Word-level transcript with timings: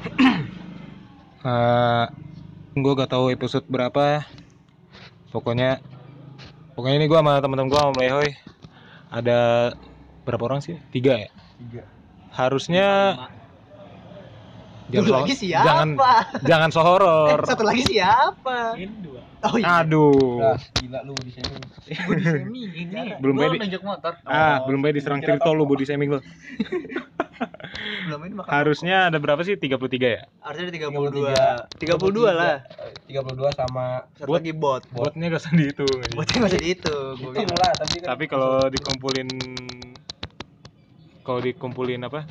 Eh, 1.40 2.04
gue 2.74 2.92
gak 2.94 3.10
tahu 3.10 3.32
episode 3.32 3.64
berapa. 3.64 4.28
Pokoknya, 5.30 5.80
pokoknya 6.76 6.96
ini 7.00 7.08
gue 7.08 7.16
sama 7.16 7.40
teman-teman 7.40 7.72
gue 7.72 7.80
sama 7.80 7.92
Melehoy 7.96 8.28
ada 9.08 9.72
berapa 10.22 10.42
orang 10.44 10.60
sih? 10.60 10.76
Tiga 10.92 11.16
ya. 11.16 11.30
Tiga. 11.56 11.82
Harusnya 12.28 12.88
so- 14.92 15.16
lagi 15.16 15.32
siapa? 15.32 15.64
jangan 15.64 15.88
jangan 16.44 16.68
so 16.68 16.80
Eh, 16.80 16.84
horor. 16.84 17.38
satu 17.48 17.64
lagi 17.64 17.88
siapa? 17.88 18.76
Ini 18.76 18.92
dua. 19.00 19.20
Oh 19.40 19.56
iya. 19.56 19.80
Aduh. 19.80 20.44
Nah, 20.44 20.60
gila 20.76 21.00
lu 21.00 21.14
di 21.24 21.30
sini. 21.32 21.48
ini. 22.76 23.16
Belum 23.16 23.40
Gua 23.40 23.48
pede. 23.48 23.64
nunjuk 23.64 23.80
motor. 23.80 24.12
Ah, 24.28 24.60
Oh, 24.60 24.68
belum 24.68 24.84
baik 24.84 25.00
diserang 25.00 25.24
Tirto 25.24 25.56
lu 25.56 25.64
body 25.64 25.88
shaming 25.88 26.12
lu. 26.12 26.20
Belum 28.06 28.20
ini 28.26 28.34
makan. 28.36 28.50
Harusnya 28.50 29.08
ada 29.08 29.18
berapa 29.18 29.40
sih? 29.44 29.56
33 29.56 29.76
ya? 30.00 30.20
Harusnya 30.44 30.64
ada 30.68 30.74
32. 30.76 31.80
32 31.80 32.30
lah. 32.32 32.56
32 33.08 33.60
sama 33.60 34.04
Satu 34.16 34.32
lagi 34.32 34.52
bot. 34.52 34.82
Botnya 34.92 35.32
gak 35.32 35.42
usah 35.42 35.52
dihitung. 35.56 36.00
Botnya 36.14 36.36
nggak 36.44 36.52
usah 36.52 36.62
dihitung. 36.62 37.14
Bilang. 37.20 37.58
lah 37.58 37.72
tapi 37.76 37.94
kan 38.00 38.06
Tapi 38.14 38.24
kalau 38.28 38.54
dikumpulin 38.68 39.28
kalau 41.24 41.40
dikumpulin 41.40 42.00
apa? 42.04 42.26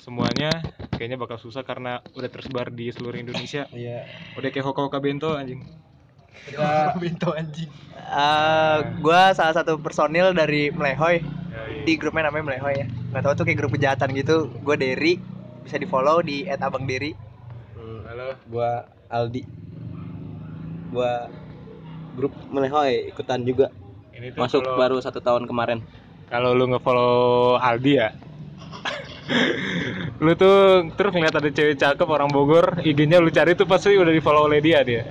Semuanya 0.00 0.62
kayaknya 0.94 1.18
bakal 1.18 1.36
susah 1.36 1.66
karena 1.66 2.00
udah 2.14 2.30
tersebar 2.30 2.70
di 2.70 2.88
seluruh 2.94 3.18
Indonesia. 3.18 3.66
iya 3.74 4.06
Udah 4.38 4.48
kayak 4.52 4.64
Hoka 4.64 4.86
Hoka 4.86 4.98
Bento 5.02 5.34
anjing. 5.34 5.85
Bento 6.96 7.28
anjing. 7.36 7.68
Eh, 7.96 8.76
gua 9.00 9.32
salah 9.32 9.52
satu 9.52 9.76
personil 9.76 10.30
dari 10.30 10.68
Melehoy 10.70 11.20
di 11.82 11.92
grupnya 11.94 12.28
namanya 12.28 12.54
Melehoy 12.54 12.74
ya. 12.76 12.86
Nggak 13.10 13.22
tahu 13.22 13.32
tuh 13.34 13.44
kayak 13.44 13.56
grup 13.58 13.70
kejahatan 13.72 14.08
gitu. 14.12 14.50
Gue 14.60 14.74
Derry 14.74 15.16
bisa 15.62 15.76
di 15.76 15.84
follow 15.84 16.20
di 16.20 16.44
@abangderry. 16.46 17.12
hmm, 17.74 17.98
Halo. 18.06 18.26
gua 18.46 18.68
Aldi 19.06 19.42
gua 20.88 21.26
grup 22.14 22.32
melehoy 22.48 23.06
ikutan 23.06 23.42
juga 23.42 23.68
Ini 24.10 24.32
tuh 24.32 24.38
masuk 24.40 24.60
kalau- 24.62 24.76
baru 24.76 24.96
satu 24.98 25.18
tahun 25.18 25.44
kemarin 25.44 25.78
Kalau 26.26 26.52
lu 26.52 26.64
nge-follow 26.68 27.56
Aldi 27.56 27.92
ya. 27.92 28.08
lu 30.18 30.32
tuh 30.32 30.86
terus 30.94 31.10
ngeliat 31.12 31.34
ada 31.34 31.46
cewek 31.46 31.76
cakep 31.76 32.04
orang 32.04 32.26
Bogor, 32.26 32.80
IG-nya 32.80 33.18
lu 33.18 33.28
cari 33.28 33.52
tuh 33.52 33.62
pasti 33.62 33.92
udah 33.92 34.08
di-follow 34.08 34.46
oleh 34.46 34.58
dia 34.58 34.82
dia. 34.82 35.02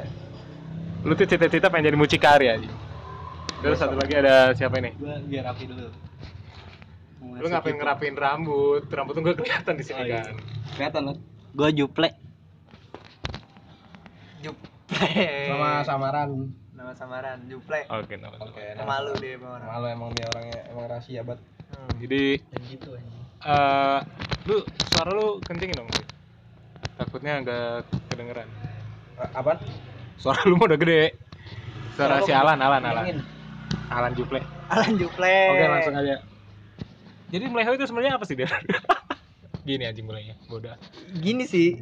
Lu 1.05 1.13
tuh 1.13 1.23
cita-cita 1.23 1.69
pengen 1.69 1.85
jadi 1.87 1.97
mucikari 1.97 2.47
aja. 2.49 2.71
Terus 3.61 3.77
satu 3.77 3.93
lagi 3.93 4.13
ada 4.13 4.51
siapa 4.51 4.77
ini? 4.77 4.91
gua 4.95 5.15
biar 5.21 5.45
rapi 5.45 5.65
dulu 5.65 5.87
Lu 7.35 7.45
ngapain 7.45 7.73
ngerapiin 7.73 8.15
rambut? 8.15 8.83
Rambut 8.87 9.13
tuh 9.13 9.21
gak 9.23 9.37
kelihatan 9.37 9.73
di 9.75 9.83
sini 9.83 9.97
Oh, 9.97 10.05
iya. 10.05 10.21
kan. 10.23 10.35
kelihatan 10.75 11.01
kan 11.03 11.17
gua 11.51 11.69
juple 11.71 12.09
Juple. 14.39 15.09
sama 15.47 15.69
samaran 15.81 16.29
Nama 16.71 16.91
samaran 16.93 17.39
Juple. 17.47 17.81
Oke, 17.87 18.13
nama 18.15 18.35
oke 18.37 18.61
Malu 18.77 19.11
deh 19.15 19.39
orang. 19.39 19.63
malu 19.63 19.85
emang 19.87 20.09
dia 20.11 20.27
orangnya 20.27 20.59
emang 20.67 20.85
rahasia 20.87 21.21
banget 21.21 21.41
Hmm. 21.65 21.97
Jadi 21.97 22.39
Dan 22.45 22.61
gitu 22.67 22.89
anjing. 22.93 23.25
eh 23.41 23.99
lu 24.45 24.55
suara 24.85 25.09
lu 25.11 25.41
kencengin 25.41 25.75
dong. 25.75 25.89
Takutnya 26.95 27.41
agak 27.41 27.83
kedengeran. 28.07 28.45
A- 29.17 29.33
apaan 29.33 29.57
Suara 30.19 30.41
lu 30.47 30.55
mah 30.57 30.67
udah 30.71 30.79
gede. 30.79 31.15
Suara 31.95 32.23
si 32.23 32.31
Alan, 32.35 32.59
Alan, 32.59 32.83
Alan. 32.83 33.23
Alan 33.91 34.11
Juple. 34.17 34.41
Alan 34.67 34.93
Juple. 34.97 35.35
Oke, 35.51 35.63
langsung 35.69 35.95
aja. 35.95 36.15
Jadi 37.29 37.45
meleho 37.49 37.71
itu 37.75 37.85
sebenarnya 37.87 38.17
apa 38.17 38.25
sih 38.27 38.35
dia? 38.37 38.49
Gini 39.67 39.83
anjing 39.89 40.05
mulainya, 40.05 40.37
bodoh. 40.45 40.77
Gini 41.19 41.49
sih. 41.49 41.81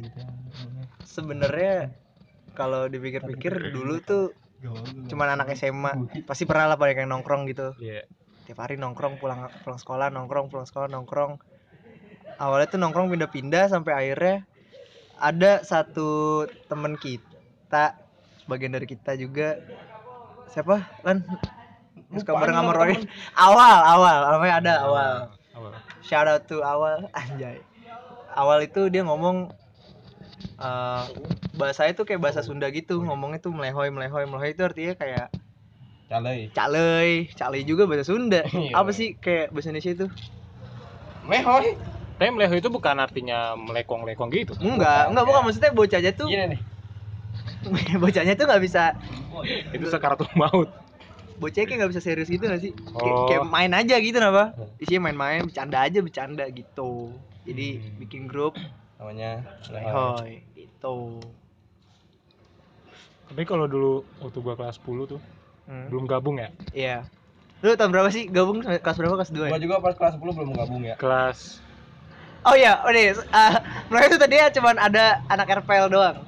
Sebenarnya 1.04 1.92
kalau 2.56 2.88
dipikir-pikir 2.88 3.74
dulu 3.74 4.00
tuh 4.00 4.24
cuman 5.12 5.36
anak 5.36 5.52
SMA 5.60 6.24
pasti 6.24 6.48
pernah 6.48 6.72
lah 6.72 6.78
banyak 6.80 7.04
yang 7.04 7.12
nongkrong 7.12 7.44
gitu 7.52 7.76
Iya. 7.76 8.08
tiap 8.48 8.64
hari 8.64 8.80
nongkrong 8.80 9.20
pulang 9.20 9.52
pulang 9.60 9.76
sekolah 9.76 10.08
nongkrong 10.08 10.48
pulang 10.48 10.64
sekolah 10.64 10.88
nongkrong 10.88 11.36
awalnya 12.40 12.72
tuh 12.72 12.80
nongkrong 12.80 13.12
pindah-pindah 13.12 13.68
sampai 13.68 13.92
akhirnya 13.92 14.48
ada 15.20 15.60
satu 15.60 16.44
temen 16.64 16.96
kita 16.96 18.00
bagian 18.44 18.72
dari 18.72 18.84
kita 18.84 19.14
juga. 19.14 19.58
Siapa? 20.50 20.86
Lan? 21.02 21.24
Suka 22.14 22.32
bareng 22.32 22.54
sama 22.54 22.72
Roy. 22.72 22.94
awal 23.46 23.78
awal. 23.82 24.16
Namanya 24.30 24.54
ada 24.62 24.74
awal 24.86 25.10
Awal. 25.54 25.70
shout 26.00 26.26
out 26.26 26.46
to 26.46 26.62
awal. 26.62 27.08
Anjay. 27.18 27.58
Awal 28.34 28.66
itu 28.66 28.86
dia 28.86 29.02
ngomong 29.02 29.50
eh 30.54 31.02
bahasa 31.54 31.86
itu 31.86 32.02
kayak 32.02 32.22
bahasa 32.22 32.42
Sunda 32.42 32.70
gitu. 32.70 33.02
Ngomongnya 33.02 33.38
tuh 33.38 33.50
melehoy 33.50 33.90
melehoy 33.90 34.26
melehoy 34.26 34.52
itu 34.52 34.62
artinya 34.62 34.94
kayak 34.94 35.26
calei. 36.06 36.50
calei. 36.54 37.10
Calei 37.34 37.62
juga 37.64 37.88
bahasa 37.88 38.06
Sunda. 38.06 38.46
Iya. 38.54 38.74
apa 38.78 38.90
sih 38.94 39.18
kayak 39.18 39.50
bahasa 39.50 39.72
Indonesia 39.72 39.92
itu? 39.94 40.06
Melehoy 41.24 41.74
Tapi 42.14 42.30
meleho 42.30 42.54
itu 42.54 42.70
bukan 42.70 42.94
artinya 43.02 43.58
melekong-lekong 43.58 44.30
gitu. 44.30 44.54
enggak. 44.62 45.10
Enggak 45.10 45.24
bukan. 45.26 45.40
Maksudnya 45.50 45.72
bocahnya 45.74 46.12
tuh 46.14 46.30
gini 46.30 46.54
nih 46.54 46.60
bocahnya 47.96 48.34
tuh 48.34 48.44
nggak 48.44 48.62
bisa 48.62 48.92
Itu 49.70 49.86
sakaratul 49.86 50.28
maut. 50.34 50.68
bocahnya 51.34 51.66
kayak 51.66 51.78
nggak 51.80 51.90
bisa 51.90 52.00
serius 52.00 52.26
gitu 52.26 52.42
gak 52.42 52.60
sih 52.60 52.70
kayak, 52.70 53.10
Oh. 53.12 53.26
kayak 53.26 53.42
main 53.44 53.70
aja 53.70 53.96
gitu 53.96 54.16
napa 54.16 54.54
isinya 54.78 55.08
main-main 55.08 55.42
bercanda 55.42 55.78
aja 55.80 55.98
bercanda 55.98 56.44
gitu 56.48 57.10
jadi 57.42 57.66
Hmm. 57.76 57.90
bikin 57.98 58.22
grup 58.24 58.54
namanya 58.96 59.42
melehoy 59.66 60.40
gitu 60.52 61.18
Tapi 63.24 63.42
kalau 63.42 63.66
dulu 63.66 63.92
waktu 64.20 64.38
gua 64.38 64.54
kelas 64.54 64.78
10 64.78 65.08
tuh 65.08 65.20
Hmm. 65.64 65.88
belum 65.88 66.04
gabung 66.04 66.36
ya. 66.36 66.52
Iya. 66.70 67.08
Lu 67.58 67.72
tahun 67.72 67.88
berapa 67.90 68.08
sih 68.08 68.28
gabung 68.28 68.60
kelas 68.60 68.94
berapa 68.94 69.16
kelas 69.16 69.32
2 69.32 69.48
ya? 69.48 69.50
gua 69.50 69.58
juga 69.58 69.76
pas 69.80 69.94
kelas 69.96 70.14
10 70.14 70.30
belum 70.30 70.50
gabung 70.52 70.82
ya 70.84 70.94
Kelas 70.94 71.58
Oh 72.44 72.52
iya, 72.52 72.76
oh 72.78 72.92
nih, 72.92 73.16
uh, 73.16 73.56
mereka 73.88 74.04
itu 74.06 74.18
tadinya 74.20 74.52
cuman 74.52 74.76
ada 74.76 75.24
anak 75.26 75.64
RPL 75.64 75.88
doang. 75.88 76.20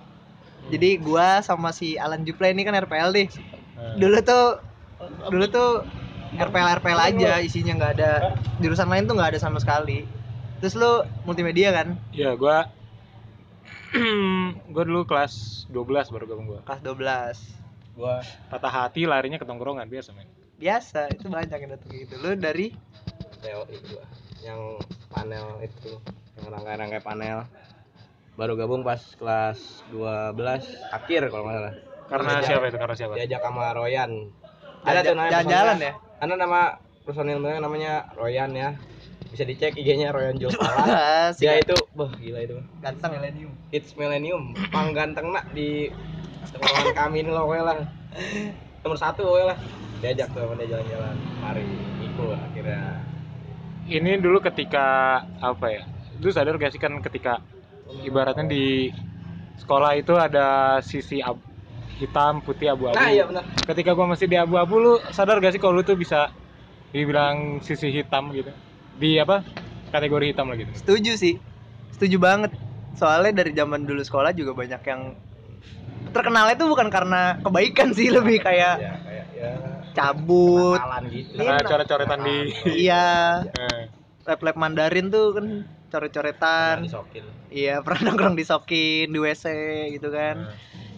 Jadi 0.66 0.98
gua 0.98 1.40
sama 1.40 1.70
si 1.70 1.94
Alan 1.94 2.22
Juple 2.22 2.50
ini 2.50 2.62
kan 2.62 2.74
RPL 2.74 3.10
nih. 3.12 3.28
eh, 3.76 3.94
Dulu 3.96 4.18
tuh 4.20 4.44
dulu 5.28 5.44
tuh 5.46 5.70
RPL 6.32 6.80
RPL 6.80 7.00
aja 7.00 7.38
isinya 7.38 7.72
nggak 7.74 7.92
ada 7.96 8.10
jurusan 8.58 8.88
lain 8.88 9.04
tuh 9.04 9.14
nggak 9.14 9.36
ada 9.36 9.40
sama 9.40 9.56
sekali. 9.56 10.02
Terus 10.58 10.74
lu 10.74 10.92
multimedia 11.22 11.70
kan 11.70 11.94
Iya, 12.10 12.34
gua 12.34 12.66
gua 14.74 14.82
dulu 14.84 15.04
kelas 15.04 15.64
12 15.68 16.10
baru 16.10 16.24
gabung 16.26 16.46
gua. 16.48 16.60
kelas 16.62 16.80
12. 16.82 17.96
gua 17.96 18.20
Patah 18.48 18.72
hati 18.84 19.04
larinya 19.04 19.36
ke 19.36 19.44
tongkrongan 19.44 19.86
biasa, 19.86 20.12
men. 20.12 20.28
Biasa, 20.56 21.12
itu 21.12 21.28
banyak 21.28 21.52
yang 21.54 21.70
datang 21.70 21.90
gitu. 21.92 22.14
Lu 22.18 22.32
dari 22.34 22.72
TOI 23.38 23.76
gua 23.86 24.04
yang 24.42 24.60
panel 25.08 25.60
itu 25.60 25.92
yang 26.36 26.46
rangkai-rangkai 26.50 27.00
panel 27.00 27.44
baru 28.36 28.52
gabung 28.54 28.82
pas 28.82 29.00
kelas 29.14 29.58
12 29.90 30.36
akhir 30.92 31.22
kalau 31.28 31.44
nggak 31.44 31.56
salah 31.56 31.74
Karena 32.06 32.28
Diajak- 32.30 32.46
siapa 32.46 32.64
itu? 32.64 32.78
Karena 32.78 32.94
siapa? 32.94 33.12
diajak 33.16 33.40
sama 33.42 33.64
Royan 33.72 34.10
Jalan- 34.78 35.04
namanya 35.08 35.30
jalan-jalan 35.32 35.74
personilnya. 35.74 35.90
ya? 35.90 35.94
ada 36.16 36.34
nama 36.36 36.60
personil 37.02 37.38
mereka 37.38 37.58
namanya 37.58 37.92
Royan 38.14 38.50
ya 38.52 38.68
bisa 39.26 39.42
dicek 39.42 39.74
IG-nya 39.74 40.08
Royan 40.10 40.36
Jolpala 40.36 40.84
Ah, 40.86 41.28
dia 41.34 41.58
itu 41.58 41.74
bah 41.92 42.12
gila 42.14 42.40
itu 42.40 42.54
ganteng 42.78 43.10
milenium. 43.12 43.52
hits 43.68 43.90
millennium 43.94 44.42
pang 44.70 44.92
ganteng 44.92 45.26
nak 45.28 45.50
di 45.50 45.90
teman 46.46 46.94
kami 46.94 47.16
ini 47.20 47.30
loh 47.30 47.50
lah 47.50 47.82
nomor 48.80 48.94
satu 48.96 49.26
pokoknya 49.26 49.46
lah 49.50 49.58
diajak 49.98 50.28
tuh 50.30 50.46
dia 50.54 50.66
jalan-jalan 50.70 51.16
mari 51.40 51.66
ikut 52.00 52.36
akhirnya 52.36 53.02
Ini 53.84 54.18
dulu 54.18 54.38
ketika 54.40 54.86
apa 55.38 55.66
ya? 55.68 55.82
Lu 56.18 56.26
sadar 56.28 56.54
gak 56.54 56.70
sih 56.70 56.78
kan 56.78 56.90
ketika 57.00 57.38
ibaratnya 58.02 58.46
di 58.46 58.90
sekolah 59.56 59.96
itu 59.96 60.12
ada 60.14 60.78
sisi 60.80 61.18
ab- 61.18 61.42
hitam, 61.96 62.44
putih, 62.44 62.68
abu-abu. 62.68 62.92
nah 62.92 63.08
iya 63.08 63.24
benar 63.24 63.44
Ketika 63.64 63.96
gua 63.96 64.04
masih 64.06 64.28
di 64.28 64.36
abu-abu 64.36 64.76
lu 64.76 64.92
sadar 65.10 65.40
gak 65.40 65.56
sih 65.56 65.60
kalau 65.60 65.80
lu 65.80 65.82
tuh 65.82 65.96
bisa 65.96 66.28
dibilang 66.92 67.64
sisi 67.64 67.88
hitam 67.88 68.30
gitu. 68.36 68.52
Di 68.96 69.16
apa? 69.16 69.40
Kategori 69.88 70.32
hitam 70.32 70.52
lah 70.52 70.56
gitu. 70.60 70.72
Setuju 70.76 71.12
sih. 71.16 71.34
Setuju 71.96 72.20
banget. 72.20 72.52
Soalnya 72.96 73.40
dari 73.44 73.52
zaman 73.56 73.88
dulu 73.88 74.04
sekolah 74.04 74.36
juga 74.36 74.52
banyak 74.52 74.82
yang 74.84 75.16
terkenalnya 76.12 76.56
tuh 76.56 76.68
bukan 76.72 76.88
karena 76.88 77.40
kebaikan 77.40 77.92
sih 77.92 78.08
lebih 78.16 78.40
kayak 78.40 78.76
ya 78.80 78.92
kayak 79.04 79.26
ya 79.36 79.50
cabut. 79.96 80.80
gitu 81.08 81.40
coret-coretan 81.40 82.18
di 82.24 82.36
Iya, 82.84 83.08
Eh, 83.56 83.82
lab-lab 84.28 84.56
Mandarin 84.56 85.08
tuh 85.08 85.32
kan 85.32 85.46
coret-coretan. 85.90 86.86
Iya, 87.50 87.80
pernah 87.84 88.12
nongkrong 88.12 88.36
disokin 88.36 89.10
di 89.10 89.18
WC 89.18 89.44
gitu 89.98 90.08
kan. 90.10 90.50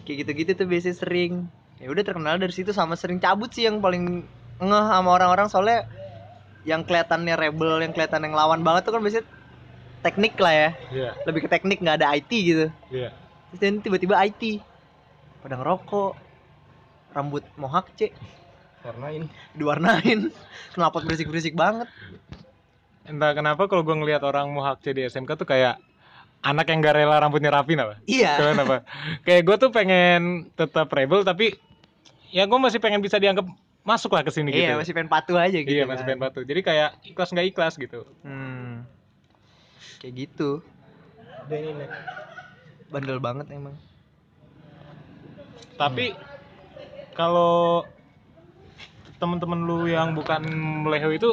Kayak 0.05 0.17
gitu-gitu 0.25 0.50
tuh 0.64 0.67
biasanya 0.67 0.96
sering. 0.96 1.32
Ya 1.79 1.88
udah 1.93 2.02
terkenal 2.02 2.40
dari 2.40 2.50
situ 2.50 2.75
sama 2.75 2.99
sering 2.99 3.23
cabut 3.23 3.52
sih 3.55 3.69
yang 3.69 3.79
paling 3.79 4.25
ngeh 4.58 4.87
sama 4.90 5.08
orang-orang. 5.14 5.46
Soalnya 5.46 5.87
yang 6.67 6.82
kelihatannya 6.82 7.35
rebel, 7.38 7.81
yang 7.81 7.93
kelihatan 7.94 8.26
yang 8.26 8.35
lawan 8.35 8.67
banget 8.67 8.88
tuh 8.88 8.93
kan 8.96 9.00
biasanya 9.05 9.26
teknik 10.02 10.35
lah 10.40 10.55
ya. 10.55 10.70
Iya, 10.91 11.11
lebih 11.29 11.46
ke 11.46 11.49
teknik 11.50 11.79
nggak 11.81 12.02
ada 12.02 12.17
IT 12.17 12.31
gitu. 12.31 12.67
Iya. 12.91 13.11
terus 13.49 13.61
dan 13.64 13.81
tiba-tiba 13.81 14.19
IT 14.25 14.61
pada 15.44 15.56
ngerokok. 15.56 16.26
Rambut 17.08 17.41
mohak 17.56 17.88
cek 17.96 18.12
Warnain. 18.84 19.32
diwarnain. 19.56 20.29
Kenapa 20.76 21.00
berisik-berisik 21.00 21.56
banget 21.56 21.88
Entah 23.08 23.32
kenapa 23.32 23.64
kalau 23.66 23.81
gue 23.81 23.96
ngelihat 23.96 24.20
orang 24.20 24.52
mohak 24.52 24.84
C 24.84 24.93
di 24.93 25.08
SMK 25.08 25.40
tuh 25.40 25.49
kayak 25.49 25.81
anak 26.44 26.69
yang 26.70 26.84
gak 26.84 26.94
rela 27.00 27.19
rambutnya 27.19 27.50
rapi 27.50 27.75
apa? 27.75 27.99
iya 28.06 28.38
Kenapa? 28.38 28.87
kayak 29.26 29.43
gue 29.43 29.56
tuh 29.58 29.70
pengen 29.75 30.52
tetap 30.55 30.87
rebel 30.94 31.26
tapi 31.26 31.56
ya 32.31 32.44
gue 32.46 32.58
masih 32.60 32.78
pengen 32.78 33.02
bisa 33.02 33.19
dianggap 33.19 33.49
masuk 33.82 34.12
lah 34.12 34.20
ke 34.20 34.31
sini 34.31 34.52
iya 34.52 34.76
gitu. 34.76 34.84
masih 34.84 34.93
pengen 34.93 35.10
patuh 35.10 35.37
aja 35.40 35.58
gitu 35.58 35.72
iya, 35.72 35.88
kan. 35.88 35.96
masih 35.96 36.05
pengen 36.05 36.20
batu. 36.20 36.40
Jadi 36.44 36.60
kayak 36.60 36.90
ikhlas 37.08 37.32
nggak 37.32 37.49
ikhlas 37.56 37.75
gitu. 37.81 38.05
hmm. 38.22 38.84
kayak 39.99 40.14
gitu 40.14 40.60
ini 41.49 41.72
nih. 41.72 41.90
bandel 42.93 43.19
banget 43.19 43.49
emang 43.49 43.75
Tapi 45.78 46.10
kalau 47.14 47.87
temen-temen 49.19 49.59
lu 49.61 49.85
yang 49.85 50.15
bukan 50.15 50.43
meleho 50.82 51.11
itu 51.11 51.29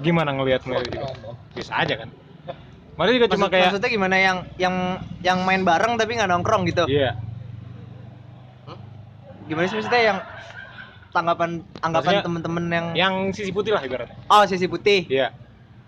gimana 0.00 0.30
ngelihat 0.30 0.62
meleho 0.64 0.82
juga? 0.84 1.06
Bisa 1.52 1.72
aja 1.74 1.94
kan? 1.96 2.10
Malah 2.94 3.12
juga 3.12 3.26
cuma 3.26 3.46
Maksud- 3.46 3.50
kayak 3.50 3.66
maksudnya 3.70 3.90
gimana 3.90 4.16
yang 4.16 4.36
yang 4.56 4.74
yang 5.20 5.38
main 5.40 5.62
bareng 5.62 5.96
tapi 5.96 6.14
nggak 6.14 6.28
nongkrong 6.28 6.68
gitu 6.68 6.84
iya, 6.84 7.16
gimana 9.48 9.64
sih 9.64 9.76
maksudnya 9.76 10.02
yang 10.04 10.18
tanggapan 11.08 11.50
anggapan 11.80 12.20
temen-temen 12.20 12.64
yang 12.68 12.86
yang 12.92 13.14
sisi 13.30 13.50
putih 13.50 13.72
lah 13.72 13.80
ibaratnya. 13.80 14.14
oh 14.26 14.44
sisi 14.44 14.68
putih 14.68 15.08
Iya. 15.08 15.32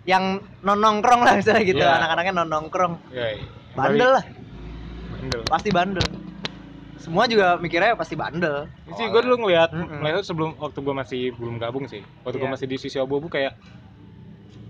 yang 0.03 0.41
non 0.59 0.75
nongkrong 0.75 1.21
lah 1.21 1.37
misalnya 1.37 1.63
gitu 1.63 1.79
Iya. 1.79 1.95
anak-anaknya 1.95 2.33
non 2.33 2.49
nongkrong 2.49 2.93
Iya. 3.07 3.27
iya. 3.31 3.45
bandel 3.71 4.09
lah 4.11 4.23
Bandel. 5.13 5.41
pasti 5.45 5.69
bandel 5.69 6.07
semua 7.03 7.27
juga 7.27 7.59
mikirnya 7.59 7.93
pasti 7.93 8.15
bandel 8.15 8.71
Ini 8.87 8.93
sih 8.95 9.05
gue 9.05 9.21
dulu 9.21 9.35
ngeliat 9.43 9.69
Mm-mm. 9.69 9.99
meleho 9.99 10.23
sebelum 10.23 10.55
waktu 10.55 10.79
gue 10.79 10.95
masih 10.95 11.21
belum 11.33 11.55
gabung 11.57 11.83
sih. 11.83 11.99
Waktu 12.23 12.37
gue 12.37 12.47
Iya. 12.47 12.53
masih 12.55 12.65
di 12.65 12.77
sisi 12.77 12.95
abu-abu 12.95 13.27
kayak 13.27 13.59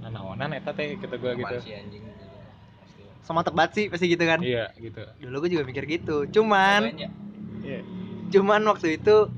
nanaonan 0.01 0.51
eta 0.51 0.73
teh 0.73 0.97
kata 0.97 1.15
gue 1.15 1.31
gitu. 1.37 1.55
Sih 1.61 1.73
anjing 1.73 2.01
gitu. 2.01 2.25
Sama 3.21 3.39
tebat 3.39 3.71
sih 3.71 3.87
pasti 3.87 4.09
gitu 4.09 4.19
kan 4.19 4.41
Iya, 4.41 4.73
gitu. 4.75 5.05
dulu 5.21 5.45
gue 5.45 5.51
juga 5.51 5.63
mikir 5.63 5.85
gitu 5.85 6.25
cuman 6.27 6.89
Banyak. 6.91 7.11
Iya. 7.61 7.79
cuman 8.29 8.61
waktu 8.65 8.97
itu 8.97 9.29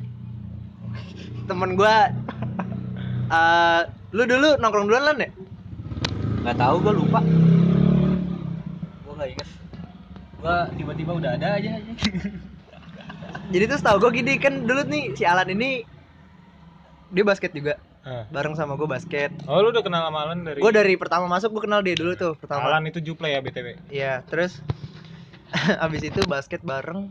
temen 1.46 1.76
gue 1.76 1.96
eh 3.28 3.82
lu 4.10 4.24
dulu 4.24 4.56
nongkrong 4.56 4.88
duluan 4.88 5.06
lan 5.06 5.18
ya 5.20 5.30
Gak 6.42 6.56
tahu 6.56 6.78
gue 6.80 6.94
lupa. 6.96 7.20
Gue 9.02 9.14
gak 9.16 9.30
inget. 9.32 9.50
Gue 10.38 10.58
tiba-tiba 10.78 11.12
udah 11.16 11.32
ada 11.34 11.58
aja. 11.58 11.74
jadi 13.48 13.64
tuh 13.68 13.78
setahu 13.78 13.98
gue 14.00 14.12
gini 14.16 14.34
kan 14.38 14.64
dulu 14.64 14.82
nih 14.84 15.14
si 15.14 15.24
Alan 15.24 15.48
ini 15.48 15.84
dia 17.10 17.24
basket 17.24 17.52
juga 17.52 17.78
Ah. 18.02 18.22
bareng 18.30 18.54
sama 18.54 18.78
gue 18.78 18.86
basket 18.86 19.34
Oh, 19.46 19.58
lu 19.60 19.74
udah 19.74 19.82
kenal 19.82 20.06
sama 20.06 20.20
Alan 20.22 20.46
dari 20.46 20.62
gue 20.62 20.72
dari 20.72 20.94
pertama 20.94 21.26
masuk 21.26 21.50
gue 21.52 21.66
kenal 21.66 21.82
dia 21.82 21.98
dulu 21.98 22.14
tuh 22.14 22.34
pertama 22.36 22.70
Alan 22.70 22.86
itu 22.86 23.02
juple 23.02 23.26
ya 23.26 23.42
BTW. 23.42 23.68
Iya, 23.90 24.22
terus 24.24 24.62
abis 25.82 26.02
itu 26.06 26.22
basket 26.24 26.62
bareng. 26.62 27.10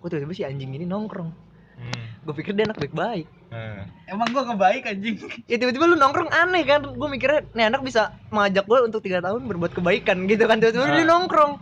Gue 0.00 0.08
tiba-tiba 0.08 0.32
si 0.32 0.40
anjing 0.42 0.72
ini 0.72 0.84
nongkrong. 0.84 1.28
Hmm. 1.74 2.04
Gue 2.22 2.34
pikir 2.34 2.56
dia 2.56 2.64
anak 2.64 2.80
baik-baik. 2.80 3.28
Nah. 3.50 3.84
Emang 4.06 4.24
gue 4.26 4.44
kebaik 4.46 4.82
anjing. 4.86 5.16
Ya 5.50 5.60
tiba-tiba 5.60 5.84
lu 5.84 5.96
nongkrong 5.98 6.32
aneh 6.32 6.64
kan. 6.64 6.80
Gue 6.86 7.08
mikirnya 7.10 7.44
nih 7.52 7.68
anak 7.68 7.84
bisa 7.84 8.16
mengajak 8.28 8.64
gue 8.64 8.80
untuk 8.80 9.00
tiga 9.00 9.20
tahun 9.20 9.44
berbuat 9.44 9.76
kebaikan 9.76 10.24
gitu 10.24 10.48
kan. 10.48 10.56
Tiba-tiba 10.56 10.88
dia 10.88 11.04
Ah. 11.04 11.08
nongkrong. 11.10 11.52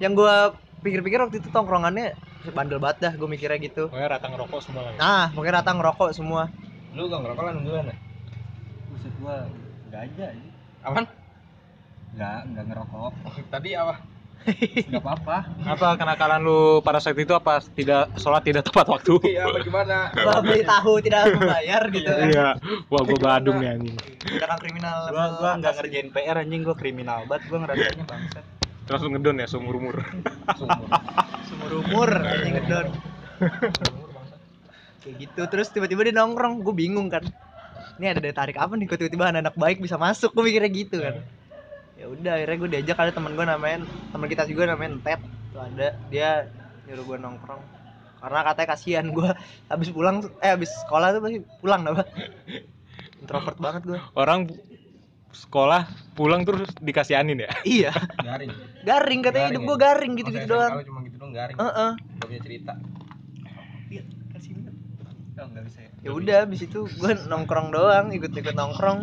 Yang 0.00 0.12
gue 0.18 0.34
pikir-pikir 0.84 1.16
waktu 1.18 1.40
itu 1.40 1.48
tongkrongannya 1.48 2.12
bandel 2.50 2.82
banget 2.82 2.98
dah 2.98 3.12
gue 3.14 3.28
mikirnya 3.30 3.58
gitu. 3.62 3.86
Pokoknya 3.86 4.18
rata 4.18 4.26
ngerokok 4.26 4.60
semua 4.60 4.80
lah. 4.82 4.92
ya. 4.92 4.98
Nah, 4.98 5.26
mungkin 5.30 5.52
datang 5.54 5.76
ngerokok 5.78 6.10
semua. 6.10 6.42
Lu 6.92 7.06
gak 7.06 7.20
ngerokok 7.22 7.42
kan 7.46 7.54
duluan 7.62 7.86
ya? 7.86 7.96
Buset 8.90 9.14
gua 9.22 9.46
enggak 9.86 10.02
aja 10.10 10.26
ini. 10.34 10.50
Aman? 10.82 11.04
Enggak, 12.12 12.38
enggak 12.50 12.64
ngerokok. 12.68 13.12
Tadi 13.48 13.70
apa? 13.78 13.94
Enggak 14.42 15.02
apa-apa. 15.06 15.36
Apa 15.62 15.88
kenakalan 15.94 16.40
lu 16.42 16.60
pada 16.82 16.98
saat 16.98 17.14
itu 17.14 17.30
apa 17.30 17.62
tidak 17.78 18.10
sholat 18.18 18.42
tidak 18.42 18.66
tepat 18.66 18.90
waktu? 18.90 19.14
Iya, 19.22 19.46
bagaimana? 19.48 20.10
Babi 20.12 20.66
tahu 20.66 20.92
tidak 20.98 21.30
membayar 21.38 21.82
gitu 21.88 22.10
kan. 22.10 22.26
Iya. 22.34 22.46
Wah, 22.90 23.02
gua 23.06 23.18
badung 23.22 23.62
nih 23.62 23.78
anjing. 23.78 23.96
Tindakan 24.18 24.58
kriminal. 24.58 24.96
Gua 25.14 25.26
gua 25.38 25.50
enggak 25.54 25.72
atas. 25.72 25.80
ngerjain 25.86 26.08
PR 26.10 26.36
anjing, 26.42 26.60
gua 26.66 26.74
kriminal 26.74 27.22
banget 27.30 27.42
gua 27.48 27.58
ngerasanya 27.62 28.04
bangsat. 28.04 28.44
Terus 28.86 29.00
lu 29.06 29.10
ngedon 29.14 29.36
ya 29.38 29.46
seumur 29.46 29.74
umur. 29.78 29.96
Seumur 31.48 31.72
umur 31.84 32.10
anjing 32.10 32.54
ngedon. 32.58 32.86
Kayak 35.02 35.14
gitu 35.18 35.42
terus 35.50 35.68
tiba-tiba 35.70 36.06
dia 36.06 36.14
nongkrong, 36.14 36.62
gue 36.62 36.74
bingung 36.74 37.10
kan. 37.10 37.26
Ini 37.98 38.16
ada 38.16 38.20
daya 38.22 38.34
tarik 38.34 38.56
apa 38.58 38.74
nih? 38.74 38.86
Kok 38.86 38.98
tiba-tiba 38.98 39.30
anak-anak 39.30 39.54
baik 39.58 39.78
bisa 39.82 39.98
masuk? 39.98 40.34
Gue 40.34 40.50
mikirnya 40.50 40.70
gitu 40.70 41.02
kan. 41.02 41.22
Ya 41.98 42.10
udah 42.10 42.32
akhirnya 42.34 42.56
gue 42.58 42.70
diajak 42.74 42.98
ada 42.98 43.12
teman 43.14 43.38
gue 43.38 43.46
namanya 43.46 43.78
teman 44.10 44.26
kita 44.26 44.42
juga 44.48 44.74
namanya 44.74 44.98
Ted. 45.04 45.20
Tuh 45.54 45.60
ada 45.62 45.88
dia 46.10 46.50
nyuruh 46.88 47.04
gue 47.04 47.18
nongkrong. 47.20 47.62
Karena 48.22 48.40
katanya 48.46 48.68
kasihan 48.74 49.06
gue 49.10 49.30
habis 49.66 49.88
pulang 49.90 50.22
eh 50.38 50.50
habis 50.50 50.70
sekolah 50.86 51.14
tuh 51.14 51.20
pasti 51.22 51.38
pulang 51.58 51.82
apa? 51.86 52.02
Introvert 53.22 53.58
banget 53.58 53.82
gue. 53.86 53.98
Orang 54.18 54.50
sekolah 55.32 55.88
pulang 56.12 56.44
terus 56.44 56.68
dikasihanin 56.78 57.42
ya. 57.42 57.50
Iya, 57.80 57.92
Garing. 58.20 58.50
garing 58.84 59.20
katanya 59.20 59.48
Garing 59.48 59.52
hidup 59.52 59.62
ya? 59.62 59.68
gue 59.68 59.76
garing 59.80 60.12
gitu-gitu 60.14 60.44
Masa 60.46 60.52
doang. 60.52 60.72
Cuma 60.84 61.00
gitu 61.02 61.16
doang 61.16 61.32
garing. 61.32 61.56
Heeh. 61.56 61.90
Gak 61.96 62.26
punya 62.28 62.40
cerita. 62.44 62.72
Iya, 63.88 64.02
kasih. 64.30 64.52
Oh, 65.42 65.46
enggak 65.48 65.64
bisa. 65.66 65.78
ya. 65.80 65.90
ya 66.02 66.10
udah 66.12 66.36
abis 66.46 66.60
itu 66.62 66.80
gue 66.86 67.12
nongkrong 67.26 67.68
doang 67.70 68.06
ikut-ikut 68.10 68.54
nongkrong 68.54 69.02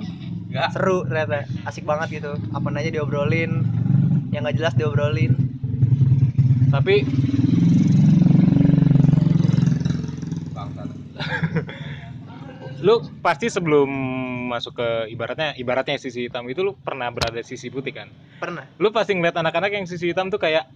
Enggak. 0.50 0.70
seru 0.72 1.04
ternyata 1.04 1.44
asik 1.64 1.84
banget 1.84 2.22
gitu 2.22 2.32
apa 2.52 2.68
aja 2.74 2.90
diobrolin 2.90 3.64
yang 4.32 4.46
nggak 4.46 4.56
jelas 4.56 4.74
diobrolin 4.74 5.36
Tapi 6.70 7.02
Bangsa. 10.54 10.84
lu 12.80 13.04
pasti 13.20 13.52
sebelum 13.52 13.90
masuk 14.50 14.80
ke 14.80 14.88
ibaratnya 15.12 15.54
ibaratnya 15.56 16.00
sisi 16.00 16.26
hitam 16.28 16.48
itu 16.48 16.64
lu 16.64 16.74
pernah 16.80 17.12
berada 17.12 17.38
di 17.38 17.46
sisi 17.46 17.68
putih 17.68 17.92
kan? 17.92 18.08
pernah 18.40 18.64
Lu 18.80 18.90
pasti 18.90 19.14
ngeliat 19.14 19.36
anak-anak 19.36 19.72
yang 19.76 19.86
sisi 19.86 20.10
hitam 20.12 20.32
tuh 20.32 20.40
kayak 20.40 20.68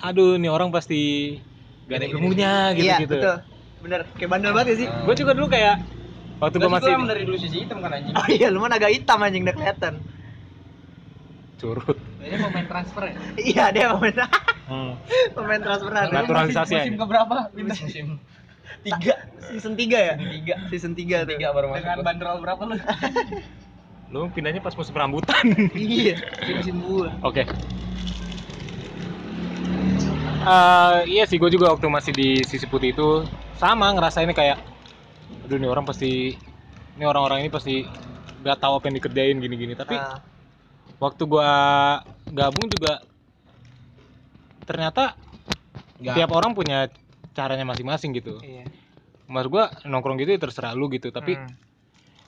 aduh 0.00 0.40
nih 0.40 0.48
orang 0.48 0.72
pasti 0.72 1.36
gak 1.84 2.00
ada 2.00 2.06
gini, 2.08 2.16
ilmunya 2.16 2.52
gitu 2.72 2.84
iya 2.88 2.96
gitu. 3.04 3.16
betul 3.20 3.36
bener 3.84 4.00
kayak 4.16 4.30
bandel 4.32 4.50
banget 4.56 4.66
ya 4.72 4.76
sih 4.80 4.88
Gue 5.04 5.14
juga 5.14 5.32
dulu 5.36 5.46
kayak 5.52 5.76
waktu 6.40 6.56
gue 6.56 6.70
masih 6.72 6.92
dari 7.04 7.22
dulu 7.28 7.36
sisi 7.36 7.56
hitam 7.68 7.78
kan 7.84 7.92
anjing. 7.92 8.14
oh 8.16 8.26
iya 8.32 8.48
lu 8.48 8.64
mah 8.64 8.72
agak 8.72 8.90
hitam 8.96 9.20
anjing 9.20 9.44
udah 9.44 9.54
kelihatan 9.54 9.94
curut. 11.60 11.96
Ini 12.24 12.36
mau 12.40 12.50
main 12.50 12.66
transfer 12.66 13.02
ya? 13.08 13.14
iya 13.40 13.64
dia 13.72 13.92
pemain 13.92 14.16
Hmm. 14.64 14.96
pemain 15.36 15.60
transferan 15.60 16.08
Naturalisasi 16.08 16.72
Musim 16.72 16.94
aja. 16.96 17.00
keberapa? 17.04 17.36
Musim 17.52 18.06
tiga. 18.82 19.14
season 19.44 19.76
3 19.76 19.84
ya 19.92 20.14
Tiga. 20.16 20.54
season 20.72 20.92
3 20.96 21.28
tuh 21.28 21.36
Tiga 21.36 21.52
baru 21.52 21.68
masuk. 21.68 21.84
Dengan 21.84 22.00
bandrol 22.00 22.36
berapa 22.40 22.62
lu? 22.64 22.76
Lu 24.12 24.30
pindahnya 24.30 24.62
pas 24.62 24.72
musim 24.72 24.94
rambutan. 24.94 25.42
iya 25.74 26.14
musim 26.54 26.78
gua 26.80 27.10
Oke. 27.20 27.42
Eh, 30.44 30.98
iya 31.08 31.24
sih, 31.24 31.40
gue 31.40 31.48
juga 31.48 31.72
waktu 31.72 31.88
masih 31.88 32.12
di 32.12 32.44
sisi 32.44 32.68
putih 32.68 32.92
itu 32.92 33.24
sama 33.56 33.88
ngerasainnya 33.96 34.36
kayak, 34.36 34.60
aduh 35.48 35.56
nih 35.56 35.72
orang 35.72 35.88
pasti, 35.88 36.36
ini 36.94 37.04
orang-orang 37.08 37.48
ini 37.48 37.50
pasti 37.50 37.80
nggak 38.44 38.60
tahu 38.60 38.76
apa 38.76 38.84
yang 38.92 38.96
dikerjain 39.00 39.36
gini-gini. 39.40 39.72
Tapi 39.72 39.96
Nah, 39.96 40.20
waktu 41.00 41.22
gua 41.24 41.48
gabung 42.28 42.68
juga 42.68 43.00
ternyata 44.68 45.16
Enggak. 45.96 46.14
tiap 46.20 46.30
orang 46.36 46.52
punya 46.52 46.92
caranya 47.34 47.64
masing-masing 47.64 48.14
gitu. 48.14 48.38
iya 48.40 48.64
Mas 49.24 49.44
gua 49.44 49.72
nongkrong 49.82 50.16
gitu 50.16 50.30
ya 50.30 50.38
terserah 50.38 50.72
lu 50.72 50.86
gitu, 50.88 51.08
tapi 51.08 51.34
Hmm. 51.34 51.48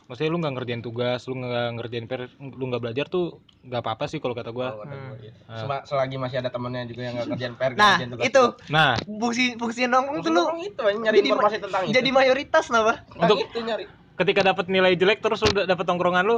maksudnya 0.07 0.29
lu 0.29 0.39
nggak 0.39 0.55
ngerjain 0.55 0.81
tugas, 0.81 1.21
lu 1.25 1.37
nggak 1.37 1.77
ngerjain 1.77 2.05
PR, 2.05 2.25
lu 2.39 2.65
nggak 2.65 2.81
belajar 2.81 3.05
tuh 3.07 3.37
nggak 3.63 3.81
apa-apa 3.81 4.05
sih 4.07 4.17
kalau 4.17 4.33
kata 4.33 4.49
gua. 4.49 4.73
Kalau 4.73 4.83
kata 4.83 4.97
gua. 4.97 5.17
Sema- 5.53 5.85
selagi 5.85 6.17
masih 6.17 6.37
ada 6.39 6.49
temennya 6.49 6.83
juga 6.85 7.03
yang 7.03 7.15
nggak 7.17 7.29
kerjaan 7.31 7.55
PR, 7.55 7.71
nggak 7.71 7.77
nah 7.77 7.95
kerjaan 7.95 8.11
tugas 8.11 8.25
itu. 8.25 8.45
Nah, 8.69 8.91
fungsi 9.05 9.45
fungsi 9.55 9.81
nongkrong 9.85 10.19
tuh 10.21 10.31
lu 10.31 10.43
itu 10.59 10.81
nyari 10.97 11.15
jadi- 11.15 11.29
informasi 11.29 11.57
tentang 11.61 11.83
itu. 11.85 11.93
jadi 11.93 12.09
mayoritas 12.11 12.65
kenapa 12.65 12.93
Tentang 13.05 13.21
untuk 13.21 13.39
itu 13.41 13.59
nyari. 13.61 13.85
ketika 14.17 14.41
dapat 14.43 14.65
nilai 14.67 14.93
jelek 14.95 15.19
terus 15.21 15.39
lu 15.43 15.51
dapat 15.53 15.85
tongkrongan 15.85 16.25
lu, 16.25 16.37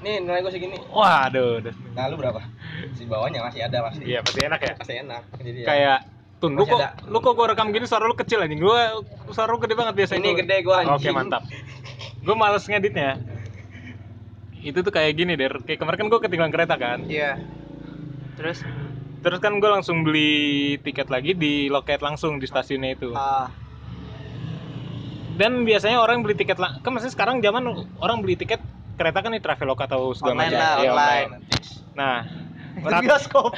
Nih 0.00 0.16
nilai 0.18 0.40
gua 0.40 0.48
segini. 0.48 0.80
waduh, 0.86 1.60
udah. 1.60 1.74
Nah 1.92 2.04
lu 2.08 2.16
berapa? 2.16 2.40
Si 2.92 3.04
bawahnya 3.04 3.42
masih 3.42 3.60
ada 3.62 3.84
pasti. 3.84 4.04
iya 4.06 4.20
pasti 4.20 4.40
enak 4.40 4.60
ya. 4.60 4.72
Pasti 4.74 4.94
enak. 4.96 5.22
Jadi 5.36 5.60
ya. 5.60 5.94
Tun, 6.44 6.52
lu 6.60 6.64
kok, 6.68 6.76
ada. 6.76 6.92
lu 7.08 7.18
kok 7.24 7.32
gua 7.32 7.46
rekam 7.56 7.72
gini 7.72 7.88
suara 7.88 8.04
lu 8.04 8.12
kecil 8.12 8.44
anjing. 8.44 8.60
Gua 8.60 9.00
suara 9.32 9.48
lu 9.48 9.58
gede 9.64 9.72
banget 9.72 9.94
biasanya. 9.96 10.20
ini 10.20 10.28
gua. 10.28 10.40
gede 10.44 10.56
gua 10.60 10.76
anjing. 10.84 11.00
Oke, 11.00 11.08
mantap. 11.16 11.42
Gua 12.20 12.36
males 12.36 12.64
ngeditnya. 12.68 13.16
Itu 14.60 14.80
tuh 14.84 14.92
kayak 14.92 15.12
gini, 15.16 15.36
Der. 15.36 15.56
Kayak 15.64 15.80
kemarin 15.80 15.98
kan 16.04 16.08
gua 16.12 16.20
ketinggalan 16.20 16.52
kereta 16.52 16.76
kan. 16.76 17.00
iya 17.08 17.40
terus 18.34 18.66
terus 19.22 19.38
kan 19.40 19.56
gue 19.56 19.70
langsung 19.70 20.02
beli 20.04 20.76
tiket 20.82 21.08
lagi 21.08 21.32
di 21.32 21.70
loket 21.70 22.02
langsung 22.02 22.36
di 22.42 22.46
stasiunnya 22.50 22.98
itu 22.98 23.14
ah 23.14 23.48
dan 25.34 25.66
biasanya 25.66 25.98
orang 25.98 26.22
beli 26.22 26.38
tiket 26.38 26.58
lah 26.62 26.78
kan 26.82 26.94
maksudnya 26.94 27.14
sekarang 27.14 27.42
zaman 27.42 27.66
orang 27.98 28.22
beli 28.22 28.38
tiket 28.38 28.62
kereta 28.94 29.18
kan 29.26 29.34
di 29.34 29.42
Traveloka 29.42 29.90
atau 29.90 30.14
segala 30.14 30.46
Online 30.46 30.54
macam 30.54 30.78
Iya, 30.78 30.90
online. 30.94 31.30
nah 31.98 32.16
Itu 32.84 32.90
rat- 32.90 33.02
bioskop 33.02 33.52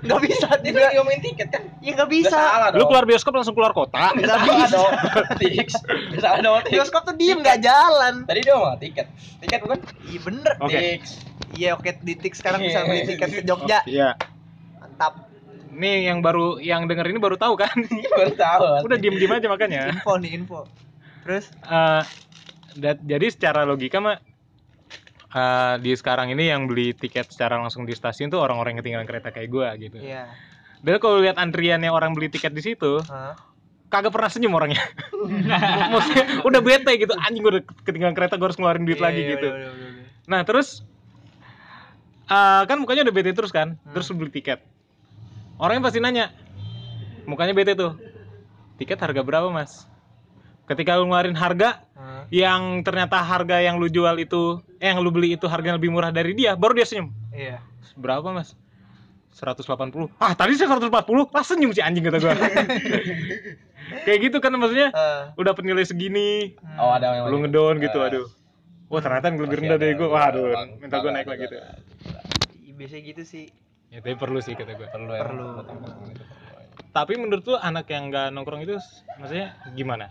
nggak 0.00 0.20
bisa 0.22 0.46
Dia 0.56 0.70
juga 0.70 0.80
kan 0.80 0.92
ngomongin 0.96 1.20
tiket 1.20 1.48
kan? 1.50 1.62
ya 1.78 1.90
nggak 1.92 2.08
Bisa. 2.08 2.30
bisa 2.30 2.38
salah 2.38 2.68
lu 2.70 2.84
keluar 2.84 3.04
bioskop 3.04 3.32
langsung 3.32 3.52
keluar 3.52 3.72
kota 3.72 4.12
Nggak 4.12 4.30
salah 4.30 4.68
dong. 4.68 4.92
Tix. 5.36 5.68
Nggak 6.08 6.22
salah 6.22 6.38
dong. 6.40 6.54
Bioskop 6.64 7.02
tuh 7.02 7.14
diem 7.14 7.38
nggak 7.38 7.58
jalan 7.60 8.14
Tadi 8.24 8.40
dia 8.40 8.52
ngomong 8.52 8.78
tiket. 8.78 9.06
Tiket 9.38 9.58
bukan? 9.60 9.78
iya 10.04 10.20
bener 10.20 10.52
Oke. 10.58 10.78
Tix. 10.78 11.02
iya 11.52 11.70
oke 11.72 11.90
di 11.98 12.14
Tik 12.14 12.32
sekarang 12.32 12.60
bisa 12.60 12.84
beli 12.84 13.02
tiket 13.04 13.28
ke 13.28 13.42
Jogja 13.42 13.82
iya 13.84 14.14
mantap 14.76 15.26
nih 15.70 16.06
yang 16.06 16.18
baru 16.20 16.58
yang 16.58 16.84
denger 16.84 17.06
ini 17.06 17.18
baru 17.18 17.34
tahu 17.34 17.54
kan 17.56 17.74
Baru 18.12 18.30
tahu. 18.32 18.86
udah 18.86 18.96
diem 18.96 19.14
diem 19.14 19.32
aja 19.32 19.46
makanya 19.46 19.88
info 19.88 20.14
nih 20.16 20.30
info 20.32 20.60
terus 21.20 21.50
Eh, 21.60 22.02
dat- 22.76 23.02
jadi 23.02 23.26
secara 23.28 23.62
logika 23.62 23.98
mah 23.98 24.18
eh, 25.30 25.74
di 25.78 25.92
sekarang 25.92 26.30
ini 26.30 26.48
yang 26.48 26.66
beli 26.66 26.92
tiket 26.92 27.30
secara 27.30 27.56
langsung 27.56 27.82
di 27.82 27.92
stasiun 27.92 28.28
tuh 28.28 28.38
orang-orang 28.38 28.74
yang 28.74 28.80
ketinggalan 28.82 29.06
kereta 29.06 29.28
kayak 29.30 29.48
gua 29.48 29.74
gitu. 29.74 29.96
iya 29.96 30.26
Dan 30.80 30.96
kalau 30.96 31.20
lihat 31.20 31.36
antriannya 31.36 31.88
orang 31.88 32.16
beli 32.16 32.26
tiket 32.26 32.50
di 32.50 32.64
situ, 32.64 33.04
Hah? 33.04 33.36
kagak 33.88 34.10
pernah 34.10 34.32
senyum 34.32 34.56
orangnya. 34.56 34.80
Maksudnya 35.92 36.24
udah 36.40 36.60
bete 36.60 36.92
gitu, 36.96 37.12
anjing 37.14 37.44
gua 37.44 37.60
udah 37.60 37.64
ketinggalan 37.84 38.16
kereta 38.16 38.34
gua 38.34 38.48
harus 38.48 38.56
ngeluarin 38.56 38.84
duit 38.84 38.96
Iya, 38.96 39.04
lagi 39.04 39.20
iya, 39.20 39.30
gitu. 39.36 39.48
iya, 39.50 39.70
iya, 39.70 39.88
iya. 39.92 40.04
Nah, 40.24 40.40
terus 40.42 40.80
eh, 42.26 42.62
kan 42.64 42.76
mukanya 42.78 43.02
udah 43.04 43.14
bete 43.14 43.30
terus 43.30 43.50
kan, 43.50 43.76
Hmm. 43.76 43.92
terus 43.92 44.08
beli 44.10 44.30
tiket. 44.30 44.62
Orangnya 45.60 45.84
pasti 45.84 46.00
nanya, 46.00 46.32
mukanya 47.28 47.52
bete 47.52 47.76
tuh, 47.76 47.92
tiket 48.80 48.96
harga 48.96 49.20
berapa 49.20 49.52
mas? 49.52 49.84
Ketika 50.70 50.94
lu 51.02 51.10
ngeluarin 51.10 51.34
harga, 51.34 51.82
Hah? 51.98 52.30
yang 52.30 52.86
ternyata 52.86 53.18
harga 53.26 53.58
yang 53.58 53.82
lu 53.82 53.90
jual 53.90 54.14
itu 54.22 54.62
eh 54.78 54.86
yang 54.86 55.02
lu 55.02 55.10
beli 55.10 55.34
itu 55.34 55.50
harganya 55.50 55.82
lebih 55.82 55.90
murah 55.90 56.14
dari 56.14 56.30
dia 56.30 56.54
baru 56.54 56.78
dia 56.78 56.86
senyum. 56.86 57.10
Iya. 57.34 57.58
Berapa 57.98 58.30
mas? 58.30 58.54
180 59.34 59.66
ah 60.18 60.34
tadi 60.34 60.58
saya 60.58 60.74
140 60.78 60.90
lah 61.30 61.44
senyum 61.46 61.74
si 61.74 61.82
anjing 61.82 62.06
kata 62.06 62.22
gua. 62.22 62.34
Kayak 64.06 64.18
gitu 64.30 64.38
kan 64.38 64.54
maksudnya? 64.54 64.94
Eh, 64.94 65.22
udah 65.42 65.52
penilai 65.58 65.82
segini 65.82 66.54
hmm. 66.54 66.78
Oh, 66.78 66.94
ada 66.94 67.18
yang 67.18 67.26
lu 67.26 67.42
ngedown 67.42 67.82
gitu 67.82 67.98
Eh, 67.98 68.08
aduh. 68.14 68.26
Wah 68.86 69.02
ternyata 69.02 69.30
yang 69.30 69.42
lebih 69.42 69.56
rendah 69.66 69.74
ada. 69.78 69.82
dari 69.82 69.94
gua. 69.98 70.08
waduh 70.14 70.54
Bang, 70.54 70.70
minta 70.78 70.96
gua 71.02 71.10
naik 71.10 71.26
lagi 71.26 71.50
Iya, 71.50 72.72
biasanya 72.78 73.02
gitu 73.10 73.22
sih. 73.26 73.44
Ya 73.90 73.98
tapi 73.98 74.14
perlu 74.14 74.38
sih 74.38 74.54
kata 74.54 74.78
gua. 74.78 74.86
Perlu. 74.94 75.10
Perlu. 75.18 75.50
tapi 76.90 77.14
menurut 77.18 77.42
lu 77.46 77.54
anak 77.58 77.86
yang 77.90 78.10
nggak 78.10 78.34
nongkrong 78.34 78.66
itu 78.66 78.74
maksudnya 79.18 79.54
gimana 79.78 80.10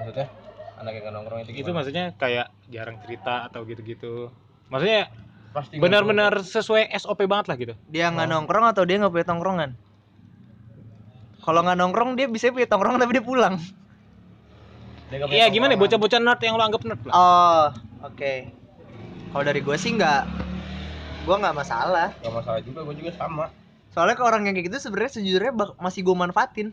Maksudnya 0.00 0.26
anak 0.80 0.92
yang 0.96 1.12
nongkrong 1.12 1.44
itu 1.44 1.50
itu 1.52 1.60
gimana? 1.60 1.76
maksudnya 1.76 2.04
kayak 2.16 2.46
jarang 2.72 2.96
cerita 3.04 3.52
atau 3.52 3.60
gitu-gitu. 3.68 4.32
Maksudnya 4.72 5.12
Pasti 5.50 5.76
benar-benar 5.76 6.40
sesuai 6.40 6.94
SOP 6.96 7.26
banget 7.26 7.46
lah 7.52 7.56
gitu. 7.58 7.74
Dia 7.90 8.08
nggak 8.08 8.32
nongkrong 8.32 8.70
atau 8.70 8.86
dia 8.88 8.96
nggak 9.02 9.12
punya 9.12 9.26
tongkrongan? 9.26 9.70
Kalau 11.44 11.60
nggak 11.66 11.78
nongkrong 11.78 12.10
dia 12.16 12.30
bisa 12.30 12.48
punya 12.54 12.70
tongkrongan 12.70 13.02
tapi 13.02 13.12
dia 13.18 13.24
pulang. 13.24 13.54
Iya 15.10 15.50
gimana? 15.50 15.74
bocah-bocah 15.74 16.22
nerd 16.22 16.40
yang 16.46 16.54
lo 16.54 16.62
anggap 16.62 16.86
nerd 16.86 17.02
lah. 17.02 17.12
oh 17.12 17.64
oke. 18.06 18.32
Kalau 19.34 19.44
dari 19.44 19.60
gue 19.60 19.76
sih 19.76 19.90
nggak. 19.98 20.22
Gue 21.26 21.36
nggak 21.36 21.52
masalah. 21.52 22.14
Gak 22.22 22.30
masalah 22.32 22.60
juga, 22.62 22.80
gue 22.86 22.96
juga 22.96 23.12
sama. 23.18 23.50
soalnya 23.90 24.14
ke 24.14 24.22
orang 24.22 24.46
yang 24.46 24.54
kayak 24.54 24.70
gitu 24.70 24.86
sebenarnya 24.86 25.18
sejujurnya 25.18 25.52
masih 25.82 26.06
gue 26.06 26.14
manfaatin 26.14 26.70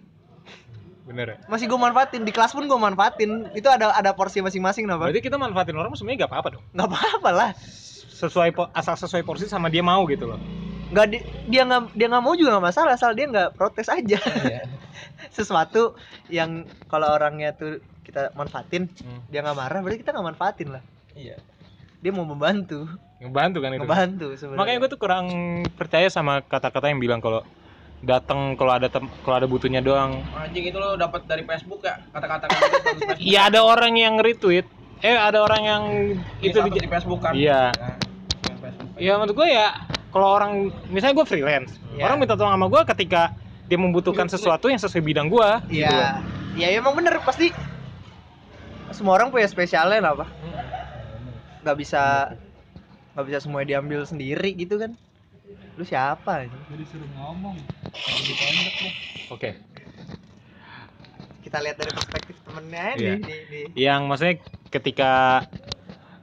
Bener 1.08 1.26
ya? 1.26 1.38
masih 1.48 1.66
gue 1.66 1.80
manfaatin 1.80 2.22
di 2.22 2.30
kelas 2.30 2.52
pun 2.52 2.64
gue 2.64 2.76
manfaatin 2.78 3.32
itu 3.54 3.66
ada 3.66 3.90
ada 3.92 4.12
porsi 4.12 4.40
masing-masing 4.40 4.84
napa 4.84 5.08
Berarti 5.08 5.24
kita 5.24 5.36
manfaatin 5.36 5.74
orang 5.74 5.90
sebenarnya 5.94 6.20
gak 6.22 6.32
apa-apa 6.34 6.50
dong. 6.54 6.64
nggak 6.70 6.88
apa-apa 6.88 7.30
lah 7.32 7.50
Sesuai 8.10 8.50
asal 8.72 8.96
sesuai 8.98 9.22
porsi 9.22 9.46
sama 9.46 9.68
dia 9.68 9.80
mau 9.82 10.04
gitu 10.06 10.26
loh. 10.26 10.40
nggak 10.88 11.06
di- 11.06 11.24
dia 11.46 11.64
nggak 11.64 11.94
dia 11.94 12.08
nggak 12.08 12.22
mau 12.22 12.32
juga 12.32 12.50
nggak 12.54 12.66
masalah 12.66 12.92
asal 12.94 13.12
dia 13.12 13.24
nggak 13.26 13.54
protes 13.54 13.88
aja 13.88 14.20
Iya. 14.20 14.64
sesuatu 15.34 15.96
yang 16.28 16.50
kalau 16.86 17.08
orangnya 17.10 17.52
tuh 17.52 17.78
kita 18.02 18.32
manfaatin 18.34 18.88
Hmm. 18.98 19.20
dia 19.28 19.40
nggak 19.42 19.52
marah 19.54 19.80
berarti 19.80 20.00
kita 20.00 20.12
nggak 20.12 20.28
manfaatin 20.30 20.70
lah 20.70 20.84
Iya. 21.12 21.36
dia 21.98 22.12
mau 22.12 22.24
membantu 22.24 22.88
Ngebantu 23.18 23.58
kan 23.60 23.70
itu. 23.70 23.82
ngebantu 23.82 24.28
sebenarnya 24.34 24.60
Makanya 24.60 24.78
gue 24.80 24.90
tuh 24.90 25.02
kurang 25.02 25.26
percaya 25.74 26.08
sama 26.08 26.40
kata-kata 26.42 26.88
yang 26.88 27.00
bilang 27.00 27.18
kalau 27.18 27.44
datang 28.06 28.54
kalau 28.54 28.78
ada 28.78 28.88
tem- 28.92 29.10
kalau 29.26 29.36
ada 29.42 29.48
butuhnya 29.50 29.82
doang. 29.82 30.22
Anjing 30.38 30.70
itu 30.70 30.78
lo 30.78 30.94
dapat 30.98 31.26
dari 31.26 31.42
Facebook 31.44 31.82
ya 31.82 31.98
kata-kata 32.14 32.46
gitu. 32.46 32.58
Iya 33.34 33.50
ada 33.50 33.60
orang 33.66 33.98
yang 33.98 34.22
retweet. 34.22 34.66
Eh 35.02 35.14
ada 35.14 35.42
orang 35.46 35.62
yang 35.62 35.84
itu 36.42 36.58
itu 36.58 36.70
di, 36.74 36.90
Facebook 36.90 37.22
kan. 37.22 37.34
Iya. 37.34 37.74
Nah, 37.74 37.96
yang 38.50 38.58
Facebook. 38.62 38.90
Ya 38.98 39.14
menurut 39.18 39.36
gue 39.38 39.48
ya 39.50 39.68
kalau 40.14 40.28
orang 40.34 40.52
misalnya 40.90 41.14
gue 41.22 41.28
freelance, 41.30 41.78
Iya. 41.94 42.10
orang 42.10 42.18
minta 42.22 42.34
tolong 42.38 42.54
sama 42.54 42.68
gue 42.70 42.82
ketika 42.96 43.34
dia 43.68 43.78
membutuhkan 43.78 44.26
sesuatu 44.30 44.72
yang 44.72 44.80
sesuai 44.80 45.04
bidang 45.04 45.28
gue. 45.30 45.50
gitu 45.70 45.86
loh. 45.86 46.18
Iya, 46.58 46.72
ya 46.74 46.78
emang 46.80 46.98
bener 46.98 47.22
pasti 47.22 47.54
semua 48.96 49.20
orang 49.20 49.30
punya 49.30 49.46
spesialnya 49.46 50.00
apa 50.02 50.26
nggak 51.62 51.78
bisa 51.78 52.34
nggak 53.14 53.26
bisa 53.28 53.40
semuanya 53.44 53.78
diambil 53.78 54.08
sendiri 54.08 54.56
gitu 54.56 54.80
kan 54.80 54.96
lu 55.78 55.84
siapa 55.84 56.44
ini 56.44 56.58
Jadi 56.68 56.84
suruh 56.86 57.10
ngomong. 57.16 57.56
Oke. 59.30 59.50
kita 61.40 61.64
lihat 61.64 61.78
dari 61.78 61.92
perspektif 61.92 62.36
temennya 62.42 62.82
aja 62.90 63.00
Iya. 63.00 63.14
nih, 63.16 63.24
nih, 63.24 63.40
nih. 63.48 63.64
yang 63.78 64.04
maksudnya 64.04 64.36
ketika 64.68 65.12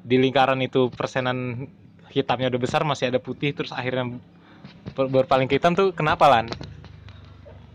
di 0.00 0.20
lingkaran 0.20 0.60
itu 0.60 0.90
persenan 0.90 1.64
hitamnya 2.10 2.46
udah 2.46 2.60
besar 2.60 2.84
masih 2.84 3.08
ada 3.08 3.16
putih 3.16 3.50
terus 3.50 3.72
akhirnya 3.72 4.20
ber- 4.92 5.08
berpaling 5.08 5.46
ke 5.46 5.56
hitam 5.56 5.72
tuh 5.72 5.90
kenapa 5.90 6.28
lan? 6.28 6.52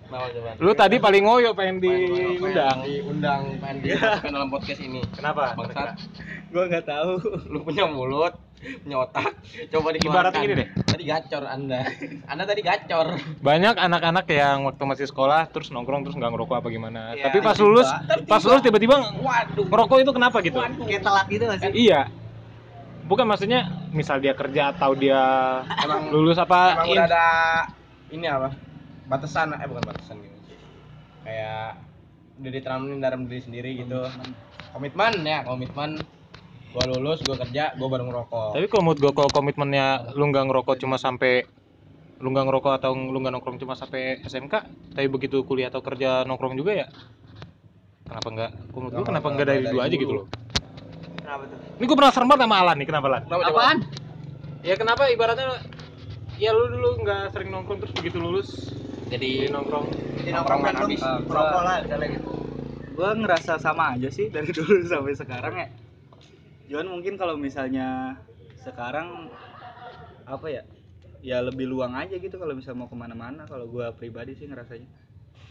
Kenapa 0.05 0.25
coba? 0.31 0.50
Lu 0.57 0.71
tadi 0.74 0.98
paling 0.98 1.21
ngoyo 1.21 1.53
pengen 1.53 1.77
Pengen 1.79 2.38
diundang. 2.38 2.77
diundang 2.81 3.41
pengen 3.57 3.77
dimasukkan 3.83 4.31
dalam 4.31 4.50
podcast 4.50 4.81
ini. 4.83 5.01
Kenapa? 5.12 5.53
Bangsat, 5.53 5.89
Gua 6.50 6.63
nggak 6.65 6.81
tahu. 6.83 7.12
lu 7.48 7.62
punya 7.62 7.86
mulut, 7.86 8.33
punya 8.84 8.98
otak, 9.00 9.32
coba 9.72 9.88
dikeluarkan. 9.96 10.36
Ibaratnya 10.36 10.39
gini 10.44 10.56
deh. 10.56 10.68
Tadi 10.84 11.04
gacor 11.04 11.44
Anda. 11.48 11.80
Anda 12.28 12.44
tadi 12.44 12.62
gacor. 12.62 13.08
Banyak 13.39 13.75
anak-anak 13.80 14.25
yang 14.28 14.68
waktu 14.68 14.84
masih 14.84 15.08
sekolah 15.08 15.48
terus 15.50 15.72
nongkrong 15.72 16.04
terus 16.04 16.16
nggak 16.16 16.32
ngerokok 16.32 16.56
apa 16.60 16.68
gimana. 16.68 17.16
Iya, 17.16 17.32
Tapi 17.32 17.38
pas 17.39 17.56
tiba-tiba, 17.56 17.63
lulus, 17.63 17.88
tiba-tiba. 17.88 18.28
pas 18.28 18.42
lulus 18.44 18.62
tiba-tiba 18.62 18.96
Waduh. 19.00 19.66
ngerokok 19.72 19.98
itu 20.04 20.12
kenapa 20.12 20.38
gitu? 20.44 20.60
kayak 20.60 21.04
telat 21.04 21.25
gitu 21.32 21.44
gak 21.48 21.60
sih 21.63 21.72
Iya. 21.88 22.01
Bukan 23.10 23.25
maksudnya 23.25 23.60
misal 23.89 24.22
dia 24.22 24.38
kerja 24.38 24.70
atau 24.70 24.94
dia 24.94 25.22
Emang 25.82 26.13
lulus 26.13 26.38
apa 26.38 26.78
emang 26.78 26.88
udah 26.94 27.06
ada 27.10 27.25
ini 28.12 28.28
apa? 28.30 28.54
Batasan 29.10 29.58
eh 29.58 29.66
bukan 29.66 29.82
batasan 29.82 30.22
gitu. 30.22 30.38
Kayak 31.25 31.82
udah 32.38 32.51
ditanamin 32.54 33.01
dalam 33.01 33.25
diri 33.25 33.42
sendiri 33.42 33.70
gitu. 33.82 34.06
Komitmen 34.70 35.25
ya, 35.25 35.42
komitmen. 35.42 35.98
Gua 36.69 36.83
lulus, 36.85 37.25
gua 37.25 37.38
kerja, 37.38 37.73
gua 37.75 37.88
baru 37.89 38.03
ngerokok. 38.05 38.49
Tapi 38.53 38.65
kalau 38.69 38.81
menurut 38.85 38.99
gue 38.99 39.11
kalau 39.11 39.29
komitmennya 39.29 39.88
lu 40.13 40.29
nggak 40.29 40.45
ngerokok 40.45 40.75
cuma 40.77 40.95
sampai 40.95 41.45
lu 42.19 42.29
nggak 42.29 42.45
ngerokok 42.45 42.73
atau 42.77 42.91
lu 42.93 43.17
nggak 43.17 43.33
nongkrong 43.33 43.57
cuma 43.57 43.73
sampai 43.73 44.19
SMK, 44.21 44.53
tapi 44.93 45.07
begitu 45.07 45.41
kuliah 45.41 45.71
atau 45.71 45.79
kerja 45.79 46.27
nongkrong 46.27 46.53
juga 46.53 46.75
ya? 46.75 46.88
Kenapa 48.05 48.27
nggak? 48.27 48.51
Kalau 48.69 48.79
menurut 48.79 48.91
gue 48.91 49.05
Kenapa 49.05 49.09
kenapa 49.09 49.27
nggak 49.27 49.38
nggak 49.39 49.47
dari 49.47 49.61
dari 49.61 49.71
dulu 49.71 49.79
aja 49.81 49.95
gitu 49.95 50.13
loh? 50.13 50.25
kenapa 51.19 51.43
tuh 51.45 51.57
Ini 51.79 51.85
gue 51.88 51.97
penasaran 51.97 52.27
banget 52.27 52.41
sama 52.43 52.55
Alan 52.59 52.75
nih, 52.75 52.88
kenapa 52.89 53.07
Lan? 53.07 53.21
Kenapa 53.23 53.41
coba? 53.41 53.53
Apaan? 53.55 53.77
Ya 54.59 54.75
kenapa 54.75 55.03
ibaratnya 55.07 55.45
ya 56.35 56.51
lu 56.51 56.65
dulu 56.67 56.89
nggak 57.01 57.23
sering 57.31 57.49
nongkrong 57.49 57.79
terus 57.79 57.93
begitu 57.95 58.17
lulus 58.19 58.49
Jadi 59.09 59.47
jadi 59.47 59.51
nongkrong. 59.51 59.85
di 60.19 60.29
nongkrongan 60.29 60.73
lu 60.75 60.85
habis. 60.85 61.01
merokok 61.25 61.61
lah 61.63 61.77
misalnya 61.81 62.07
gitu 62.13 62.29
Gua 62.93 63.09
ngerasa 63.15 63.53
sama 63.57 63.95
aja 63.95 64.09
sih 64.11 64.27
dari 64.27 64.51
dulu 64.57 64.83
sampai 64.83 65.15
sekarang 65.15 65.53
ya. 65.55 65.67
Cuman 66.69 66.85
mungkin 66.85 67.17
kalau 67.17 67.33
misalnya 67.33 68.13
sekarang 68.61 69.33
apa 70.29 70.47
ya? 70.53 70.63
Ya 71.19 71.41
lebih 71.41 71.65
luang 71.67 71.97
aja 71.97 72.15
gitu 72.15 72.38
kalau 72.38 72.53
bisa 72.53 72.77
mau 72.77 72.85
ke 72.85 72.93
mana-mana. 72.93 73.49
Kalau 73.49 73.65
gua 73.65 73.89
pribadi 73.91 74.38
sih 74.38 74.45
ngerasanya. 74.45 74.85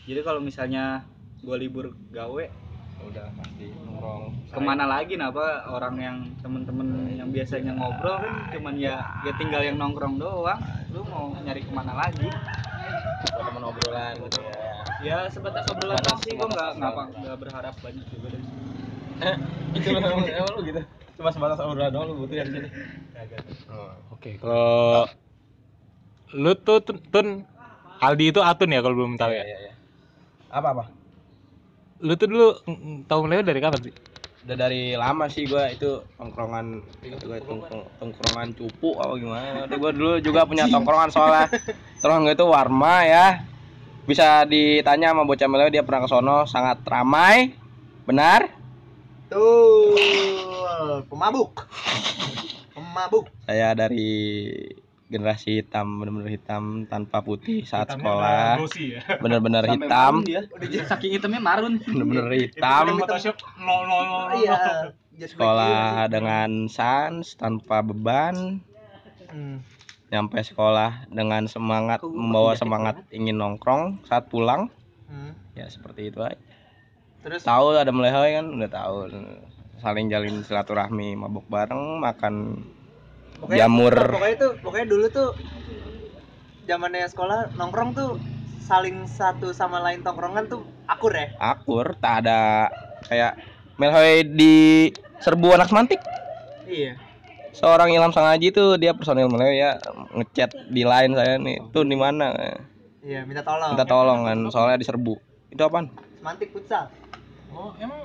Jadi 0.06 0.20
kalau 0.22 0.38
misalnya 0.38 1.04
gua 1.42 1.58
libur 1.58 1.92
gawe 2.14 2.70
udah 2.98 3.30
pasti 3.38 3.70
nongkrong. 3.86 4.50
ke 4.50 4.58
mana 4.58 4.82
lagi 4.90 5.14
nah 5.14 5.30
apa 5.30 5.70
orang 5.70 6.02
yang 6.02 6.18
temen-temen 6.42 7.14
yang 7.14 7.30
biasanya 7.30 7.70
ngobrol 7.78 8.18
kan 8.18 8.50
cuman 8.50 8.74
ya 8.74 8.98
ya 9.22 9.30
tinggal 9.38 9.62
yang 9.62 9.78
nongkrong 9.78 10.18
doang 10.18 10.58
lu 10.90 11.06
mau 11.06 11.30
nyari 11.38 11.62
ke 11.62 11.70
mana 11.70 11.94
lagi 11.94 12.26
teman 13.38 13.62
obrolan 13.70 14.18
gitu 14.18 14.42
ya. 14.42 14.50
ya 14.98 15.18
sebatas 15.30 15.62
obrolan 15.70 16.02
sih 16.26 16.34
gua 16.34 16.50
nggak 16.50 16.70
nggak 17.22 17.36
berharap 17.38 17.74
banyak 17.78 18.02
juga 18.10 18.34
dari 18.34 18.42
situ. 18.42 18.66
Itu 19.78 19.88
emang 19.94 20.52
lu 20.58 20.60
gitu. 20.66 20.82
Cuma 21.18 21.34
sebatas 21.34 21.58
obrolan 21.58 21.90
doang 21.90 22.14
lu 22.14 22.22
butuh 22.22 22.38
dari 22.38 22.50
sini. 22.54 22.68
Oh. 23.74 23.90
Oke, 24.14 24.38
kalau 24.38 25.10
lu 26.38 26.54
tuh 26.62 26.78
tun, 26.78 27.02
Tun, 27.10 27.42
Aldi 27.98 28.30
itu 28.30 28.38
Atun 28.38 28.70
ya 28.70 28.78
kalau 28.78 28.94
belum 28.94 29.18
tahu 29.18 29.34
ya. 29.34 29.42
Iya, 29.42 29.56
iya. 29.66 29.72
Apa 30.54 30.70
apa? 30.78 30.84
Lu 31.98 32.14
tuh 32.14 32.30
dulu 32.30 32.48
mm, 32.70 32.70
mm, 32.70 32.96
tahu 33.10 33.18
Meleo 33.26 33.42
dari 33.42 33.58
kapan 33.58 33.90
sih? 33.90 33.94
Udah 34.46 34.56
dari 34.56 34.94
lama 34.94 35.26
sih 35.26 35.42
gua 35.50 35.66
itu 35.66 36.06
tongkrongan 36.14 36.86
itu 37.02 37.18
gua 37.26 37.42
tongkrong, 37.42 37.82
tongkrongan 37.98 38.48
cupu 38.54 38.94
apa 39.02 39.12
gimana. 39.18 39.66
Itu 39.66 39.76
gua 39.82 39.90
dulu 39.90 40.12
juga 40.22 40.46
punya 40.46 40.70
tongkrongan 40.70 41.10
soalnya. 41.10 41.50
Tongkrongan 41.98 42.30
itu 42.30 42.46
Warma 42.46 42.96
ya. 43.02 43.26
Bisa 44.06 44.46
ditanya 44.46 45.10
sama 45.10 45.26
bocah 45.26 45.50
Meleo 45.50 45.66
dia 45.66 45.82
pernah 45.82 46.06
ke 46.06 46.08
sono 46.14 46.46
sangat 46.46 46.78
ramai. 46.86 47.58
Benar? 48.06 48.57
Tuh, 49.28 51.04
pemabuk. 51.04 51.68
Pemabuk. 52.72 53.28
Saya 53.44 53.76
dari 53.76 54.08
generasi 55.08 55.60
hitam 55.60 56.00
benar-benar 56.00 56.32
hitam 56.32 56.84
tanpa 56.84 57.20
putih 57.24 57.64
saat 57.64 57.92
sekolah 57.92 58.60
ya. 58.76 59.00
benar-benar 59.20 59.64
Sampai 59.64 59.88
hitam 59.88 60.14
dia. 60.24 60.40
Saking 60.84 61.16
hitamnya 61.16 61.40
marun. 61.40 61.80
benar-benar 61.80 62.32
hitam 62.32 62.84
Iya. 64.36 64.56
sekolah 65.18 66.08
dengan 66.08 66.68
sans 66.72 67.36
tanpa 67.36 67.84
beban 67.84 68.64
Hmm. 69.28 69.60
nyampe 70.08 70.40
sekolah 70.40 71.04
dengan 71.12 71.44
semangat 71.44 72.00
membawa 72.00 72.56
semangat 72.56 73.04
ingin 73.12 73.36
nongkrong 73.36 74.00
saat 74.08 74.24
pulang 74.32 74.72
Hmm. 75.04 75.36
ya 75.52 75.68
seperti 75.68 76.08
itu 76.08 76.24
aja 76.24 76.47
Terus 77.18 77.42
tahu 77.42 77.74
ada 77.74 77.90
melehoi 77.90 78.38
kan 78.38 78.46
udah 78.46 78.70
tahu 78.70 78.96
saling 79.78 80.06
jalin 80.10 80.42
silaturahmi 80.42 81.14
mabuk 81.14 81.46
bareng 81.46 82.02
makan 82.02 82.62
pokoknya, 83.38 83.58
jamur 83.62 83.94
Pokoknya 83.94 84.36
tuh, 84.38 84.52
pokoknya 84.58 84.86
dulu 84.86 85.06
tuh 85.06 85.28
zamannya 86.66 87.06
sekolah 87.06 87.54
nongkrong 87.54 87.90
tuh 87.94 88.10
saling 88.60 89.08
satu 89.08 89.50
sama 89.50 89.80
lain 89.80 90.04
tongkrongan 90.04 90.44
tuh 90.46 90.60
akur 90.84 91.14
ya. 91.14 91.32
akur 91.40 91.96
tak 91.96 92.26
ada 92.26 92.68
kayak 93.08 93.38
melehoi 93.78 94.26
di 94.26 94.54
serbu 95.18 95.56
anak 95.56 95.70
semantik 95.70 96.02
Iya. 96.68 97.00
seorang 97.56 97.88
Ilham 97.88 98.12
Sangaji 98.12 98.52
tuh 98.52 98.76
dia 98.76 98.92
personil 98.92 99.30
melehoi 99.32 99.56
ya 99.56 99.80
ngechat 100.12 100.52
di 100.68 100.84
line 100.84 101.16
saya 101.16 101.40
nih 101.40 101.56
tuh 101.72 101.82
di 101.82 101.96
mana 101.96 102.34
Iya, 103.00 103.24
minta 103.24 103.40
tolong. 103.40 103.72
minta 103.72 103.86
tolong 103.88 104.20
kan 104.26 104.38
soalnya 104.50 104.76
diserbu 104.76 105.14
itu 105.48 105.62
apaan 105.64 105.88
Semantik 106.18 106.50
futsal. 106.50 106.90
Oh, 107.50 107.72
emang 107.76 108.00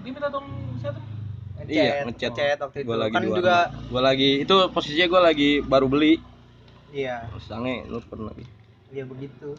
dia 0.00 0.10
minta 0.10 0.28
tolong 0.28 0.48
siapa? 0.78 0.98
Iya, 1.62 2.02
ngechat. 2.04 2.32
ngechat 2.34 2.58
waktu 2.58 2.78
itu. 2.80 2.86
Gua 2.86 2.98
lagi 2.98 3.14
kan 3.14 3.22
juga 3.22 3.56
gua 3.86 4.02
lagi 4.02 4.30
itu 4.42 4.56
posisinya 4.68 5.06
gua 5.06 5.20
lagi 5.22 5.50
baru 5.62 5.86
beli 5.86 6.18
iya, 6.90 7.24
terus 7.30 7.46
sange 7.46 7.86
lu 7.86 8.02
pernah 8.02 8.28
lagi 8.28 8.44
iya 8.90 9.06
begitu. 9.06 9.56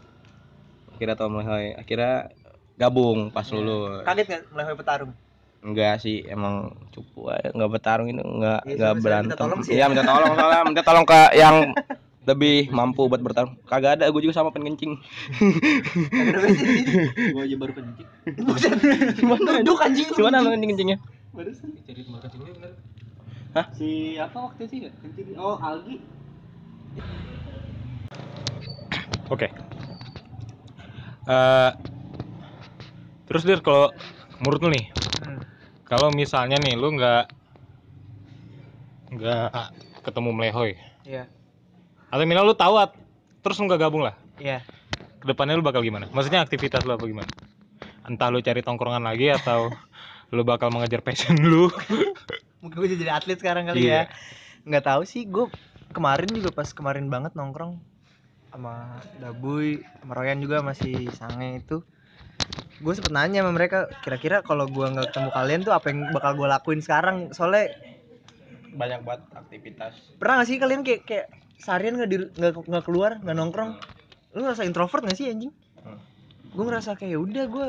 akhirnya 0.94 1.16
tau 1.16 1.26
melehoi 1.26 1.74
akhirnya 1.74 2.30
gabung 2.76 3.34
pas 3.34 3.48
lulu 3.50 4.04
Kaget 4.04 4.26
nggak 4.30 4.42
melehoi 4.52 4.76
petarung? 4.76 5.12
enggak 5.64 5.96
sih 5.98 6.22
emang 6.28 6.56
cupu 6.92 7.32
aja 7.32 7.50
enggak 7.50 7.72
bertarung 7.72 8.06
itu 8.06 8.20
enggak 8.20 8.62
Iya, 8.62 8.74
enggak 8.76 8.84
saya 8.84 8.94
minta 8.94 9.06
berantem 9.08 9.38
tolong 9.40 9.60
sih 9.64 9.72
iya 9.72 9.80
ya. 9.80 9.86
minta 9.90 10.04
tolong 10.04 10.32
soalnya 10.36 10.62
minta 10.68 10.82
tolong 10.84 11.06
ke 11.08 11.20
yang 11.34 11.56
lebih 12.24 12.72
mampu 12.72 13.04
buat 13.12 13.20
bertarung 13.20 13.60
kagak 13.68 14.00
ada 14.00 14.08
gue 14.08 14.22
juga 14.24 14.32
sama 14.32 14.50
pengen 14.56 14.80
kencing. 14.80 14.96
Gua 17.36 17.44
aja 17.44 17.56
baru 17.60 17.74
kencing. 17.76 18.08
Buset. 18.48 18.80
Duduk 19.64 19.80
anjing. 19.84 20.08
gimana 20.12 20.40
lu 20.40 20.56
kencing 20.56 20.72
kencingnya 20.72 20.98
Barusan. 21.34 21.76
Jadi 21.84 22.00
tempat 22.06 22.22
kencing 22.32 22.42
dia 22.46 22.54
bener. 22.56 22.72
Si 23.76 24.16
apa 24.16 24.38
waktu 24.40 24.64
sih? 24.66 24.80
Kencing. 24.88 25.36
Oh, 25.36 25.60
Algi. 25.60 26.00
Oke. 29.28 29.48
Eh, 31.24 31.72
terus 33.26 33.44
dir 33.44 33.60
kalau 33.60 33.90
menurut 34.40 34.60
lu 34.62 34.70
nih, 34.72 34.86
Hmm. 35.24 35.40
kalau 35.88 36.12
misalnya 36.12 36.60
nih 36.60 36.76
lu 36.76 36.92
nggak 36.94 37.32
nggak 39.14 39.50
ketemu 40.04 40.30
Melehoy, 40.32 40.72
Iya. 41.08 41.24
Atau 42.14 42.24
minimal 42.24 42.54
lu 42.54 42.56
tahu 42.56 42.78
at- 42.78 42.94
terus 43.42 43.58
lu 43.58 43.66
nggak 43.66 43.82
gabung 43.82 44.06
lah, 44.06 44.14
Iya. 44.38 44.62
ke 45.18 45.26
depannya 45.26 45.58
lu 45.58 45.66
bakal 45.66 45.82
gimana? 45.82 46.06
Maksudnya 46.14 46.46
aktivitas 46.46 46.86
lu 46.86 46.94
apa 46.94 47.10
gimana? 47.10 47.26
Entah 48.06 48.30
lu 48.30 48.38
cari 48.40 48.62
tongkrongan 48.62 49.02
lagi 49.02 49.34
atau 49.34 49.74
lu 50.36 50.46
bakal 50.46 50.70
mengejar 50.70 51.02
passion 51.02 51.42
lu? 51.42 51.74
Mungkin 52.62 52.78
gue 52.78 52.90
jadi 52.94 53.18
atlet 53.18 53.42
sekarang 53.42 53.66
kali 53.66 53.90
Iya. 53.90 54.06
ya. 54.06 54.14
Nggak 54.64 54.86
tahu 54.86 55.02
sih, 55.04 55.26
gue 55.26 55.50
kemarin 55.92 56.30
juga 56.32 56.54
pas 56.54 56.70
kemarin 56.70 57.10
banget 57.10 57.34
nongkrong 57.34 57.82
sama 58.54 59.02
Dabuy, 59.18 59.82
sama 60.00 60.14
Royan 60.14 60.38
juga 60.38 60.62
masih 60.62 61.10
sange 61.10 61.60
itu. 61.60 61.82
Gue 62.78 62.94
sempet 62.94 63.10
nanya 63.10 63.42
sama 63.42 63.58
mereka, 63.58 63.90
kira-kira 64.02 64.46
kalau 64.46 64.70
gua 64.70 64.92
nggak 64.92 65.10
ketemu 65.10 65.30
kalian 65.32 65.62
tuh 65.64 65.74
apa 65.74 65.86
yang 65.90 66.00
bakal 66.14 66.38
gue 66.38 66.46
lakuin 66.46 66.80
sekarang? 66.80 67.34
Soalnya 67.34 67.74
banyak 68.74 69.06
banget 69.06 69.22
aktivitas 69.38 69.94
pernah 70.18 70.42
gak 70.42 70.50
sih 70.50 70.58
kalian 70.58 70.82
kayak 70.82 71.02
kayak 71.06 71.28
seharian 71.58 71.96
nggak 71.98 72.10
di- 72.10 72.32
nggak 72.34 72.52
nggak 72.66 72.84
keluar 72.86 73.18
nggak 73.20 73.36
nongkrong. 73.36 73.72
Lu 74.34 74.40
ngerasa 74.42 74.66
introvert 74.66 75.06
gak 75.06 75.18
sih 75.18 75.30
anjing? 75.30 75.54
Hmm. 75.84 76.00
gue 76.54 76.64
ngerasa 76.64 76.94
kayak 76.94 77.12
"Ya 77.14 77.20
udah 77.20 77.46
gue 77.50 77.68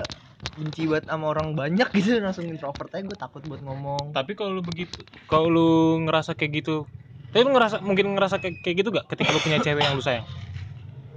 benci 0.55 0.85
banget 0.87 1.09
sama 1.09 1.33
orang 1.33 1.57
banyak 1.57 1.89
gitu. 1.99 2.21
Langsung 2.21 2.47
introvert 2.47 2.93
aja 2.93 3.03
gue 3.03 3.19
takut 3.19 3.43
buat 3.45 3.61
ngomong. 3.61 4.13
Tapi 4.13 4.33
kalau 4.33 4.57
lu 4.57 4.63
begitu, 4.63 5.03
kalau 5.27 5.49
lu 5.49 5.69
ngerasa 6.05 6.37
kayak 6.37 6.65
gitu, 6.65 6.85
tapi 7.33 7.43
lu 7.43 7.53
ngerasa 7.53 7.81
mungkin 7.81 8.13
ngerasa 8.15 8.39
kayak, 8.39 8.61
kayak 8.61 8.77
gitu 8.85 8.89
gak 8.93 9.07
ketika 9.09 9.31
lu 9.33 9.41
punya 9.41 9.59
cewek 9.61 9.83
yang 9.83 9.97
lu 9.97 10.05
sayang? 10.05 10.27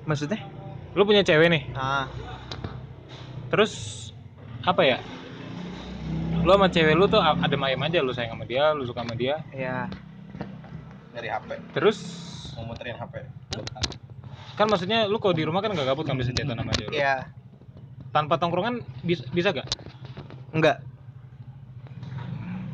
maksudnya? 0.08 0.40
Lu 0.96 1.04
punya 1.04 1.22
cewek 1.22 1.52
nih, 1.52 1.64
ah. 1.76 2.08
Terus 3.52 3.72
apa 4.64 4.82
ya? 4.84 4.98
Lu 6.44 6.56
sama 6.56 6.72
cewek 6.72 6.96
lu 6.96 7.06
tuh 7.06 7.20
a- 7.20 7.36
adem 7.44 7.60
ayem 7.68 7.82
aja 7.84 8.00
lu 8.00 8.16
sayang 8.16 8.40
sama 8.40 8.48
dia, 8.48 8.72
lu 8.72 8.88
suka 8.88 9.04
sama 9.04 9.14
dia. 9.14 9.44
ya 9.52 9.92
dari 11.12 11.28
HP 11.28 11.50
Terus 11.76 12.00
mau 12.58 12.66
muterin 12.66 12.98
HP 12.98 13.14
kan 14.54 14.66
maksudnya 14.66 15.06
lu 15.06 15.18
kalau 15.18 15.32
di 15.32 15.46
rumah 15.46 15.62
kan 15.62 15.70
gak 15.72 15.86
gabut 15.86 16.04
kan 16.04 16.18
bisa 16.18 16.34
chatan 16.34 16.58
sama 16.58 16.74
dia. 16.74 16.86
lu. 16.86 16.92
ya 16.92 17.16
Tanpa 18.10 18.36
tongkrongan 18.36 18.82
bisa 19.06 19.22
bisa 19.30 19.54
gak? 19.54 19.70
enggak 20.50 20.82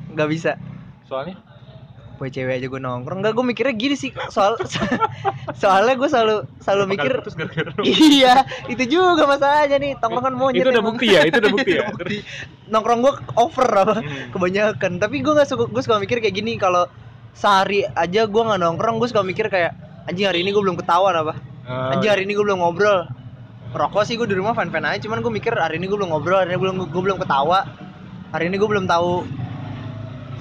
nggak 0.10 0.30
bisa 0.30 0.52
Soalnya 1.04 1.36
buat 2.14 2.30
cewek 2.30 2.62
aja 2.62 2.68
gue 2.70 2.80
nongkrong 2.80 3.20
enggak 3.20 3.34
gue 3.34 3.44
mikirnya 3.44 3.74
gini 3.74 3.96
sih 3.98 4.14
soal 4.30 4.56
soalnya 5.62 5.98
gue 5.98 6.08
selalu 6.08 6.36
selalu 6.62 6.84
mikir 6.96 7.12
iya 7.84 8.46
itu 8.70 8.84
juga 8.88 9.26
masalahnya 9.28 9.82
nih 9.82 9.92
tongkrongan 9.98 10.38
monyet 10.38 10.62
itu 10.62 10.70
udah 10.70 10.80
emang. 10.80 10.90
bukti 10.94 11.06
ya, 11.10 11.22
itu 11.26 11.38
udah 11.42 11.52
bukti 11.52 11.72
ya. 11.74 11.84
Bukti. 11.90 12.18
nongkrong 12.72 13.00
gue 13.02 13.14
over 13.36 13.68
apa 13.68 13.96
Hmm. 14.00 14.30
kebanyakan 14.32 14.92
tapi 15.02 15.20
gue 15.20 15.34
nggak 15.34 15.50
suka 15.50 15.66
gue 15.68 15.82
suka 15.84 15.98
mikir 16.00 16.22
kayak 16.22 16.38
gini 16.38 16.56
kalau 16.56 16.86
sehari 17.34 17.84
aja 17.84 18.30
gue 18.30 18.42
nggak 18.46 18.62
nongkrong 18.62 19.02
gue 19.02 19.10
suka 19.10 19.26
mikir 19.26 19.50
kayak 19.50 19.74
anjing 20.06 20.30
hari 20.30 20.46
ini 20.46 20.54
gue 20.54 20.62
belum 20.62 20.78
ketahuan 20.78 21.18
apa? 21.18 21.34
Oh, 21.66 21.94
anjing 21.98 22.12
hari 22.14 22.24
ini 22.30 22.38
gue 22.38 22.46
belum 22.46 22.62
ngobrol. 22.62 23.10
Rokok 23.74 24.06
sih 24.06 24.16
gue 24.16 24.30
di 24.30 24.38
rumah 24.38 24.54
fan 24.54 24.70
fan 24.70 24.86
aja 24.86 25.02
cuman 25.02 25.26
gue 25.26 25.34
mikir 25.34 25.54
hari 25.58 25.82
ini 25.82 25.90
gue 25.90 25.98
belum 25.98 26.14
ngobrol 26.14 26.46
hari 26.46 26.54
ini 26.54 26.62
gue 26.62 26.66
belum 26.70 26.78
gue 26.94 27.04
belum 27.10 27.18
ketawa. 27.18 27.66
Hari 28.30 28.50
ini 28.50 28.56
gue 28.62 28.70
belum 28.70 28.86
tahu 28.86 29.26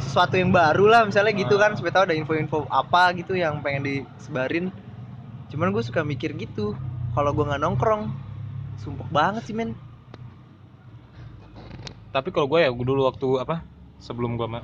sesuatu 0.04 0.36
yang 0.36 0.52
baru 0.52 0.84
lah 0.90 1.02
misalnya 1.08 1.32
gitu 1.32 1.56
kan 1.56 1.72
supaya 1.72 1.92
tahu 1.96 2.04
ada 2.12 2.16
info-info 2.16 2.68
apa 2.68 3.16
gitu 3.16 3.32
yang 3.32 3.64
pengen 3.64 3.88
disebarin. 3.88 4.68
Cuman 5.48 5.72
gue 5.72 5.80
suka 5.80 6.04
mikir 6.04 6.36
gitu 6.36 6.76
kalau 7.16 7.32
gue 7.32 7.44
nggak 7.44 7.60
nongkrong 7.60 8.12
sumpah 8.80 9.08
banget 9.08 9.42
sih 9.48 9.56
men. 9.56 9.72
Tapi 12.12 12.28
kalau 12.28 12.44
gue 12.44 12.60
ya 12.60 12.68
gua 12.68 12.84
dulu 12.84 13.08
waktu 13.08 13.40
apa? 13.40 13.64
Sebelum 13.96 14.36
gua 14.36 14.60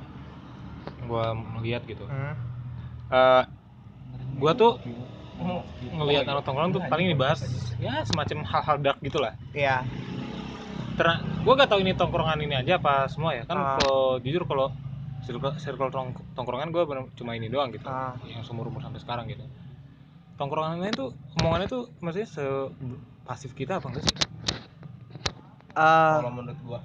gua 1.09 1.33
melihat 1.33 1.81
gitu. 1.83 2.05
Hmm. 2.05 2.37
eh 3.09 3.43
gua 4.37 4.53
tuh 4.53 4.77
ngelihat 5.89 6.23
anak 6.23 6.45
tongkrongan 6.45 6.71
tuh 6.71 6.83
paling 6.85 7.09
dibahas 7.09 7.41
ya 7.77 8.05
semacam 8.05 8.45
hal-hal 8.45 8.77
dark 8.77 8.99
gitulah. 9.01 9.33
ya 9.51 9.81
Karena 10.93 11.15
gua 11.41 11.53
gak 11.55 11.69
tahu 11.69 11.79
ini 11.79 11.91
tongkrongan 11.93 12.37
ini 12.39 12.53
aja 12.53 12.75
apa 12.75 13.07
semua 13.07 13.31
ya. 13.31 13.43
Kan 13.43 13.55
Ah. 13.55 13.75
kalau 13.75 14.03
jujur 14.19 14.43
kalau 14.43 14.67
circle, 15.21 15.55
circle 15.57 15.89
tong- 15.89 16.13
tongkrongan 16.33 16.69
gua 16.69 16.83
bener- 16.83 17.09
cuma 17.13 17.33
ini 17.33 17.47
doang 17.47 17.71
gitu. 17.71 17.83
Ah. 17.83 18.13
Yang 18.21 18.45
seumur 18.45 18.67
umur 18.67 18.79
sampai 18.79 18.99
sekarang 18.99 19.25
gitu. 19.25 19.41
Tongkrongan 20.35 20.77
lain 20.77 20.93
tuh 20.93 21.09
omongannya 21.35 21.67
tuh 21.67 21.87
maksudnya 21.97 22.27
se 22.27 22.43
pasif 23.23 23.51
kita 23.53 23.79
apa 23.79 23.87
enggak 23.87 24.03
sih? 24.05 24.15
Ah, 25.71 26.19
kalau 26.19 26.35
menurut 26.35 26.59
gua 26.61 26.79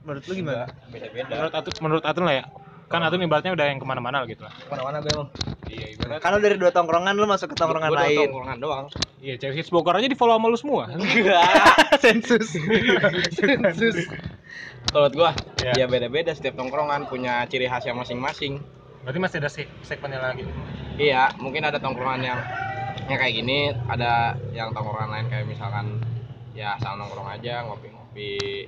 menurut 0.00 0.22
lu 0.22 0.32
gimana 0.34 0.70
beda 0.86 1.06
beda 1.10 1.26
Menurut 1.28 1.52
Atun, 1.52 1.72
menurut 1.82 2.04
Atun 2.06 2.24
lah 2.24 2.34
ya. 2.36 2.44
Kan 2.86 3.02
Atun 3.02 3.18
ibaratnya 3.18 3.50
udah 3.50 3.66
yang 3.66 3.76
ke 3.76 3.84
mana-mana 3.84 4.22
gitu 4.24 4.40
lah. 4.40 4.54
mana-mana 4.66 4.98
gue 4.98 5.10
emang 5.10 5.28
Iya 5.66 5.86
ibarat. 5.92 6.18
kan 6.18 6.30
lu 6.30 6.38
dari 6.38 6.54
dua 6.54 6.70
tongkrongan 6.70 7.12
lu 7.12 7.26
masuk 7.26 7.50
ke 7.50 7.56
tongkrongan 7.56 7.88
Gua 7.88 7.96
dua 7.96 8.06
lain 8.06 8.18
tongkrongan 8.24 8.58
doang 8.58 8.86
Iya, 9.18 9.34
cewek 9.36 9.54
hits 9.56 9.68
Bogor 9.68 9.92
aja 9.92 10.06
di 10.06 10.14
follow 10.14 10.34
sama 10.34 10.46
lu 10.46 10.56
semua. 10.56 10.84
sensus 12.04 12.46
sensus 13.32 13.96
menurut 14.86 15.12
gua 15.12 15.30
Iya. 15.58 15.72
ya 15.74 15.86
beda-beda 15.86 16.30
setiap 16.30 16.54
tongkrongan 16.54 17.06
punya 17.06 17.42
ciri 17.44 17.66
khasnya 17.66 17.90
masing-masing 17.92 18.62
Berarti 19.02 19.18
masih 19.20 19.38
ada 19.38 19.46
se- 19.48 19.70
segmennya 19.82 20.18
lagi. 20.20 20.42
iya 20.96 21.30
mungkin 21.36 21.62
ada 21.62 21.78
tongkrongan 21.78 22.22
yang 22.24 22.38
ya 23.04 23.14
kayak 23.14 23.34
gini 23.36 23.58
ada 23.84 24.34
yang 24.50 24.70
tongkrongan 24.70 25.06
lain 25.08 25.26
kayak 25.26 25.44
misalkan 25.44 26.02
ya 26.52 26.74
asal 26.74 26.94
nongkrong 26.94 27.28
aja 27.28 27.62
ngopi-ngopi 27.62 28.66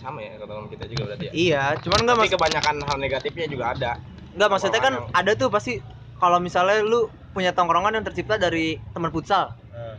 sama 0.00 0.20
ya 0.24 0.36
teman 0.40 0.66
kita 0.68 0.84
juga 0.88 1.02
berarti 1.12 1.24
ya. 1.28 1.32
Iya 1.32 1.64
cuman 1.82 1.98
nggak 2.04 2.16
tapi 2.16 2.26
mas 2.28 2.32
kebanyakan 2.34 2.74
hal 2.86 2.96
negatifnya 2.98 3.46
juga 3.50 3.64
ada. 3.74 3.92
Nggak 4.36 4.48
maksudnya 4.48 4.80
kan 4.80 4.94
Tongkrongan 4.96 5.18
ada 5.18 5.32
tuh 5.36 5.48
pasti 5.48 5.72
kalau 6.20 6.38
misalnya 6.38 6.78
lu 6.84 7.08
punya 7.30 7.54
tongkrongan 7.54 7.94
yang 7.94 8.04
tercipta 8.04 8.36
dari 8.36 8.76
teman 8.92 9.14
futsal 9.14 9.54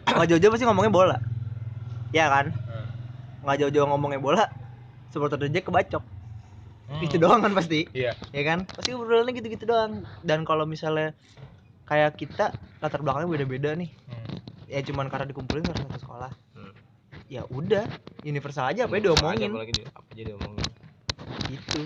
nggak 0.05 0.27
jauh-jauh 0.27 0.51
pasti 0.53 0.65
ngomongnya 0.67 0.91
bola. 0.91 1.17
Ya 2.11 2.27
kan? 2.27 2.51
Nggak 3.41 3.57
jauh-jauh 3.65 3.87
ngomongnya 3.87 4.19
bola 4.19 4.45
supporter 5.11 5.37
Jack 5.51 5.67
kebacok. 5.67 6.03
Itu 6.99 7.15
doang 7.19 7.39
kan 7.43 7.55
pasti. 7.55 7.87
Iya. 7.95 8.15
ya 8.35 8.43
kan? 8.43 8.67
Pasti 8.67 8.91
obrolannya 8.91 9.31
gitu-gitu 9.35 9.63
doang. 9.63 10.03
Dan 10.23 10.43
kalau 10.43 10.67
misalnya 10.67 11.15
kayak 11.87 12.19
kita 12.19 12.55
latar 12.79 13.03
belakangnya 13.03 13.29
beda-beda 13.29 13.69
nih. 13.75 13.91
Hmm. 14.07 14.39
ya 14.71 14.79
cuman 14.87 15.11
karena 15.11 15.27
dikumpulin 15.27 15.67
karena 15.67 15.83
satu 15.87 15.99
sekolah. 15.99 16.31
Hmm. 16.31 16.50
Ya 17.31 17.47
udah 17.47 17.87
universal 18.27 18.67
aja 18.67 18.83
apa 18.83 18.91
ya 18.91 18.99
Aja, 18.99 19.05
diomongin 19.07 19.49
apalagi 19.49 19.73
di- 19.73 19.87
apa 19.87 20.07
aja 20.11 20.23
diomongin 20.27 20.67
gitu 21.47 21.81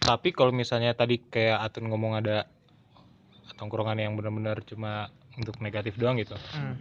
Tapi 0.00 0.36
kalau 0.36 0.52
misalnya 0.52 0.92
tadi 0.92 1.16
kayak 1.16 1.64
Atun 1.64 1.88
ngomong 1.88 2.20
ada 2.20 2.44
tongkrongan 3.56 3.96
yang 3.96 4.12
benar-benar 4.16 4.60
cuma 4.60 5.08
untuk 5.40 5.56
negatif 5.64 5.96
doang 5.96 6.20
gitu. 6.20 6.36
Hmm. 6.52 6.76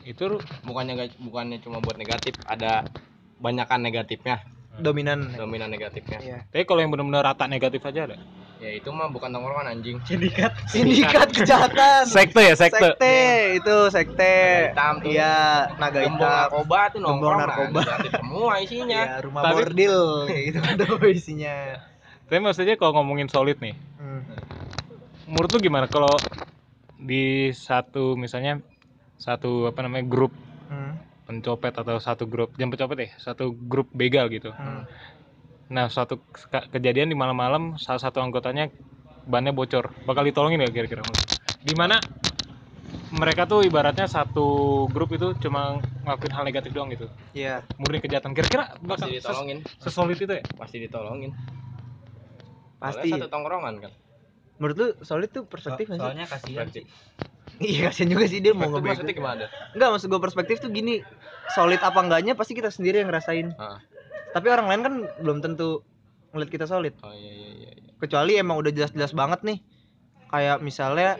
Itu 0.00 0.40
bukannya 0.64 1.12
bukannya 1.20 1.60
cuma 1.60 1.84
buat 1.84 2.00
negatif 2.00 2.40
ada 2.48 2.88
banyakan 3.36 3.84
negatifnya 3.84 4.40
dominan 4.80 5.28
dominan 5.36 5.68
negatifnya 5.68 6.18
Iya. 6.22 6.38
tapi 6.48 6.62
kalau 6.64 6.80
yang 6.80 6.90
benar-benar 6.94 7.34
rata 7.34 7.44
negatif 7.44 7.82
aja 7.84 8.08
ada. 8.08 8.16
Ya 8.58 8.70
itu 8.72 8.90
mah 8.90 9.06
bukan 9.06 9.30
tongkrongan 9.30 9.66
anjing. 9.70 9.96
Sindikat. 10.02 10.52
Sindikat 10.72 11.28
kejahatan. 11.30 12.02
Sekte 12.04 12.42
ya, 12.42 12.54
sekte. 12.54 12.90
sekte 12.90 13.16
itu 13.54 13.76
sekte. 13.88 14.34
Naga 14.68 14.68
hitam 14.68 14.94
tuh. 14.98 15.08
iya 15.08 15.34
naga 15.76 16.00
hitam. 16.00 16.18
narkoba 16.18 16.80
tuh 16.90 16.98
nongkrong 16.98 17.38
narkoba. 17.40 17.80
semua 18.10 18.52
isinya. 18.58 19.00
Iya, 19.00 19.22
rumah 19.22 19.42
Tapi- 19.42 19.54
bordil. 19.56 19.98
Kayak 20.26 20.42
gitu 20.48 20.58
kan 20.58 20.74
tuh 20.76 21.08
isinya? 21.08 21.56
Tapi 22.26 22.38
maksudnya 22.38 22.74
kalau 22.74 22.92
ngomongin 22.94 23.26
solid 23.26 23.56
nih, 23.56 23.72
Hmm. 23.96 24.20
menurut 25.24 25.48
lu 25.48 25.58
gimana? 25.60 25.86
Kalau 25.86 26.12
di 26.94 27.48
satu 27.50 28.14
misalnya 28.14 28.60
satu 29.16 29.66
apa 29.66 29.80
namanya 29.80 30.04
grup 30.04 30.34
Hmm. 30.68 30.98
pencopet 31.24 31.72
atau 31.72 31.96
satu 31.96 32.24
grup 32.24 32.52
jangan 32.54 32.70
pencopet 32.70 32.96
deh 32.98 33.10
satu 33.16 33.54
grup 33.54 33.88
begal 33.90 34.28
gitu. 34.28 34.52
Hmm. 34.52 34.84
Nah 35.68 35.86
suatu 35.86 36.16
ke- 36.24 36.68
kejadian 36.70 37.12
di 37.12 37.16
malam-malam 37.16 37.76
salah 37.76 38.00
satu 38.00 38.18
anggotanya 38.18 38.72
bannya 39.24 39.52
bocor. 39.52 39.92
Bakal 40.04 40.24
ditolongin 40.24 40.64
gak 40.64 40.72
kira-kira? 40.74 41.04
Di 41.60 41.76
mana 41.76 42.00
mereka 43.10 43.44
tuh 43.44 43.60
ibaratnya 43.60 44.08
satu 44.08 44.46
grup 44.88 45.12
itu 45.12 45.36
cuma 45.38 45.76
ngelakuin 46.04 46.32
hal 46.32 46.44
negatif 46.44 46.72
doang 46.72 46.88
gitu. 46.88 47.04
Iya. 47.32 47.60
murni 47.76 48.00
kejahatan. 48.00 48.32
Kira-kira 48.32 48.80
bakal 48.80 49.08
pasti 49.08 49.12
ses- 49.12 49.28
ditolongin. 49.28 49.58
sesolid 49.78 50.18
itu 50.18 50.32
ya? 50.32 50.44
Pasti 50.56 50.76
ditolongin. 50.80 51.30
Pasti. 52.78 53.08
Soalnya 53.08 53.20
satu 53.20 53.28
tongkrongan 53.28 53.74
kan? 53.78 53.92
Menurut 54.58 54.76
lu 54.76 54.88
solid 55.04 55.30
tuh 55.30 55.44
perspektif 55.44 55.86
nggak 55.86 55.98
sih? 55.98 56.04
soalnya 56.04 56.26
kasihan 56.26 56.66
sih 56.66 56.84
Iya 57.68 57.88
kasihan 57.88 58.08
juga 58.10 58.24
sih 58.26 58.38
dia 58.40 58.52
mau 58.52 58.66
Perspektif 58.66 58.88
maksudnya 58.88 59.14
gimana? 59.14 59.44
Enggak 59.72 59.88
maksud 59.92 60.08
gue 60.08 60.20
perspektif 60.20 60.56
tuh 60.58 60.70
gini, 60.70 61.00
solid 61.50 61.80
apa 61.80 61.98
enggaknya 61.98 62.32
pasti 62.32 62.52
kita 62.52 62.68
sendiri 62.68 63.00
yang 63.00 63.08
ngerasain. 63.08 63.52
Ah. 63.54 63.78
Tapi 64.30 64.46
orang 64.46 64.66
lain 64.66 64.80
kan 64.80 64.94
belum 65.18 65.38
tentu 65.38 65.80
ngeliat 66.30 66.50
kita 66.50 66.64
solid. 66.64 66.92
oh 66.98 67.10
iya 67.10 67.30
iya 67.30 67.48
iya 67.56 67.70
iya. 67.74 67.90
Kecuali 67.96 68.32
emang 68.34 68.56
udah 68.56 68.70
jelas-jelas 68.70 69.12
banget 69.12 69.40
nih. 69.42 69.58
Kayak 70.26 70.60
misalnya 70.60 71.16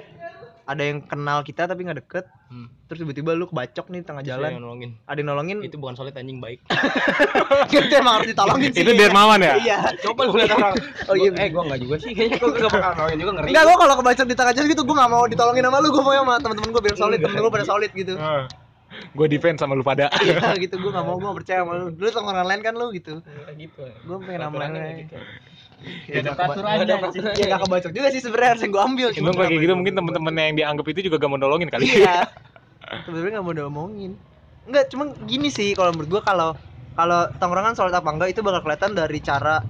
ada 0.64 0.82
yang 0.82 1.00
kenal 1.00 1.40
kita 1.40 1.64
tapi 1.64 1.80
nggak 1.80 1.98
deket, 1.98 2.28
Hmm. 2.46 2.68
terus 2.84 3.00
tiba-tiba 3.00 3.32
lu 3.32 3.44
kebacok 3.44 3.88
nih 3.88 4.00
tengah 4.02 4.20
Terus 4.20 4.32
jalan, 4.34 4.50
yang 4.50 4.60
nolongin 4.62 4.90
ada 5.02 5.16
yang 5.16 5.28
nolongin, 5.28 5.58
itu 5.60 5.76
bukan 5.76 5.92
solid 5.94 6.12
anjing 6.12 6.36
baik 6.38 6.60
itu 7.70 7.94
emang 7.94 8.14
harus 8.16 8.28
ditolongin 8.28 8.68
sih. 8.74 8.80
itu 8.80 8.92
dermawan 8.94 9.36
ya 9.38 9.56
Iya. 9.58 9.78
coba 10.02 10.20
lu 10.24 10.32
lihat 10.34 10.52
orang 10.54 10.72
Oh 11.04 11.14
iya. 11.14 11.28
Gua- 11.30 11.38
eh 11.38 11.48
gua 11.48 11.62
enggak 11.64 11.80
juga 11.82 11.96
sih 11.98 12.12
kayaknya 12.12 12.36
gua 12.38 12.48
gak 12.50 12.68
bakal 12.70 12.92
nolongin 12.94 13.18
juga 13.18 13.32
ngeri 13.34 13.48
Enggak, 13.48 13.64
gua 13.64 13.76
kalau 13.78 13.94
kebacok 13.96 14.26
di 14.26 14.34
tengah 14.34 14.52
jalan 14.54 14.66
gitu 14.66 14.82
gua 14.82 14.96
nggak 14.98 15.10
mau 15.10 15.24
ditolongin 15.26 15.62
sama 15.62 15.78
lu, 15.78 15.88
gua 15.90 16.02
mau 16.02 16.12
sama 16.14 16.34
temen-temen 16.38 16.68
gua 16.70 16.82
biar 16.82 16.96
solid, 16.96 17.18
temen 17.18 17.36
gua 17.38 17.50
pada 17.50 17.66
solid 17.66 17.90
gitu. 17.94 18.12
Gue 19.08 19.26
defense 19.26 19.58
sama 19.58 19.72
lu 19.72 19.82
pada 19.82 20.10
Iya 20.24 20.54
gitu, 20.56 20.78
gua 20.78 20.90
nggak 20.94 21.06
mau, 21.06 21.16
nggak 21.16 21.36
percaya 21.38 21.58
sama 21.62 21.72
lu. 21.74 21.86
Lu 21.92 22.08
tongkrongan 22.08 22.46
lain 22.46 22.60
kan 22.60 22.74
lu 22.74 22.86
gitu. 22.90 23.14
Kayak 23.20 23.56
gitu 23.56 23.80
ya. 23.82 23.94
Gua 24.04 24.16
pengen 24.20 24.40
sama 24.40 24.52
Peraturannya 24.52 24.78
lu. 24.78 24.84
kayak 24.84 24.98
gitu. 24.98 25.16
Ya 26.08 26.20
nggak 26.20 26.36
peraturan 26.36 26.66
keba- 26.66 26.82
aja 26.82 26.94
nggak 26.94 27.12
sih. 27.12 27.20
Ya 27.22 27.44
nggak 27.46 27.60
kebacok 27.62 27.92
juga 27.94 28.08
sih 28.10 28.20
sebenarnya 28.20 28.48
harus 28.50 28.62
yang 28.62 28.72
gua 28.72 28.82
ambil. 28.84 29.08
Emang 29.10 29.32
kalau 29.32 29.48
kayak 29.48 29.62
gitu 29.62 29.74
mungkin 29.74 29.94
temen-temen 29.94 30.32
yang 30.34 30.56
dianggap 30.56 30.86
itu 30.88 31.00
juga 31.06 31.16
gak 31.16 31.30
mau 31.30 31.38
nolongin 31.38 31.68
kali 31.68 31.84
Iya. 31.86 32.16
Sebenarnya 33.04 33.30
nggak 33.34 33.44
mau 33.44 33.54
diomongin. 33.54 34.12
Enggak, 34.64 34.84
cuma 34.88 35.04
gini 35.24 35.48
sih 35.48 35.72
kalau 35.72 35.92
menurut 35.92 36.10
gua 36.10 36.22
kalau 36.22 36.50
kalau 36.92 37.30
tongkrongan 37.38 37.72
solid 37.72 37.92
apa 37.92 38.08
enggak 38.08 38.32
itu 38.32 38.40
bakal 38.42 38.60
kelihatan 38.60 38.92
dari 38.92 39.18
cara 39.18 39.62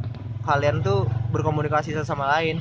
kalian 0.43 0.81
tuh 0.81 1.05
berkomunikasi 1.29 1.93
satu 1.93 2.07
sama 2.07 2.27
lain. 2.33 2.59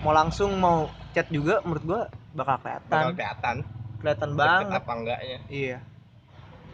Mau 0.00 0.12
langsung 0.12 0.52
mau 0.56 0.86
chat 1.10 1.26
juga 1.28 1.64
menurut 1.64 1.82
gua 1.82 2.00
bakal 2.32 2.60
bakal 2.84 3.10
kelihatan. 3.12 3.56
Kelihatan 4.00 4.30
banget. 4.36 4.80
apa 4.82 4.92
enggaknya 4.92 5.38
Iya. 5.48 5.78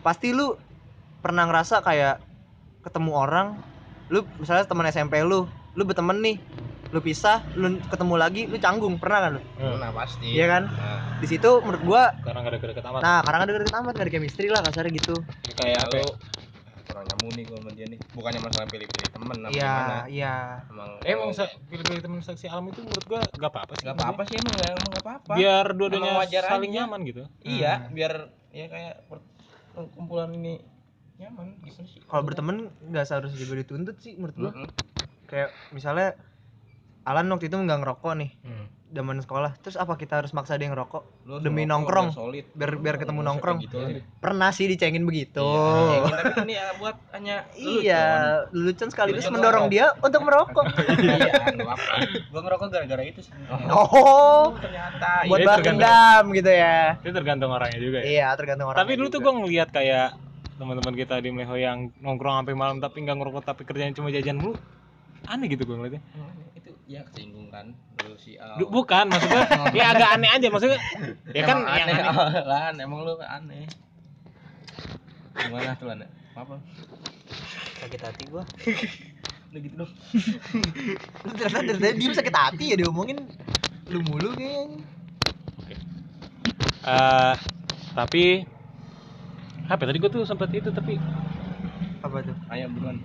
Pasti 0.03 0.35
lu 0.35 0.59
pernah 1.23 1.47
ngerasa 1.47 1.81
kayak 1.87 2.19
ketemu 2.83 3.13
orang, 3.15 3.49
lu 4.11 4.27
misalnya 4.43 4.67
teman 4.67 4.91
SMP 4.91 5.23
lu, 5.23 5.47
lu 5.79 5.83
berteman 5.87 6.19
nih, 6.19 6.37
lu 6.91 6.99
pisah, 6.99 7.47
lu 7.55 7.79
ketemu 7.87 8.15
lagi, 8.19 8.43
lu 8.51 8.59
canggung, 8.59 8.99
pernah 8.99 9.19
kan 9.23 9.31
lu? 9.39 9.43
nah 9.79 9.95
pasti 9.95 10.35
Iya 10.35 10.47
kan? 10.51 10.63
Nah, 10.67 10.99
Di 11.23 11.27
situ 11.31 11.51
menurut 11.63 11.83
gua, 11.87 12.03
karena 12.27 12.43
gak 12.43 12.51
ada 12.51 12.59
deket 12.59 12.85
amat 12.91 13.01
nah 13.01 13.19
karena 13.23 13.37
kan 13.39 13.47
deket 13.47 13.77
amat 13.79 13.93
gak 13.95 14.05
ada 14.05 14.13
chemistry 14.13 14.49
lah 14.51 14.61
kasarnya 14.67 14.93
gitu. 14.99 15.17
kayak 15.55 15.83
lu 15.95 16.05
kurang 16.93 17.09
nyambung 17.09 17.33
nih 17.33 17.49
gua 17.49 17.59
sama 17.59 17.71
dia 17.73 17.87
nih 17.89 18.01
bukannya 18.13 18.41
masalah 18.43 18.69
pilih-pilih 18.69 19.09
temen 19.09 19.37
apa 19.41 19.49
Iya, 19.49 19.65
gimana 19.65 19.97
iya. 20.13 20.35
emang 20.69 20.91
emang 21.03 21.29
sa- 21.33 21.49
pilih-pilih 21.65 22.03
temen 22.05 22.21
saksi 22.21 22.47
alam 22.47 22.69
itu 22.69 22.85
menurut 22.85 23.05
gua 23.05 23.33
gak 23.33 23.49
apa-apa 23.49 23.73
sih 23.75 23.85
nggak 23.89 23.97
apa-apa 23.97 24.23
sih 24.23 24.37
emang 24.37 24.53
emang 24.53 24.91
nggak 24.93 25.01
apa-apa 25.01 25.33
biar 25.33 25.67
dua-duanya 25.73 26.13
saling 26.29 26.69
aja. 26.69 26.85
nyaman 26.85 27.01
gitu 27.03 27.23
iya 27.41 27.73
Hmm. 27.81 27.97
biar 27.97 28.13
ya 28.53 28.67
kayak 28.69 28.95
kumpulan 29.97 30.29
ini 30.31 30.61
nyaman 31.17 31.57
gitu 31.65 31.81
sih 31.89 32.05
Kalau 32.05 32.23
berteman 32.23 32.57
nggak 32.83 33.05
seharusnya 33.09 33.41
juga 33.41 33.55
dituntut 33.57 33.97
sih 33.97 34.13
menurut 34.15 34.37
gua. 34.37 34.53
Mm-mm. 34.53 34.69
Kayak 35.25 35.49
misalnya 35.73 36.13
Alan 37.03 37.25
waktu 37.27 37.49
itu 37.49 37.57
nggak 37.57 37.81
ngerokok 37.81 38.13
nih 38.15 38.31
Hmm. 38.43 38.67
Zaman 38.93 39.17
sekolah. 39.19 39.57
Terus 39.59 39.75
apa 39.75 39.97
kita 39.97 40.21
harus 40.21 40.31
maksa 40.31 40.55
dia 40.55 40.69
ngerokok? 40.69 41.03
Lu 41.25 41.37
Demi 41.39 41.65
ngerokok 41.65 41.73
nongkrong. 41.73 42.07
biar 42.07 42.19
solid 42.19 42.45
Biar 42.53 42.71
biar 42.77 42.97
ketemu 42.97 43.19
usah 43.19 43.27
nongkrong. 43.27 43.59
gitu. 43.61 43.77
Pernah 44.19 44.51
sih 44.51 44.67
dicengin 44.67 45.03
begitu. 45.03 45.41
Iya, 45.41 46.13
tapi 46.13 46.33
ini 46.43 46.55
ya 46.55 46.67
buat 46.77 46.97
hanya 47.11 47.37
Iya, 47.55 48.05
lucu 48.51 48.85
sekaligus 48.87 49.25
Lelucon 49.25 49.35
mendorong 49.35 49.67
dia 49.67 49.87
untuk 49.99 50.21
merokok. 50.21 50.65
iya 51.03 51.33
apa 51.51 51.75
gua 52.29 52.41
ngerokok 52.43 52.67
gara-gara 52.69 53.03
itu 53.03 53.21
sih 53.23 53.33
Oh, 53.67 54.53
ternyata 54.57 55.25
buat 55.25 55.39
Iya, 55.39 55.47
balas 55.47 55.61
dendam 55.63 56.25
gitu 56.31 56.51
ya. 56.51 56.81
itu 57.01 57.11
tergantung 57.11 57.51
orangnya 57.51 57.79
juga 57.79 57.99
ya 57.99 58.07
Iya, 58.07 58.29
tergantung 58.35 58.69
orang. 58.69 58.79
tapi 58.79 58.93
dulu 58.95 59.09
tuh 59.09 59.21
gua 59.21 59.33
ngeliat 59.35 59.69
kayak 59.69 60.09
teman-teman 60.55 60.95
kita 60.95 61.19
di 61.19 61.29
Meleho 61.29 61.57
yang 61.57 61.79
nongkrong 61.99 62.39
sampai 62.39 62.55
malam 62.55 62.77
tapi 62.79 63.01
nggak 63.01 63.17
ngerokok 63.17 63.43
tapi 63.43 63.63
kerjanya 63.63 63.93
cuma 63.93 64.09
jajan 64.09 64.37
mulu 64.37 64.55
aneh 65.25 65.49
gitu 65.49 65.65
gua 65.65 65.81
ngeliatnya 65.81 66.03
itu 66.55 66.62
ya 66.85 67.01
kesinggung 67.07 67.49
kan 67.49 67.73
lu 68.03 68.19
si 68.19 68.35
Al. 68.37 68.59
Bukan 68.59 69.07
maksudnya 69.09 69.45
ya 69.79 69.85
agak 69.95 70.09
aneh 70.19 70.31
aja 70.31 70.47
maksudnya 70.51 70.79
ya 71.31 71.43
kan 71.47 71.57
Emang 71.63 71.79
yang 71.79 71.89
aneh, 71.89 71.95
aneh- 72.03 72.47
Lan, 72.51 72.75
emang 72.77 72.99
lu 73.03 73.15
aneh. 73.19 73.65
Gimana 75.33 75.73
tuh 75.77 75.87
Lan? 75.89 76.05
Apa? 76.33 76.55
Sakit 77.79 78.01
hati 78.01 78.25
gua. 78.29 78.43
udah 79.53 79.61
gitu 79.61 79.75
dong. 79.79 79.93
Lu 81.23 81.31
ternyata 81.37 81.61
dari 81.67 81.77
tadi 81.79 81.97
diem 81.99 82.13
sakit 82.13 82.33
hati 82.33 82.65
ya 82.73 82.77
diomongin 82.77 83.21
lu 83.89 84.01
mulu 84.03 84.33
kayaknya. 84.33 84.81
Eh, 86.83 87.35
tapi 87.93 88.43
apa 89.63 89.79
ya, 89.79 89.87
tadi 89.87 89.99
gua 90.01 90.11
tuh 90.11 90.25
sempat 90.25 90.51
itu 90.51 90.69
tapi 90.69 90.99
Apa 92.03 92.19
tuh? 92.21 92.35
ayo 92.51 92.67
buruan 92.73 92.99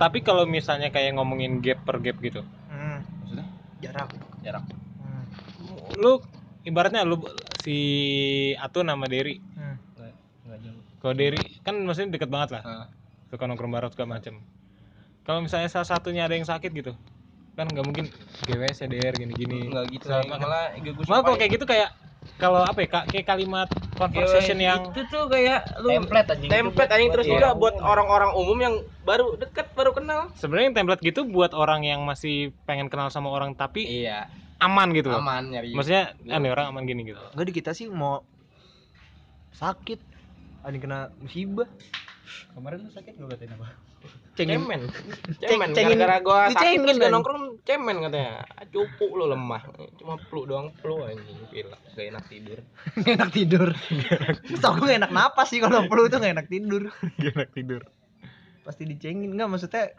tapi 0.00 0.24
kalau 0.24 0.48
misalnya 0.48 0.88
kayak 0.88 1.12
ngomongin 1.20 1.60
gap 1.60 1.84
per 1.84 2.00
gap 2.00 2.16
gitu. 2.24 2.40
Hmm, 2.72 3.04
maksudnya? 3.20 3.46
Jarak. 3.84 4.08
jarak. 4.40 4.64
Hmm. 5.04 5.24
lu 6.00 6.24
ibaratnya 6.64 7.04
lu 7.04 7.20
si 7.60 7.76
Atun 8.56 8.88
sama 8.88 9.04
Derry. 9.04 9.36
Hmm. 9.52 9.76
kalau 11.04 11.12
Derry 11.16 11.52
kan 11.60 11.76
maksudnya 11.84 12.16
deket 12.16 12.32
banget 12.32 12.56
lah. 12.56 12.62
Ah, 12.64 12.86
suka 13.28 13.44
nongkrong 13.44 13.68
bareng 13.68 13.92
segala 13.92 14.16
macem. 14.16 14.40
Kalau 15.28 15.44
misalnya 15.44 15.68
salah 15.68 15.84
satunya 15.84 16.24
ada 16.24 16.32
yang 16.32 16.48
sakit 16.48 16.72
gitu 16.72 16.96
kan 17.60 17.68
nggak 17.68 17.84
mungkin 17.84 18.08
GWS 18.48 18.88
CDR 18.88 19.12
gini-gini. 19.12 19.68
Nggak 19.68 19.84
gitu 19.92 20.06
Sama- 20.08 20.40
malah 20.40 20.72
gue 20.80 20.92
gue 20.96 21.04
malah 21.04 21.22
kalau 21.28 21.36
kayak 21.36 21.60
gitu 21.60 21.64
kayak 21.68 21.92
kalau 22.36 22.62
apa 22.62 22.78
ya 22.84 22.88
kak? 22.88 23.04
Kayak 23.10 23.26
kalimat 23.26 23.68
conversation 24.00 24.56
yang 24.56 24.80
itu 24.88 25.04
tuh 25.12 25.28
kayak 25.28 25.60
lu 25.84 25.92
template 25.92 26.28
anjing 26.32 26.48
template 26.48 26.92
anjing 26.96 27.10
terus 27.12 27.26
juga 27.28 27.52
buat 27.52 27.76
orang-orang 27.76 28.32
umum 28.32 28.58
yang 28.58 28.74
baru 29.04 29.36
deket 29.36 29.68
baru 29.76 29.92
kenal. 29.92 30.32
Sebenarnya 30.40 30.72
yang 30.72 30.76
template 30.80 31.02
gitu 31.04 31.20
buat 31.28 31.52
orang 31.52 31.84
yang 31.84 32.00
masih 32.08 32.56
pengen 32.64 32.88
kenal 32.88 33.12
sama 33.12 33.28
orang 33.28 33.52
tapi 33.52 33.84
iya. 33.84 34.24
aman 34.56 34.96
gitu 34.96 35.12
loh. 35.12 35.20
Aman 35.20 35.52
nyari 35.52 35.76
maksudnya 35.76 36.16
aneh 36.32 36.48
orang 36.48 36.72
aman 36.72 36.88
gini 36.88 37.12
gitu. 37.12 37.20
Enggak 37.36 37.46
di 37.50 37.54
kita 37.54 37.70
sih 37.76 37.92
mau 37.92 38.24
sakit. 39.52 40.00
Ada 40.64 40.76
kena 40.76 41.00
musibah. 41.20 41.68
Kemarin 42.52 42.84
lu 42.84 42.90
sakit 42.92 43.16
gak 43.16 43.28
katain 43.36 43.56
apa? 43.56 43.89
Cengin 44.38 44.62
cemen. 44.64 44.82
Cemen 45.42 45.68
cengin- 45.76 45.98
gara-gara 46.00 46.16
gua 46.24 46.40
sakit 46.54 46.80
terus 46.80 46.96
gak 46.96 47.10
kan? 47.10 47.12
nongkrong 47.12 47.42
cemen 47.66 47.96
katanya. 48.00 48.46
Cupu 48.72 49.06
lu 49.12 49.28
lemah. 49.28 49.62
Cuma 50.00 50.16
flu 50.30 50.48
doang 50.48 50.72
flu 50.80 51.04
anjing 51.04 51.36
gila. 51.52 51.76
Gak 51.92 52.06
enak 52.14 52.24
tidur. 52.30 52.58
Nggak 53.00 53.14
enak 53.20 53.30
tidur. 53.34 53.68
Tau 54.62 54.72
gue 54.80 54.86
gak 54.88 55.00
enak 55.04 55.12
napas 55.12 55.48
sih 55.52 55.60
kalau 55.60 55.84
flu 55.90 56.08
tuh 56.08 56.22
gak 56.22 56.32
enak 56.32 56.48
tidur. 56.48 56.88
Gak 57.20 57.32
enak 57.36 57.50
tidur. 57.52 57.82
Pasti 58.64 58.88
dicengin. 58.88 59.36
Enggak 59.36 59.50
maksudnya 59.50 59.92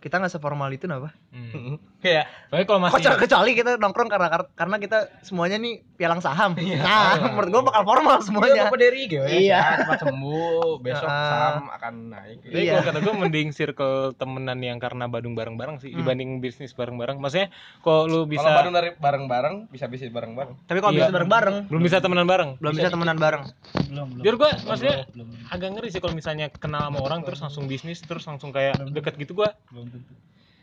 kita 0.00 0.16
nggak 0.16 0.32
seformal 0.32 0.72
itu 0.72 0.88
kenapa? 0.88 1.12
Hmm. 1.28 1.76
Kayak 2.00 2.24
Tapi 2.50 2.66
kalau 2.66 2.82
masih 2.82 2.98
Kecuali, 2.98 3.18
kecuali 3.22 3.50
kita 3.54 3.70
nongkrong 3.78 4.10
karena 4.10 4.26
karena 4.50 4.76
kita 4.76 4.98
semuanya 5.22 5.54
nih 5.54 5.86
pialang 5.94 6.18
saham. 6.18 6.58
Iya. 6.58 6.82
nah, 6.82 7.30
menurut 7.30 7.48
gua 7.48 7.62
bakal 7.64 7.82
formal 7.84 8.16
Iya, 8.16 8.26
semuanya. 8.26 8.62
Bapak 8.66 8.78
Derry 8.80 9.02
gitu 9.06 9.22
ya. 9.22 9.30
Iya. 9.30 9.60
cepat 9.78 9.98
sembuh, 10.02 10.70
besok 10.80 11.06
Ah. 11.06 11.30
saham 11.30 11.64
akan 11.70 11.94
naik. 12.10 12.36
Tapi 12.42 12.58
Iya. 12.58 12.72
kalau 12.72 12.84
kata 12.84 12.98
gue 13.00 13.14
mending 13.16 13.48
circle 13.50 13.96
temenan 14.12 14.58
yang 14.58 14.78
karena 14.78 15.06
Badung 15.06 15.32
bareng-bareng 15.32 15.78
sih 15.78 15.88
Hmm. 15.88 16.02
dibanding 16.02 16.40
bisnis 16.40 16.72
bareng-bareng. 16.72 17.16
Maksudnya 17.16 17.54
kok 17.78 18.02
lu 18.04 18.26
bisa 18.26 18.42
Kalau 18.42 18.58
bareng 18.58 18.72
dari 18.72 18.88
bareng-bareng 18.96 19.54
bisa 19.68 19.86
bisnis 19.86 20.10
bareng-bareng. 20.10 20.54
Tapi 20.64 20.78
kalau 20.80 20.90
Iya. 20.90 21.00
bisa 21.00 21.12
bareng-bareng, 21.12 21.56
belum 21.70 21.82
bisa 21.84 21.96
temenan 22.00 22.26
bareng. 22.26 22.50
belum 22.58 22.72
bisa 22.74 22.88
temenan 22.88 23.16
bareng. 23.16 23.42
Belum, 23.86 24.06
belum. 24.10 24.22
Jujur 24.22 24.34
gue 24.36 24.50
maksudnya 24.64 24.96
belum, 25.08 25.28
agak 25.46 25.68
ngeri 25.70 25.88
sih 25.88 26.00
kalau 26.00 26.14
misalnya 26.14 26.50
kenal 26.50 26.82
sama 26.82 26.98
orang 26.98 27.22
terus 27.22 27.38
langsung 27.38 27.64
bisnis 27.64 28.00
terus 28.00 28.24
langsung 28.24 28.50
kayak 28.50 28.74
deket 28.90 29.14
gitu 29.16 29.36
gua. 29.36 29.54
belum 29.70 29.86
tentu. 29.86 30.14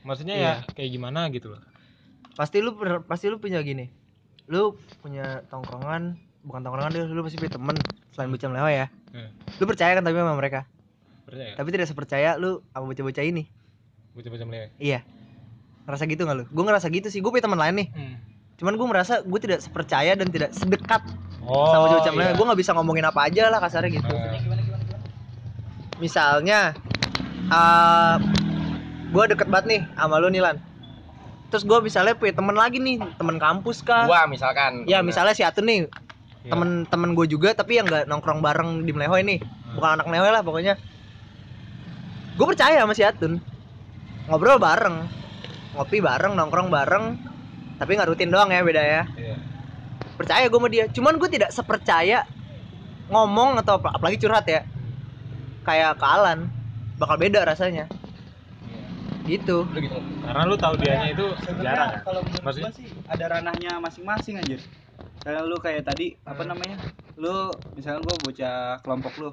Maksudnya 0.08 0.36
Iya. 0.36 0.54
ya 0.63 0.74
kayak 0.74 0.89
gimana 0.89 1.28
gitu 1.30 1.52
loh. 1.52 1.60
Pasti 2.34 2.63
lu 2.63 2.72
pasti 3.04 3.28
lu 3.28 3.38
punya 3.38 3.60
gini. 3.60 3.91
Lu 4.48 4.74
punya 5.04 5.43
tongkrongan, 5.46 6.15
bukan 6.41 6.62
tongkrongan 6.63 6.91
lu, 6.96 7.12
lu 7.12 7.22
pasti 7.22 7.36
punya 7.36 7.54
temen 7.54 7.76
selain 8.10 8.32
bocah 8.32 8.48
meleho 8.48 8.70
ya. 8.72 8.86
Hmm. 9.12 9.30
Lu 9.60 9.67
percaya 9.67 9.91
kan 9.91 10.02
tapi 10.02 10.15
sama 10.15 10.34
mereka. 10.34 10.63
Percaya? 11.28 11.52
Tapi 11.54 11.70
tidak 11.70 11.88
sepercaya 11.88 12.39
lu 12.39 12.63
sama 12.72 12.88
bocah-bocah 12.88 13.22
ini. 13.22 13.43
Bocah-bocah 14.15 14.48
melewe. 14.48 14.67
Iya. 14.80 15.04
Ngerasa 15.84 16.04
gitu 16.06 16.24
gak 16.24 16.36
lu? 16.36 16.46
Gue 16.48 16.63
ngerasa 16.63 16.88
gitu 16.88 17.08
sih. 17.08 17.20
Gue 17.20 17.30
punya 17.30 17.43
teman 17.43 17.60
lain 17.60 17.76
nih. 17.76 17.88
Hmm. 17.91 18.15
Cuman 18.56 18.74
gue 18.74 18.88
merasa 18.88 19.20
gue 19.22 19.39
tidak 19.39 19.60
sepercaya 19.60 20.15
dan 20.15 20.32
tidak 20.32 20.56
sedekat 20.56 21.04
Oh. 21.43 21.67
sama 21.70 21.86
bocah 21.89 22.12
meleho. 22.12 22.32
iya. 22.32 22.36
Gue 22.36 22.46
nggak 22.46 22.60
bisa 22.60 22.72
ngomongin 22.72 23.04
apa 23.04 23.20
aja 23.24 23.48
lah 23.48 23.60
kasarnya 23.60 23.91
gitu. 23.93 24.08
Eh, 24.10 24.39
misalnya 25.98 26.76
uh, 27.50 28.15
gue 29.08 29.24
deket 29.32 29.48
banget 29.48 29.65
nih 29.67 29.82
sama 29.96 30.20
lu 30.20 30.28
Nilan 30.28 30.60
terus 31.48 31.63
gue 31.63 31.80
misalnya 31.80 32.12
punya 32.15 32.36
temen 32.36 32.56
lagi 32.56 32.76
nih 32.76 33.00
temen 33.15 33.39
kampus 33.39 33.80
kah? 33.80 34.04
Gua 34.04 34.28
misalkan. 34.28 34.84
ya 34.84 35.00
misalnya 35.00 35.32
si 35.32 35.48
Atun 35.48 35.67
nih. 35.67 35.88
Iya. 36.43 36.52
temen-temen 36.56 37.12
gue 37.15 37.28
juga 37.28 37.56
tapi 37.56 37.80
yang 37.80 37.88
nggak 37.88 38.08
nongkrong 38.08 38.43
bareng 38.43 38.84
di 38.84 38.91
Melehoy 38.91 39.24
nih. 39.24 39.39
Bukan 39.76 39.89
anak 40.00 40.12
Melehoy 40.12 40.32
lah 40.32 40.43
pokoknya. 40.43 40.76
Gue 42.36 42.46
percaya 42.52 42.84
sama 42.84 42.91
si 42.91 43.04
Atun. 43.04 43.39
Ngobrol 44.28 44.60
bareng. 44.60 45.08
Ngopi 45.76 46.04
bareng 46.04 46.36
nongkrong 46.36 46.67
bareng. 46.67 47.06
Tapi 47.80 47.96
nggak 47.96 48.12
rutin 48.12 48.28
doang 48.28 48.52
ya 48.52 48.63
beda 48.63 48.84
ya. 48.84 49.04
Iya. 49.15 49.36
percaya 50.20 50.52
gue 50.52 50.60
sama 50.60 50.67
dia. 50.67 50.86
Cuman 50.91 51.15
gue 51.15 51.30
tidak 51.32 51.56
sepercaya 51.56 52.28
ngomong 53.08 53.56
atau 53.63 53.80
apa- 53.80 53.96
apalagi 53.96 54.20
curhat 54.20 54.43
ya. 54.52 54.67
Kayak 55.63 55.96
ke 55.96 56.06
Alan. 56.08 56.52
Bakal 57.00 57.15
beda 57.24 57.48
rasanya 57.48 57.88
gitu 59.27 59.57
Lu 59.65 59.77
gitu. 59.77 59.99
Karena 60.21 60.41
lu 60.43 60.55
tahu 60.55 60.73
dianya 60.77 61.07
itu 61.09 61.25
jarang 61.59 61.99
kalau 62.01 62.21
menurut 62.21 62.43
Maksudnya? 62.43 62.71
sih 62.73 62.87
ada 63.05 63.25
ranahnya 63.29 63.71
masing-masing 63.77 64.35
anjir. 64.37 64.61
Kayak 65.19 65.43
lu 65.43 65.57
kayak 65.57 65.83
tadi 65.83 66.15
apa 66.23 66.41
Hmm. 66.41 66.49
namanya? 66.49 66.77
Lu 67.15 67.47
misalnya 67.73 67.99
gua 68.01 68.15
bocah 68.17 68.57
kelompok 68.79 69.13
lu. 69.17 69.29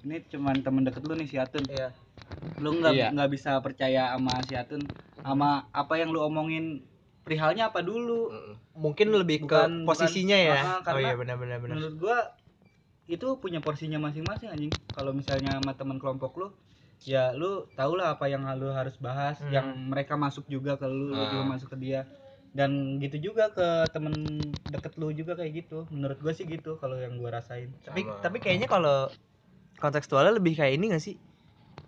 Ini 0.00 0.26
cuman 0.28 0.56
temen 0.58 0.82
deket 0.82 1.02
lu 1.02 1.14
nih 1.14 1.24
si 1.24 1.36
Atun. 1.36 1.62
Iya. 1.64 1.94
Lu 2.58 2.74
nggak 2.74 2.92
Iya. 2.92 3.08
nggak 3.10 3.30
bisa 3.30 3.54
percaya 3.58 4.12
sama 4.12 4.34
si 4.42 4.52
Atun 4.52 4.82
sama 5.16 5.48
apa 5.70 5.94
yang 5.94 6.10
lu 6.10 6.20
omongin 6.20 6.82
perihalnya 7.22 7.68
apa 7.68 7.80
dulu. 7.80 8.28
Mm-mm. 8.28 8.54
mungkin 8.74 9.10
lebih 9.10 9.42
Bukan- 9.42 9.82
ke 9.82 9.86
posisinya 9.86 10.38
bukan- 10.38 10.54
ya 10.54 10.62
oh 10.64 10.80
karena 10.82 11.00
iya 11.04 11.14
benar-benar 11.16 11.56
benar 11.58 11.74
Menurut 11.74 11.94
gua 11.98 12.18
itu 13.06 13.26
punya 13.36 13.58
porsinya 13.58 13.98
masing-masing 13.98 14.48
anjing. 14.48 14.70
Kalau 14.88 15.10
misalnya 15.10 15.50
sama 15.52 15.72
teman 15.72 15.96
kelompok 15.96 16.30
lu 16.36 16.48
ya 17.00 17.30
lu 17.30 17.50
tau 17.72 17.94
lah 17.94 18.12
apa 18.12 18.26
yang 18.26 18.42
lu 18.52 18.70
harus 18.70 18.96
bahas 18.96 19.38
Hmm. 19.38 19.50
yang 19.50 19.66
mereka 19.86 20.14
masuk 20.14 20.46
juga 20.46 20.74
ke 20.74 20.84
lu, 20.84 21.10
lu 21.10 21.16
Ah. 21.16 21.28
juga 21.28 21.44
masuk 21.46 21.68
ke 21.70 21.78
dia 21.80 22.02
dan 22.50 22.70
gitu 22.98 23.30
juga 23.30 23.48
ke 23.48 23.66
temen 23.88 24.14
deket 24.64 24.96
lu 24.96 25.12
juga 25.12 25.34
kayak 25.34 25.52
gitu 25.56 25.86
menurut 25.88 26.18
gua 26.18 26.32
sih 26.32 26.42
gitu 26.44 26.74
kalau 26.74 26.96
yang 26.96 27.14
gua 27.14 27.36
rasain 27.36 27.70
tapi 27.80 28.02
Sama. 28.02 28.18
tapi 28.18 28.36
kayaknya 28.38 28.66
kalau 28.66 29.06
kontekstualnya 29.76 30.32
lebih 30.32 30.56
kayak 30.56 30.74
ini 30.74 30.90
gak 30.90 31.04
sih 31.04 31.14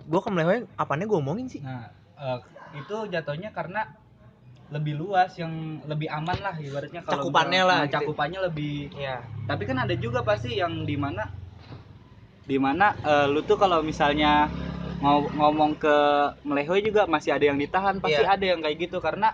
gue 0.00 0.16
ke 0.16 0.30
Melehoy 0.30 0.62
apanya 0.76 1.04
gue 1.04 1.18
omongin 1.18 1.46
sih 1.48 1.58
nah 1.58 1.90
eh, 2.14 2.38
itu 2.72 2.96
jatuhnya 3.08 3.50
karena 3.50 3.82
lebih 4.70 4.94
luas 4.94 5.34
yang 5.34 5.50
lebih 5.84 6.06
aman 6.08 6.38
lah 6.38 6.54
ibaratnya 6.54 7.02
kalau 7.02 7.26
Cakupannya 7.26 7.50
misalnya- 7.50 7.66
lah, 7.66 7.76
nah, 7.76 7.84
gitu. 7.84 7.94
cakupannya 7.98 8.40
lebih 8.44 8.76
Iya. 8.94 9.16
tapi 9.44 9.62
kan 9.64 9.78
ada 9.80 9.94
juga 9.96 10.22
pasti 10.22 10.54
yang 10.54 10.84
di 10.84 10.94
mana 10.94 11.26
di 12.42 12.56
mana 12.56 12.94
eh, 12.96 13.26
lu 13.26 13.42
tuh 13.42 13.56
kalau 13.56 13.80
misalnya 13.80 14.46
mau 15.00 15.24
ngomong 15.26 15.72
ke 15.74 15.96
melehoy 16.44 16.80
juga 16.80 17.04
masih 17.04 17.32
ada 17.32 17.44
yang 17.44 17.56
ditahan 17.56 17.96
pasti 17.98 18.20
Iya. 18.20 18.36
ada 18.36 18.44
yang 18.46 18.60
kayak 18.60 18.76
gitu 18.78 19.00
karena 19.00 19.32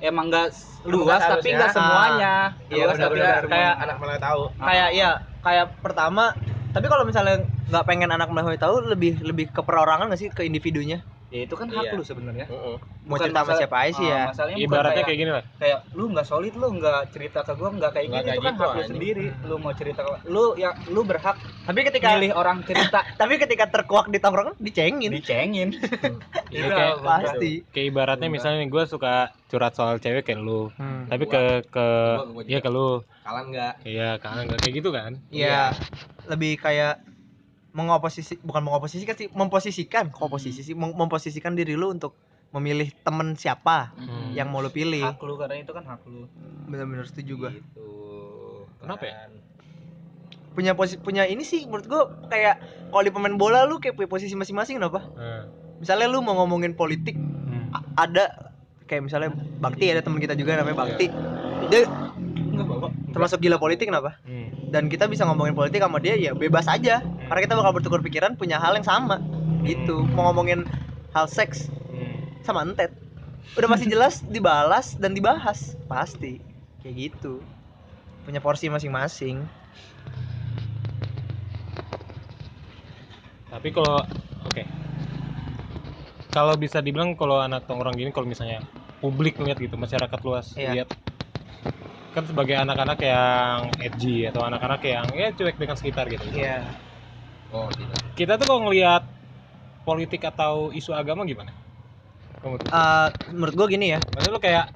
emang 0.00 0.28
nggak 0.28 0.48
Emang 0.82 0.90
luas 0.90 1.20
nggak 1.20 1.20
tapi 1.30 1.40
seharusnya. 1.44 1.56
nggak 1.56 1.72
semuanya 1.72 2.34
Iya, 2.66 2.84
Luas 2.84 2.96
tapi 2.98 3.16
nggak 3.16 3.38
Kayak 3.46 3.74
anak 3.78 3.96
malah 3.98 4.18
tahu. 4.18 4.42
kayak 4.58 4.88
ya 4.92 5.10
kayak 5.40 5.66
pertama 5.78 6.24
tapi 6.74 6.86
kalau 6.88 7.04
misalnya 7.04 7.36
nggak 7.70 7.84
pengen 7.86 8.10
anak 8.10 8.28
Melehoy 8.28 8.56
tahu 8.56 8.82
lebih 8.82 9.20
lebih 9.20 9.46
ke 9.48 9.60
perorangan 9.62 10.10
gak 10.10 10.18
sih 10.18 10.28
ke 10.28 10.42
individunya 10.42 11.04
ya 11.26 11.40
itu 11.42 11.54
kan 11.54 11.66
hak 11.66 11.82
Iya. 11.82 11.92
lu 11.92 12.02
sebenarnya 12.02 12.46
Mm-mm. 12.46 12.76
mau 13.02 13.10
Bukan 13.10 13.26
cerita 13.26 13.40
sama 13.42 13.52
siapa 13.56 13.76
aja 13.80 13.92
sih 13.92 14.04
ah, 14.04 14.08
ya 14.08 14.22
masalahnya 14.28 14.56
bukan 14.56 14.66
Ibaratnya 14.66 14.94
kayak, 14.94 15.06
kayak 15.06 15.18
gini 15.18 15.30
lah. 15.30 15.44
kayak 15.56 15.78
lu 15.90 16.04
nggak 16.06 16.26
solid 16.26 16.54
lu 16.54 16.68
nggak 16.74 17.00
cerita 17.10 17.38
ke 17.40 17.52
gua 17.54 17.68
nggak 17.70 17.90
kayak 17.90 18.06
Nggak 18.06 18.14
gini 18.14 18.24
kayak 18.24 18.34
itu 18.34 18.44
kan 18.44 18.52
gitu, 18.52 18.60
hak 18.60 18.68
lu 18.68 18.74
anjing. 18.74 18.90
sendiri 18.90 19.26
lu 19.42 19.54
mau 19.56 19.72
cerita 19.72 20.00
ke 20.00 20.10
lu 20.26 20.44
ya 20.54 20.70
lu 20.86 21.00
berhak 21.02 21.36
tapi 21.64 21.80
ketika 21.82 22.06
milih 22.12 22.32
orang 22.32 22.58
cerita 22.62 22.98
tapi 23.20 23.34
ketika 23.36 23.64
terkuak 23.66 24.06
di 24.06 24.18
tongkrongan 24.18 24.54
dicengin 24.56 25.10
dicengin 25.10 25.68
Iya, 26.46 26.60
Itu 26.60 26.70
kayak- 26.70 26.98
pasti 27.02 27.52
Kayak 27.68 27.86
ibaratnya 27.88 28.28
misalnya 28.28 28.58
nih 28.58 28.70
gue 28.70 28.84
suka 28.84 29.14
curhat 29.46 29.72
soal 29.72 29.98
cewek 29.98 30.22
kayak 30.22 30.38
lu. 30.38 30.70
Hmm. 30.72 31.06
Tapi 31.06 31.24
ke 31.24 31.42
ke 31.66 31.86
Gua- 32.14 32.30
gua 32.32 32.42
iya 32.44 32.58
ke 32.58 32.68
lu. 32.68 33.02
Kalan 33.22 33.44
enggak? 33.48 33.74
Iya, 33.82 34.08
kangen 34.18 34.46
gak 34.46 34.60
kayak 34.60 34.74
gitu 34.74 34.90
kan? 34.90 35.12
Iya, 35.28 35.72
lebih 36.26 36.56
kayak 36.56 37.02
mengoposisi 37.74 38.38
bukan 38.38 38.62
mengoposisikan 38.62 39.14
sih, 39.14 39.28
memposisikan, 39.28 40.08
kok 40.08 40.30
posisi 40.30 40.62
sih, 40.62 40.72
Mem- 40.72 40.94
memposisikan 40.94 41.52
diri 41.52 41.74
lu 41.74 41.90
untuk 41.90 42.14
memilih 42.48 42.94
temen 43.02 43.34
siapa 43.34 43.90
Hmm. 43.92 44.30
yang 44.30 44.46
mau 44.46 44.62
lu 44.62 44.70
pilih. 44.70 45.02
hak 45.02 45.18
lu 45.18 45.34
karena 45.34 45.58
itu 45.58 45.74
kan 45.74 45.82
hak 45.84 46.06
lu 46.06 46.30
Bener-bener 46.64 47.02
setuju 47.02 47.32
gua. 47.36 47.50
Gitu. 47.50 47.90
Kenapa 48.78 49.02
ya? 49.02 49.14
Kan. 49.20 49.32
Punya 50.54 50.72
posi 50.72 50.94
punya 50.96 51.26
ini 51.26 51.42
sih 51.42 51.66
menurut 51.66 51.84
gua 51.84 52.02
kayak 52.24 52.62
kalau 52.88 53.02
di 53.02 53.10
pemain 53.10 53.34
bola 53.34 53.66
lu 53.66 53.76
kayak 53.76 53.98
punya 53.98 54.06
posisi 54.06 54.32
masing-masing 54.32 54.78
kenapa? 54.78 55.02
Nah, 55.12 55.44
Misalnya 55.74 56.06
lu 56.06 56.22
mau 56.22 56.38
ngomongin 56.38 56.72
politik, 56.72 57.18
hmm. 57.18 57.74
ada 57.98 58.54
kayak 58.86 59.02
misalnya 59.02 59.34
Bakti 59.58 59.90
ada 59.90 60.00
teman 60.00 60.22
kita 60.22 60.32
juga 60.32 60.54
namanya 60.54 60.78
Bakti. 60.78 61.10
Dia 61.66 61.82
termasuk 63.14 63.38
gila 63.38 63.56
politik 63.56 63.86
kenapa? 63.86 64.18
Hmm. 64.26 64.50
Dan 64.68 64.90
kita 64.90 65.06
bisa 65.06 65.22
ngomongin 65.22 65.54
politik 65.54 65.78
sama 65.78 66.02
dia 66.02 66.18
ya 66.18 66.34
bebas 66.34 66.66
aja. 66.66 66.98
Karena 67.00 67.40
kita 67.40 67.54
bakal 67.54 67.72
bertukar 67.72 68.02
pikiran 68.02 68.34
punya 68.34 68.58
hal 68.58 68.74
yang 68.74 68.82
sama. 68.82 69.22
Gitu. 69.62 70.02
Mau 70.12 70.28
ngomongin 70.28 70.66
hal 71.14 71.30
seks 71.30 71.70
Hmm. 71.88 72.18
sama 72.42 72.66
entet. 72.66 72.90
Udah 73.54 73.70
pasti 73.70 73.86
jelas 73.86 74.26
dibalas 74.26 74.98
dan 74.98 75.14
dibahas, 75.14 75.78
pasti. 75.86 76.42
Kayak 76.82 76.94
gitu. 77.14 77.38
Punya 78.26 78.42
porsi 78.42 78.66
masing-masing. 78.66 79.46
Tapi 83.46 83.68
kalau 83.70 84.02
oke. 84.42 84.62
Kalau 86.34 86.58
bisa 86.58 86.82
dibilang 86.82 87.14
kalau 87.14 87.38
anak 87.38 87.62
tongkrong 87.70 87.94
gini 87.94 88.10
kalau 88.10 88.26
misalnya 88.26 88.58
publik 88.98 89.38
ngeliat 89.38 89.54
gitu, 89.54 89.78
masyarakat 89.78 90.18
luas 90.26 90.50
Iya. 90.58 90.70
lihat 90.74 90.88
kan 92.14 92.24
sebagai 92.30 92.54
anak-anak 92.54 92.98
yang 93.02 93.58
edgy 93.82 94.30
atau 94.30 94.46
anak-anak 94.46 94.80
yang 94.86 95.06
ya 95.12 95.34
cuek 95.34 95.58
dengan 95.58 95.74
sekitar 95.74 96.06
gitu. 96.06 96.22
Iya. 96.30 96.62
Oh, 97.50 97.66
tidak. 97.74 97.98
Kita 98.14 98.38
tuh 98.38 98.46
kalau 98.46 98.70
ngelihat 98.70 99.02
politik 99.82 100.22
atau 100.22 100.70
isu 100.70 100.94
agama 100.94 101.26
gimana? 101.26 101.50
Kamu 102.40 102.62
tuh. 102.62 102.70
Eh, 102.70 103.08
menurut 103.34 103.54
gua 103.58 103.66
gini 103.66 103.92
ya. 103.92 103.98
Maksudnya 104.00 104.32
lu 104.32 104.40
kayak 104.40 104.66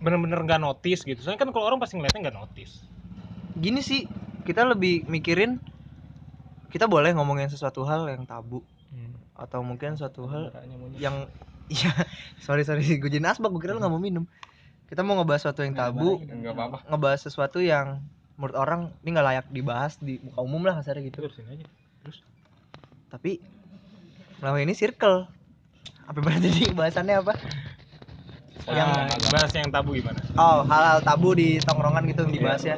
bener-bener 0.00 0.40
nggak 0.40 0.60
notice 0.60 1.04
gitu. 1.04 1.20
Soalnya 1.20 1.44
kan 1.44 1.52
kalau 1.52 1.68
orang 1.68 1.78
pasti 1.78 2.00
ngeliatnya 2.00 2.32
nggak 2.32 2.36
notice. 2.40 2.80
Gini 3.56 3.80
sih, 3.84 4.08
kita 4.48 4.64
lebih 4.64 5.04
mikirin 5.08 5.60
kita 6.72 6.88
boleh 6.88 7.12
ngomongin 7.12 7.48
sesuatu 7.52 7.84
hal 7.84 8.08
yang 8.08 8.24
tabu 8.24 8.64
atau 9.36 9.60
mungkin 9.60 9.94
suatu 10.00 10.24
hal 10.28 10.48
yang 10.96 11.28
iya 11.72 11.92
sorry 12.40 12.64
sorry 12.64 12.82
gue 12.96 13.10
jadi 13.10 13.26
asbak 13.26 13.52
gue 13.52 13.60
kira 13.60 13.76
lu 13.76 13.80
nggak 13.82 13.92
mau 13.92 14.00
minum 14.00 14.24
kita 14.86 15.02
mau 15.02 15.18
ngebahas 15.18 15.42
sesuatu 15.42 15.66
yang 15.66 15.74
tabu 15.74 16.22
enggak 16.22 16.54
apa-apa. 16.54 16.78
ngebahas 16.86 17.20
sesuatu 17.20 17.58
yang 17.58 17.98
menurut 18.36 18.56
orang 18.56 18.80
ini 19.02 19.08
nggak 19.16 19.26
layak 19.26 19.46
dibahas 19.50 19.98
di 19.98 20.20
muka 20.22 20.40
umum 20.44 20.62
lah 20.62 20.78
kasarnya 20.78 21.08
gitu. 21.10 21.26
Terus 21.26 21.40
ini 21.42 21.58
aja. 21.58 21.66
Terus? 22.04 22.18
Tapi 23.10 23.40
selama 24.38 24.58
ini 24.62 24.74
circle. 24.76 25.26
Apa 26.06 26.18
berarti 26.22 26.48
nih 26.54 26.70
bahasannya 26.70 27.16
apa? 27.18 27.34
Yang 28.66 28.90
Yang- 28.94 29.30
bahas 29.34 29.50
yang 29.54 29.70
tabu 29.70 29.90
gimana? 29.94 30.18
oh 30.38 30.62
hal-hal 30.66 30.98
tabu 31.02 31.34
di 31.34 31.58
tongkrongan 31.62 32.06
gitu 32.06 32.26
yang 32.26 32.34
dibahas 32.34 32.62
ya. 32.62 32.76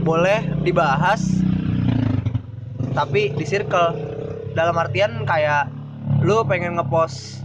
Boleh 0.00 0.44
dibahas 0.60 1.40
tapi 2.92 3.32
di 3.32 3.44
circle. 3.46 3.96
Dalam 4.52 4.74
artian 4.74 5.22
kayak 5.24 5.70
lu 6.20 6.42
pengen 6.44 6.76
ngepost 6.76 7.40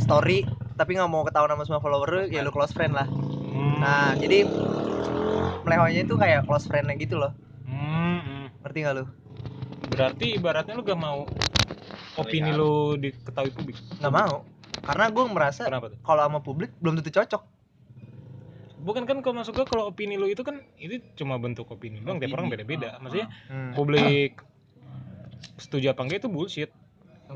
story 0.00 0.48
tapi 0.74 0.94
nggak 0.94 1.06
mau 1.06 1.22
ketahuan 1.22 1.50
sama 1.50 1.64
semua 1.64 1.80
follower 1.80 2.08
lu 2.08 2.22
ya 2.26 2.40
lu 2.40 2.50
close 2.50 2.70
friend 2.70 2.92
lah 2.92 3.08
Hmm. 3.52 3.78
nah 3.78 4.16
jadi 4.16 4.48
melehonya 5.62 6.02
itu 6.02 6.14
kayak 6.14 6.44
close 6.44 6.64
friendnya 6.64 6.96
gitu 6.96 7.16
loh 7.16 7.36
Hmm, 7.62 8.18
hmm. 8.18 8.44
ngerti 8.60 8.78
nggak 8.80 8.94
lu 8.94 9.04
Berarti 9.84 10.26
ibaratnya 10.32 10.72
lu 10.72 10.82
gak 10.82 10.96
mau 10.96 11.28
opini 12.14 12.48
Terlihat. 12.48 12.56
lu 12.56 12.72
diketahui 12.96 13.52
publik. 13.52 13.76
nggak 13.94 14.08
mau 14.10 14.48
karena 14.82 15.04
gue 15.08 15.24
merasa 15.26 15.62
kalau 16.00 16.20
sama 16.22 16.40
publik 16.40 16.72
belum 16.78 16.96
tentu 16.96 17.12
cocok 17.12 17.42
Bukan 18.82 19.06
kan 19.06 19.22
kalau 19.22 19.38
masuk 19.38 19.54
gua 19.54 19.62
kalau 19.64 19.84
opini 19.86 20.18
lu 20.18 20.26
itu 20.26 20.42
kan 20.42 20.58
itu 20.74 20.98
cuma 21.14 21.38
bentuk 21.38 21.70
opini 21.70 22.02
doang, 22.02 22.18
tiap 22.18 22.34
orang 22.34 22.50
beda-beda. 22.50 22.98
Ah, 22.98 22.98
Maksudnya 22.98 23.30
Hmm. 23.46 23.70
publik 23.72 24.42
setuju 25.54 25.94
apa 25.94 26.02
enggak 26.02 26.18
itu 26.18 26.26
bullshit. 26.26 26.70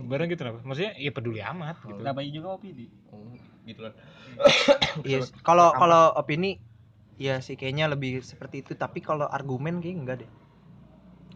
Barang 0.04 0.28
gitu 0.28 0.40
kenapa? 0.44 0.60
Maksudnya 0.60 0.92
ya 1.00 1.10
peduli 1.10 1.40
amat 1.40 1.80
gitu. 1.80 2.00
namanya 2.04 2.30
juga 2.30 2.48
opini 2.60 2.92
Oh, 3.08 3.32
gitu 3.64 3.80
kan 3.88 3.92
Iya, 5.08 5.24
kalau 5.40 5.72
kalau 5.72 6.12
opini 6.12 6.60
ya 7.16 7.40
sih 7.40 7.56
kayaknya 7.56 7.88
lebih 7.88 8.20
seperti 8.20 8.60
itu, 8.60 8.76
tapi 8.76 9.00
kalau 9.00 9.24
argumen 9.24 9.80
kayak 9.80 9.96
enggak 9.96 10.16
deh. 10.24 10.30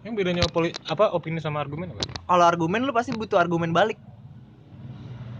Yang 0.05 0.15
bedanya 0.17 0.43
poli, 0.49 0.73
apa 0.89 1.13
opini 1.13 1.41
sama 1.41 1.61
argumen 1.65 1.93
apa? 1.93 2.05
Kalau 2.29 2.45
argumen 2.45 2.85
lu 2.85 2.93
pasti 2.93 3.13
butuh 3.17 3.41
argumen 3.41 3.73
balik, 3.73 3.97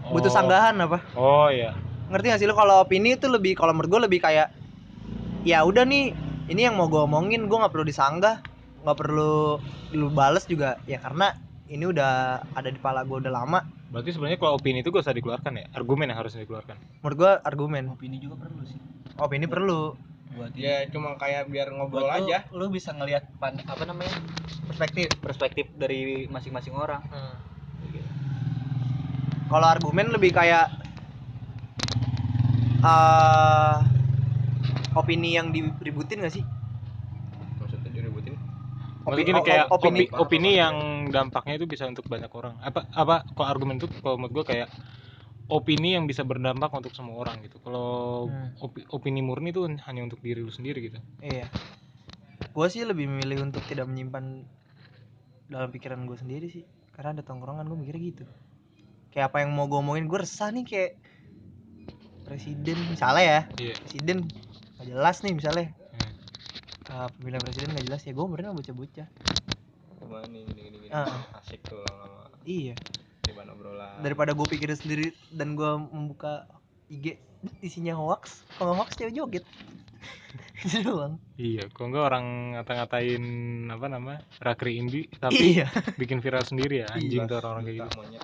butuh 0.09 0.29
Oh. 0.29 0.33
sanggahan 0.33 0.77
apa? 0.81 1.01
Oh 1.13 1.49
iya. 1.49 1.77
Ngerti 2.09 2.25
gak 2.33 2.39
sih 2.41 2.47
lu 2.49 2.57
kalau 2.57 2.81
opini 2.81 3.13
itu 3.17 3.29
lebih 3.29 3.53
kalau 3.53 3.73
menurut 3.77 3.89
gue 3.89 4.01
lebih 4.09 4.19
kayak 4.25 4.49
ya 5.45 5.61
udah 5.65 5.85
nih, 5.85 6.13
ini 6.49 6.61
yang 6.65 6.77
mau 6.77 6.89
gue 6.89 7.01
omongin 7.01 7.45
gue 7.49 7.57
nggak 7.57 7.73
perlu 7.73 7.85
disanggah, 7.85 8.41
nggak 8.85 8.97
perlu 8.97 9.57
lu 9.93 10.07
bales 10.09 10.45
juga 10.45 10.77
ya 10.89 10.97
karena 11.01 11.33
ini 11.71 11.87
udah 11.87 12.43
ada 12.51 12.67
di 12.67 12.77
pala 12.77 13.07
gue 13.07 13.23
udah 13.23 13.31
lama. 13.31 13.63
Berarti 13.87 14.11
sebenarnya 14.11 14.39
kalau 14.39 14.59
opini 14.59 14.83
itu 14.83 14.91
gak 14.91 15.07
usah 15.07 15.15
dikeluarkan 15.15 15.51
ya? 15.55 15.65
Argumen 15.71 16.11
yang 16.11 16.19
harus 16.19 16.35
dikeluarkan. 16.35 16.75
Menurut 16.99 17.15
gue 17.15 17.31
argumen, 17.47 17.83
opini 17.95 18.19
juga 18.19 18.43
perlu 18.43 18.63
sih 18.67 18.91
opini 19.21 19.45
perlu 19.45 19.93
buat 20.31 20.55
ya 20.55 20.87
cuma 20.87 21.19
kayak 21.19 21.51
biar 21.51 21.75
ngobrol 21.75 22.07
buat 22.07 22.23
lu, 22.23 22.31
aja 22.31 22.37
lu 22.55 22.65
bisa 22.71 22.95
ngelihat 22.95 23.27
pan 23.35 23.59
apa 23.67 23.83
namanya 23.83 24.15
perspektif. 24.63 25.11
perspektif 25.19 25.65
dari 25.77 26.25
masing-masing 26.31 26.73
orang 26.73 27.03
Kalau 29.51 29.67
argumen 29.67 30.15
lebih 30.15 30.31
kayak 30.31 30.71
eh 32.79 33.75
opini 34.95 35.35
yang 35.35 35.51
diributin 35.51 36.23
gak 36.23 36.31
sih? 36.31 36.43
Gini 39.01 39.39
o- 39.41 39.45
kayak 39.45 39.65
opini 39.73 40.05
opini, 40.05 40.21
opini 40.21 40.51
yang 40.57 40.75
dampaknya 41.09 41.57
itu 41.57 41.65
bisa 41.65 41.89
untuk 41.89 42.05
banyak 42.05 42.29
orang. 42.29 42.57
Apa 42.61 42.85
apa 42.93 43.25
kalau 43.33 43.47
argumen 43.49 43.81
itu 43.81 43.89
kalau 44.01 44.17
menurut 44.21 44.33
gua 44.41 44.45
kayak 44.45 44.69
opini 45.51 45.99
yang 45.99 46.07
bisa 46.07 46.23
berdampak 46.23 46.71
untuk 46.71 46.95
semua 46.95 47.19
orang 47.19 47.43
gitu. 47.43 47.59
Kalau 47.59 48.29
Hmm. 48.31 48.55
opi- 48.63 48.87
opini 48.87 49.19
murni 49.19 49.51
itu 49.51 49.67
hanya 49.67 50.01
untuk 50.01 50.23
diri 50.23 50.39
lu 50.39 50.47
sendiri 50.47 50.79
gitu. 50.79 50.97
Iya. 51.19 51.51
Gue 52.55 52.67
sih 52.71 52.87
lebih 52.87 53.11
memilih 53.11 53.43
untuk 53.43 53.59
tidak 53.67 53.83
menyimpan 53.87 54.47
dalam 55.51 55.67
pikiran 55.67 56.07
gue 56.07 56.15
sendiri 56.15 56.47
sih. 56.47 56.63
Karena 56.95 57.19
ada 57.19 57.23
tongkrongan 57.27 57.67
gue 57.67 57.75
mikirnya 57.75 58.03
gitu. 58.15 58.25
Kayak 59.11 59.35
apa 59.35 59.43
yang 59.43 59.51
mau 59.51 59.67
gue 59.67 59.75
omongin 59.75 60.07
gue 60.07 60.19
resah 60.23 60.55
nih 60.55 60.63
kayak 60.63 60.91
presiden 62.23 62.79
misalnya 62.87 63.23
ya. 63.23 63.41
Iya. 63.59 63.73
Presiden 63.75 64.17
nggak 64.79 64.87
jelas 64.87 65.17
nih 65.19 65.33
misalnya. 65.35 65.67
Uh, 66.91 67.07
pemilihan 67.15 67.39
presiden 67.39 67.71
nggak 67.71 67.85
jelas 67.87 68.01
ya 68.03 68.11
gue 68.11 68.25
beneran 68.25 68.51
bocah-bocah. 68.51 69.07
Wah, 70.03 70.21
ini 70.27 70.43
gini 70.43 70.59
gini 70.61 70.77
gini 70.81 70.91
Ah. 70.91 71.23
asik 71.39 71.63
tuh 71.63 71.79
lama-lama 71.79 72.27
Iya. 72.43 72.75
gimana 73.21 73.53
obrolan 73.53 74.01
Daripada 74.01 74.33
gue 74.33 74.43
pikirin 74.43 74.75
sendiri 74.75 75.07
dan 75.31 75.55
gue 75.55 75.71
membuka 75.87 76.51
IG 76.89 77.15
isinya 77.61 77.95
hoax. 77.95 78.43
Kalau 78.57 78.75
hoax 78.75 78.99
cewek 78.99 79.15
joget. 79.15 79.45
Itu 80.67 80.83
doang. 80.83 81.15
Iya, 81.37 81.69
kok 81.69 81.85
enggak 81.85 82.03
orang 82.03 82.25
ngata-ngatain 82.57 83.23
apa 83.69 83.85
nama? 83.87 84.13
Rakri 84.37 84.75
Indi 84.75 85.07
tapi 85.15 85.55
Iya. 85.55 85.71
bikin 85.95 86.19
viral 86.19 86.43
sendiri 86.43 86.83
ya 86.83 86.91
anjing 86.91 87.23
tuh 87.23 87.39
orang-orang 87.39 87.63
kayak 87.63 87.77
gitu. 87.79 87.89
monyet 87.95 88.23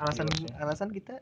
Alasan 0.00 0.26
alasan 0.56 0.88
kita 0.88 1.20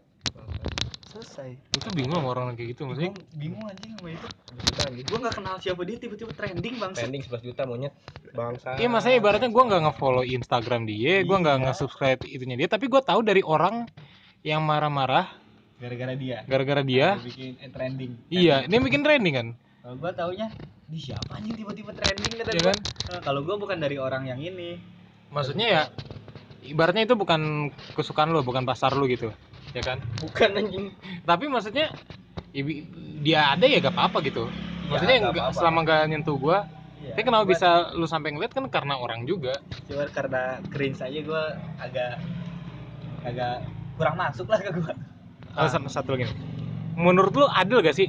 selesai. 1.11 1.51
Tuh 1.75 1.93
bingung 1.93 2.17
sama 2.17 2.29
orang 2.31 2.55
kayak 2.55 2.73
gitu 2.73 2.87
maksudnya. 2.87 3.13
bingung 3.35 3.67
anjing 3.67 3.93
sama 3.99 4.09
itu 4.09 4.27
juta 4.61 4.83
gua 5.05 5.19
nggak 5.21 5.35
kenal 5.35 5.55
siapa 5.59 5.81
dia 5.83 5.97
tiba-tiba 5.99 6.33
trending 6.33 6.75
bang 6.79 6.93
trending 6.95 7.23
11 7.23 7.43
juta 7.45 7.63
monyet 7.67 7.93
bangsa 8.31 8.79
Iya, 8.79 8.87
masanya 8.87 9.17
ibaratnya 9.19 9.51
gua 9.51 9.65
nggak 9.67 9.83
nge-follow 9.85 10.23
Instagram 10.23 10.83
dia, 10.87 11.13
gua 11.23 11.37
nggak 11.39 11.57
Iya. 11.57 11.65
nge-subscribe 11.67 12.21
itunya 12.25 12.57
dia, 12.57 12.69
tapi 12.71 12.87
gua 12.87 13.03
tahu 13.03 13.21
dari 13.21 13.43
orang 13.43 13.91
yang 14.41 14.63
marah-marah 14.63 15.27
gara-gara 15.77 16.15
dia 16.15 16.45
gara-gara 16.47 16.83
dia. 16.83 17.19
Dia 17.19 17.25
bikin 17.27 17.51
eh, 17.59 17.71
trending 17.71 18.11
Iya, 18.31 18.57
dia 18.65 18.79
bikin 18.79 19.01
trending 19.03 19.35
kan. 19.35 19.49
kalau 19.81 19.97
gua 19.97 20.13
taunya 20.13 20.47
di 20.87 20.99
siapa 20.99 21.31
anjing 21.35 21.55
tiba-tiba 21.55 21.91
trending 21.91 22.31
kata 22.39 22.51
Iya 22.53 22.63
kan? 22.71 22.77
Eh, 23.11 23.21
kalau 23.21 23.41
gua 23.43 23.57
bukan 23.59 23.77
dari 23.77 23.99
orang 23.99 24.25
yang 24.25 24.39
ini 24.39 24.79
Maksudnya 25.31 25.67
ya 25.67 25.83
ibaratnya 26.61 27.07
itu 27.07 27.15
bukan 27.15 27.71
kesukaan 27.95 28.31
lu, 28.31 28.43
bukan 28.43 28.67
pasar 28.67 28.93
lu 28.93 29.07
gitu. 29.07 29.31
Ya 29.71 29.83
kan? 29.83 29.99
bukan 30.19 30.51
anjing 30.53 30.85
Tapi 31.23 31.45
maksudnya 31.47 31.95
ya 32.51 32.63
bi- 32.63 32.87
dia 33.21 33.55
ada 33.55 33.65
ya 33.65 33.79
gak 33.79 33.95
apa-apa 33.95 34.19
gitu. 34.23 34.51
Maksudnya 34.91 35.17
nggak 35.21 35.31
nggak- 35.31 35.45
apa-apa. 35.47 35.57
selama 35.57 35.79
gak 35.85 36.03
nyentuh 36.09 36.35
gua, 36.35 36.67
Iya. 36.99 37.15
tapi 37.15 37.23
kenapa 37.23 37.45
bisa 37.47 37.69
lu 37.95 38.05
sampai 38.05 38.35
ngeliat 38.35 38.51
kan 38.51 38.67
karena 38.67 38.95
orang 38.95 39.23
juga. 39.25 39.63
cuma 39.87 40.07
karena 40.07 40.43
cringe 40.67 40.99
aja 40.99 41.21
gua 41.23 41.43
agak 41.77 42.19
agak 43.23 43.55
kurang 43.95 44.17
masuk 44.17 44.47
lah 44.47 44.59
ke 44.59 44.71
gua 44.73 44.95
Oh, 45.53 45.67
sama 45.67 45.87
satu 45.87 46.15
lagi 46.15 46.27
nih. 46.27 46.37
Menurut 46.97 47.31
lu 47.33 47.47
adil 47.47 47.79
gak 47.81 47.95
sih? 47.95 48.07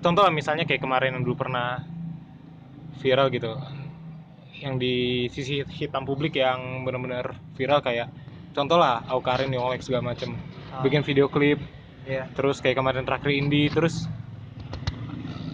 Contoh 0.00 0.20
lah 0.20 0.30
misalnya 0.30 0.64
kayak 0.64 0.80
kemarin 0.80 1.12
yang 1.14 1.22
dulu 1.22 1.36
pernah 1.38 1.84
viral 2.96 3.28
gitu. 3.28 3.56
Yang 4.56 4.74
di 4.76 4.94
sisi 5.28 5.54
hitam 5.66 6.04
publik 6.04 6.34
yang 6.34 6.84
benar-benar 6.84 7.32
viral 7.54 7.80
kayak 7.80 8.08
contoh 8.50 8.76
lah 8.76 9.04
Aukarin 9.08 9.48
Yolek 9.48 9.80
segala 9.80 10.12
macem 10.12 10.36
Ah. 10.70 10.82
bikin 10.82 11.02
video 11.02 11.26
klip 11.26 11.58
Iya. 12.06 12.26
terus 12.32 12.58
kayak 12.58 12.78
kemarin 12.78 13.04
terakhir 13.04 13.30
Indi 13.30 13.68
terus 13.68 14.08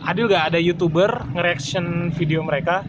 adil 0.07 0.31
gak 0.31 0.55
ada 0.55 0.59
youtuber 0.63 1.11
nge-reaction 1.35 2.15
video 2.15 2.41
mereka 2.41 2.87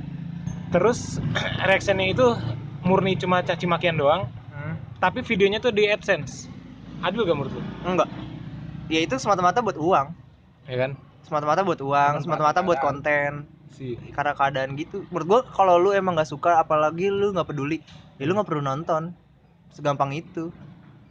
terus 0.69 1.17
reactionnya 1.67 2.13
itu 2.13 2.37
murni 2.83 3.17
cuma 3.17 3.41
caci 3.41 3.65
makian 3.65 3.97
doang 3.97 4.29
Hmm. 4.47 4.73
tapi 4.97 5.21
videonya 5.21 5.57
tuh 5.57 5.69
di 5.69 5.85
AdSense 5.85 6.49
adil 6.97 7.23
gak 7.23 7.37
menurut 7.37 7.53
lu? 7.53 7.61
Enggak. 7.85 8.09
Ya 8.89 9.05
itu 9.05 9.15
semata-mata 9.15 9.61
buat 9.61 9.77
uang. 9.77 10.07
ya 10.65 10.77
kan 10.79 10.91
Semata-mata 11.21 11.61
buat 11.61 11.77
uang, 11.77 12.23
semata-mata 12.23 12.63
buat 12.63 12.79
konten. 12.79 13.45
si 13.69 13.99
Karena 14.15 14.31
keadaan 14.33 14.73
gitu. 14.73 15.03
Menurut 15.11 15.27
gua 15.27 15.39
kalau 15.45 15.77
lu 15.77 15.91
emang 15.91 16.15
nggak 16.15 16.25
suka 16.25 16.57
apalagi 16.57 17.11
lu 17.11 17.35
nggak 17.35 17.45
peduli, 17.45 17.83
ya 18.15 18.23
lu 18.25 18.33
nggak 18.33 18.47
perlu 18.47 18.63
nonton. 18.63 19.11
Segampang 19.69 20.15
itu. 20.15 20.49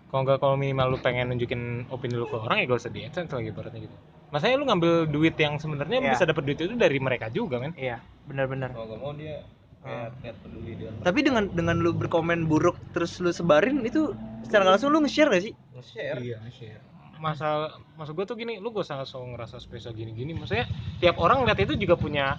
Kalau 0.07 0.21
nggak 0.23 0.39
kalau 0.39 0.55
minimal 0.55 0.87
lu 0.89 0.99
pengen 0.99 1.29
nunjukin 1.29 1.63
opini 1.89 2.15
lu 2.15 2.25
ke 2.25 2.37
orang 2.37 2.59
ya 2.59 2.65
gak 2.65 2.79
usah 2.79 2.91
di 2.91 3.01
AdSense 3.03 3.31
lagi 3.31 3.51
ibaratnya 3.51 3.81
gitu 3.83 3.97
masanya 4.27 4.55
lu 4.57 4.65
ngambil 4.65 4.93
duit 5.07 5.35
yang 5.35 5.55
sebenarnya 5.57 5.99
Iya. 6.01 6.11
bisa 6.13 6.25
dapat 6.25 6.43
duit 6.45 6.59
itu 6.59 6.75
dari 6.75 6.99
mereka 6.99 7.27
juga 7.29 7.57
men 7.57 7.71
Iya, 7.73 7.99
benar-benar. 8.25 8.71
kalau 8.71 8.87
nggak 8.89 9.01
mau 9.01 9.13
dia 9.13 9.43
Ah. 9.81 10.11
kayak 10.19 10.35
peduli 10.43 10.75
dia 10.75 10.91
Tapi 10.99 11.23
dengan 11.23 11.47
dengan 11.49 11.79
lu 11.79 11.91
berkomen 11.93 12.45
buruk 12.45 12.75
terus 12.91 13.19
lu 13.19 13.31
sebarin 13.31 13.83
itu 13.83 14.15
secara 14.43 14.67
langsung 14.67 14.91
lu 14.91 14.99
nge-share 14.99 15.31
gak 15.31 15.43
sih? 15.43 15.55
nge-share 15.73 16.19
iya 16.19 16.43
share 16.49 16.83
masa 17.17 17.71
maksud 17.95 18.13
gue 18.13 18.27
tuh 18.27 18.35
gini 18.35 18.59
lu 18.59 18.71
gak 18.71 18.83
usah 18.83 18.99
langsung 18.99 19.31
ngerasa 19.33 19.57
spesial 19.57 19.91
gini-gini 19.91 20.35
maksudnya 20.35 20.67
tiap 20.99 21.17
orang 21.17 21.43
lihat 21.43 21.57
itu 21.61 21.75
juga 21.77 21.95
punya 21.95 22.37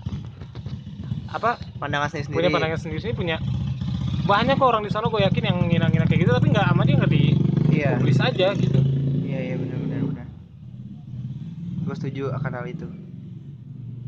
apa 1.28 1.56
Pandangan 1.78 2.08
sendiri. 2.10 2.32
punya 2.32 2.50
pandangan 2.50 2.80
sendiri 2.80 3.12
punya 3.12 3.38
banyak 4.24 4.56
kok 4.56 4.68
orang 4.68 4.84
di 4.84 4.92
sana 4.92 5.08
gue 5.08 5.22
yakin 5.22 5.44
yang 5.46 5.58
ngina-ngina 5.62 6.04
kayak 6.04 6.20
gitu 6.24 6.32
tapi 6.34 6.48
nggak 6.50 6.68
amat 6.70 6.84
dia 6.84 6.96
nggak 6.98 7.14
Iya. 7.78 7.90
publis 7.96 8.20
aja 8.20 8.48
gitu 8.54 8.80
Iya, 9.20 9.40
iya 9.44 9.56
benar-benar 9.56 10.02
benar. 10.04 10.28
Gue 11.80 11.96
setuju 11.96 12.24
akan 12.32 12.52
hal 12.54 12.66
itu. 12.66 12.88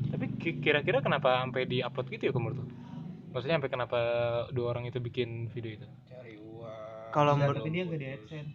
tapi 0.10 0.26
ki- 0.34 0.60
kira-kira 0.60 1.00
kenapa 1.00 1.40
sampai 1.40 1.64
di 1.64 1.80
upload 1.80 2.10
gitu 2.10 2.24
ya 2.24 2.32
ke 2.32 2.40
menurut 2.40 2.58
lu? 2.58 2.66
maksudnya 3.30 3.56
sampai 3.56 3.70
kenapa 3.70 4.00
dua 4.50 4.74
orang 4.74 4.84
itu 4.84 4.98
bikin 4.98 5.48
video 5.48 5.72
itu 5.76 5.86
cari 6.04 6.34
uang 6.36 7.12
Kalau 7.12 7.34
Enggak, 7.34 7.46
menurut 7.48 7.62
dia 7.68 7.84
gak 7.84 7.94
di 7.96 8.08
AdSense 8.10 8.52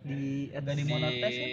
di 0.00 0.20
Nggak 0.48 0.74
di 0.74 0.84
monetis 0.86 1.34
ya? 1.34 1.46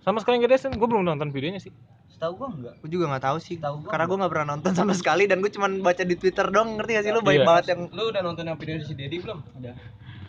Sama 0.00 0.18
sekali 0.18 0.34
nggak 0.36 0.50
ada, 0.50 0.68
gue 0.68 0.88
belum 0.88 1.04
nonton 1.04 1.30
videonya 1.30 1.58
sih. 1.58 1.70
Setahu 2.08 2.34
gua 2.36 2.48
enggak. 2.50 2.74
Gue 2.76 2.90
juga 2.90 3.04
nggak 3.08 3.24
tahu 3.24 3.38
sih. 3.38 3.54
Tahu 3.56 3.74
gua 3.80 3.88
Karena 3.88 4.04
gue 4.04 4.16
nggak 4.18 4.32
pernah 4.34 4.46
nonton 4.48 4.72
sama 4.74 4.92
sekali 4.92 5.24
dan 5.24 5.38
gue 5.38 5.48
cuman 5.48 5.78
baca 5.78 6.02
di 6.02 6.14
Twitter 6.14 6.46
dong, 6.48 6.74
ngerti 6.74 6.90
gak 6.92 7.04
sih 7.04 7.12
lu? 7.12 7.20
Banyak 7.20 7.38
Iya. 7.38 7.46
banget 7.46 7.64
yang 7.68 7.80
Lu 7.88 8.02
udah 8.04 8.20
nonton 8.20 8.44
yang 8.44 8.58
video 8.58 8.74
si 8.78 8.92
Dedi 8.92 9.16
belum? 9.16 9.38
Udah. 9.56 9.74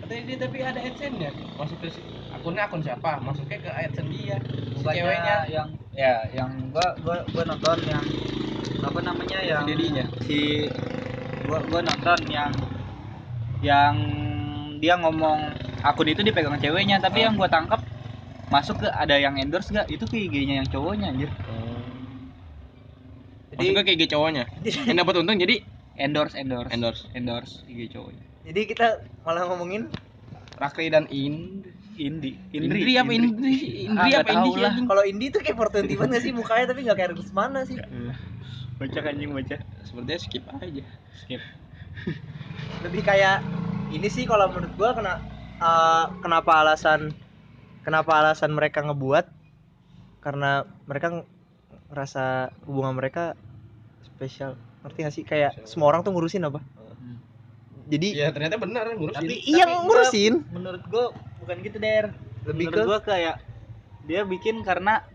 Dia 0.04 0.36
tapi 0.38 0.58
ada 0.62 0.80
AdSense 0.80 1.18
ya. 1.18 1.32
Masuk 1.56 1.78
ke 1.80 1.88
si- 1.89 2.06
akunnya 2.30 2.68
akun 2.68 2.82
siapa? 2.84 3.18
Masuknya 3.24 3.58
ke 3.60 3.70
AdSense 3.72 4.10
dia. 4.12 4.38
Si 4.43 4.76
Bukannya 4.78 4.99
ceweknya 4.99 5.36
yang 5.47 5.68
ya 5.93 6.14
yang 6.34 6.51
gua 6.74 6.88
gua 7.06 7.18
gua 7.32 7.43
nonton 7.47 7.78
yang 7.88 8.04
apa 8.84 8.99
namanya 8.99 9.38
si 9.39 9.47
yang 9.47 9.64
Dedinya. 9.64 10.06
si 10.26 10.39
gua 11.47 11.60
gua 11.70 11.80
nonton 11.82 12.20
yang 12.28 12.51
yang 13.64 13.95
dia 14.84 14.95
ngomong 14.99 15.39
akun 15.80 16.08
itu 16.12 16.20
dipegang 16.20 16.60
ceweknya 16.60 16.99
tapi 16.99 17.24
yang 17.24 17.39
gua 17.39 17.47
tangkap 17.47 17.80
masuk 18.51 18.84
ke 18.84 18.88
ada 18.91 19.16
yang 19.16 19.39
endorse 19.39 19.72
gak 19.72 19.88
itu 19.88 20.04
ke 20.04 20.28
IG-nya 20.28 20.60
yang 20.62 20.68
cowoknya 20.68 21.10
anjir 21.10 21.32
Jadi 23.54 23.70
Masuknya 23.70 23.84
kayak 23.86 23.97
gitu 24.01 24.12
cowoknya. 24.18 24.43
Yang 24.89 24.97
dapat 25.06 25.14
untung 25.22 25.38
jadi 25.38 25.56
endorse 25.93 26.34
endorse 26.34 26.74
Endorse. 26.74 27.01
endorse 27.14 27.54
IG 27.70 27.93
cowoknya 27.93 28.26
Jadi 28.49 28.62
kita 28.66 28.88
malah 29.24 29.47
ngomongin 29.47 29.88
Rakri 30.59 30.88
dan 30.88 31.07
Ind 31.09 31.65
Indi 31.93 32.34
Indri, 32.49 32.97
apa 32.97 33.11
Indri? 33.13 33.53
Indri 33.86 34.11
Ah, 34.11 34.21
apa 34.21 34.32
Indi 34.34 34.51
lah. 34.57 34.74
anjing? 34.74 34.88
kalau 34.89 35.03
Indi 35.05 35.26
tuh 35.30 35.39
kayak 35.39 35.57
420 35.57 35.93
banget 35.95 36.11
gak 36.11 36.24
sih 36.26 36.34
mukanya 36.34 36.65
tapi 36.74 36.80
nggak 36.84 36.97
kayak 36.97 37.11
mana 37.32 37.59
sih. 37.63 37.78
baca 38.74 38.99
anjing 39.05 39.32
baca 39.32 39.55
Sepertinya 39.86 40.19
skip 40.19 40.43
aja. 40.49 40.84
Skip. 41.21 41.41
Lebih 42.82 43.01
kayak 43.05 43.45
ini 43.93 44.07
sih 44.09 44.26
kalau 44.26 44.49
menurut 44.49 44.74
gua 44.74 44.97
kena 44.97 45.13
eh, 45.61 46.05
kenapa 46.19 46.65
alasan 46.65 47.13
kenapa 47.86 48.11
alasan 48.17 48.51
mereka 48.51 48.82
ngebuat 48.82 49.30
karena 50.19 50.65
mereka 50.89 51.13
ng- 51.13 51.28
ngerasa 51.93 52.49
hubungan 52.65 52.97
mereka 52.97 53.38
spesial. 54.03 54.57
Ngerti 54.82 54.99
gak 54.99 55.13
sih 55.13 55.24
kayak 55.24 55.61
semua 55.63 55.93
orang 55.93 56.01
tuh 56.01 56.09
ngurusin 56.09 56.41
apa? 56.43 56.57
Jadi 57.94 58.08
Iya 58.12 58.28
ternyata 58.30 58.58
benar 58.58 58.89
ngurusin. 58.91 59.22
Tapi 59.22 59.36
iya 59.46 59.66
ngurusin. 59.70 60.34
gua- 60.36 60.50
menurut 60.52 60.84
gua 60.88 61.06
bukan 61.38 61.56
gitu 61.62 61.78
der 61.78 62.06
Lebih 62.44 62.66
menurut 62.66 62.74
ke- 62.76 62.88
gua 62.88 63.00
kayak 63.06 63.36
dia 64.04 64.22
bikin 64.26 64.62
karena 64.62 65.06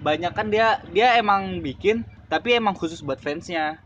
banyak 0.00 0.30
kan 0.30 0.46
dia 0.46 0.66
dia 0.88 1.16
emang 1.16 1.60
bikin 1.60 2.02
tapi 2.26 2.54
emang 2.54 2.72
khusus 2.72 3.00
buat 3.00 3.18
fansnya 3.18 3.82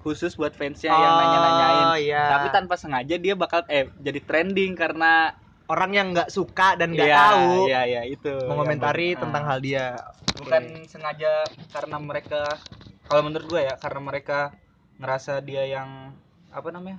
khusus 0.00 0.34
buat 0.34 0.50
fansnya 0.50 0.90
yang 0.90 1.14
nanya-nanyain 1.14 1.86
Oh, 1.86 1.96
iya. 1.96 2.24
tapi 2.32 2.46
tanpa 2.50 2.74
sengaja 2.74 3.14
dia 3.16 3.34
bakal 3.34 3.62
eh 3.68 3.86
jadi 3.96 4.18
trending 4.20 4.72
karena 4.72 5.36
orang 5.64 5.90
yang 5.92 6.06
nggak 6.10 6.26
suka 6.28 6.74
dan 6.74 6.90
nggak 6.90 7.06
Iya, 7.06 7.18
tahu 7.20 7.50
iya 7.64 7.80
iya 7.86 8.02
itu 8.04 8.32
mengomentari 8.42 9.12
Yang 9.12 9.20
tentang 9.20 9.42
ah. 9.42 9.48
hal 9.48 9.58
dia. 9.60 9.86
bukan 10.34 10.62
sengaja 10.84 11.32
karena 11.70 11.96
mereka 12.00 12.42
kalau 13.04 13.22
menurut 13.22 13.46
gue 13.46 13.62
ya 13.62 13.76
karena 13.76 14.00
mereka 14.02 14.38
ngerasa 14.96 15.38
dia 15.38 15.62
yang 15.62 16.10
apa 16.48 16.68
namanya 16.68 16.98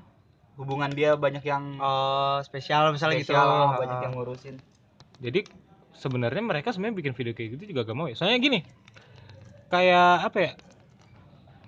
hubungan 0.54 0.89
dia 0.89 1.18
banyak 1.18 1.41
yang 1.41 1.78
Oh, 1.78 2.38
spesial 2.41 2.93
misalnya 2.93 3.20
gitu. 3.20 3.34
spesial, 3.34 3.47
Ah. 3.47 3.78
banyak 3.78 3.99
yang 4.01 4.14
ngurusin 4.14 4.56
Jadi 5.18 5.39
sebenarnya 5.93 6.43
mereka 6.43 6.70
sebenarnya 6.70 6.99
bikin 6.99 7.14
video 7.16 7.32
kayak 7.32 7.49
gitu 7.56 7.64
juga 7.72 7.88
gak 7.88 7.95
mau 7.95 8.06
ya. 8.06 8.14
Soalnya 8.14 8.38
gini, 8.38 8.60
kayak 9.68 10.28
apa 10.28 10.39
ya? 10.39 10.51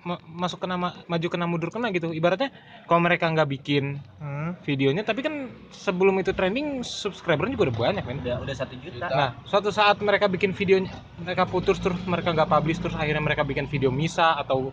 ma- 0.06 0.22
masuk 0.22 0.62
kena 0.62 0.78
ma- 0.78 0.94
maju 1.10 1.26
kena 1.26 1.50
mundur 1.50 1.66
kena 1.74 1.90
gitu. 1.90 2.14
Ibaratnya 2.14 2.54
kalau 2.86 3.02
mereka 3.02 3.26
nggak 3.26 3.48
bikin 3.50 3.98
Hmm. 4.22 4.54
videonya, 4.62 5.02
tapi 5.02 5.18
kan 5.18 5.50
sebelum 5.74 6.14
itu 6.22 6.30
trending 6.30 6.86
subscribernya 6.86 7.58
juga 7.58 7.64
udah 7.66 7.76
banyak 7.90 8.04
men. 8.06 8.22
udah 8.22 8.38
udah 8.38 8.54
satu 8.54 8.78
juta 8.78 9.10
Nah, 9.10 9.34
suatu 9.42 9.74
saat 9.74 9.98
mereka 9.98 10.30
bikin 10.30 10.54
videonya, 10.54 10.94
mereka 11.18 11.42
putus 11.42 11.82
terus 11.82 11.98
mereka 12.06 12.30
nggak 12.30 12.46
publish 12.46 12.78
terus 12.78 12.94
akhirnya 12.94 13.18
mereka 13.18 13.42
bikin 13.42 13.66
video 13.66 13.90
misa 13.90 14.38
atau 14.38 14.70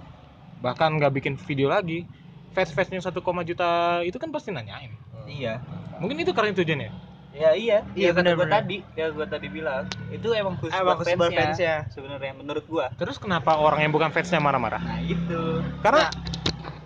bahkan 0.62 0.94
nggak 0.94 1.18
bikin 1.18 1.34
video 1.50 1.74
lagi. 1.74 2.06
Fans-fansnya 2.54 3.02
1, 3.02 3.20
juta 3.44 3.70
itu 4.06 4.18
kan 4.22 4.30
pasti 4.30 4.54
nanyain. 4.54 4.94
iya 5.26 5.58
Mungkin 5.98 6.22
itu 6.22 6.32
karena 6.36 6.54
tujuannya. 6.54 6.90
Ya 7.34 7.50
iya, 7.58 7.82
Iya, 7.98 7.98
iya 7.98 8.10
gua 8.14 8.22
benar-benar. 8.22 8.62
tadi, 8.62 8.78
ya 8.94 9.10
gua 9.10 9.26
tadi 9.26 9.48
bilang 9.50 9.90
itu 10.14 10.28
emang 10.38 10.54
khusus 10.62 10.78
Emang 10.78 11.02
buat 11.02 11.08
fansnya, 11.10 11.34
fansnya. 11.34 11.76
sebenarnya 11.90 12.34
menurut 12.38 12.66
gua. 12.70 12.94
Terus 12.94 13.18
kenapa 13.18 13.58
orang 13.58 13.82
yang 13.82 13.90
bukan 13.90 14.14
fansnya 14.14 14.38
marah-marah? 14.38 14.78
Nah 14.78 15.02
itu, 15.02 15.42
Karena 15.82 16.14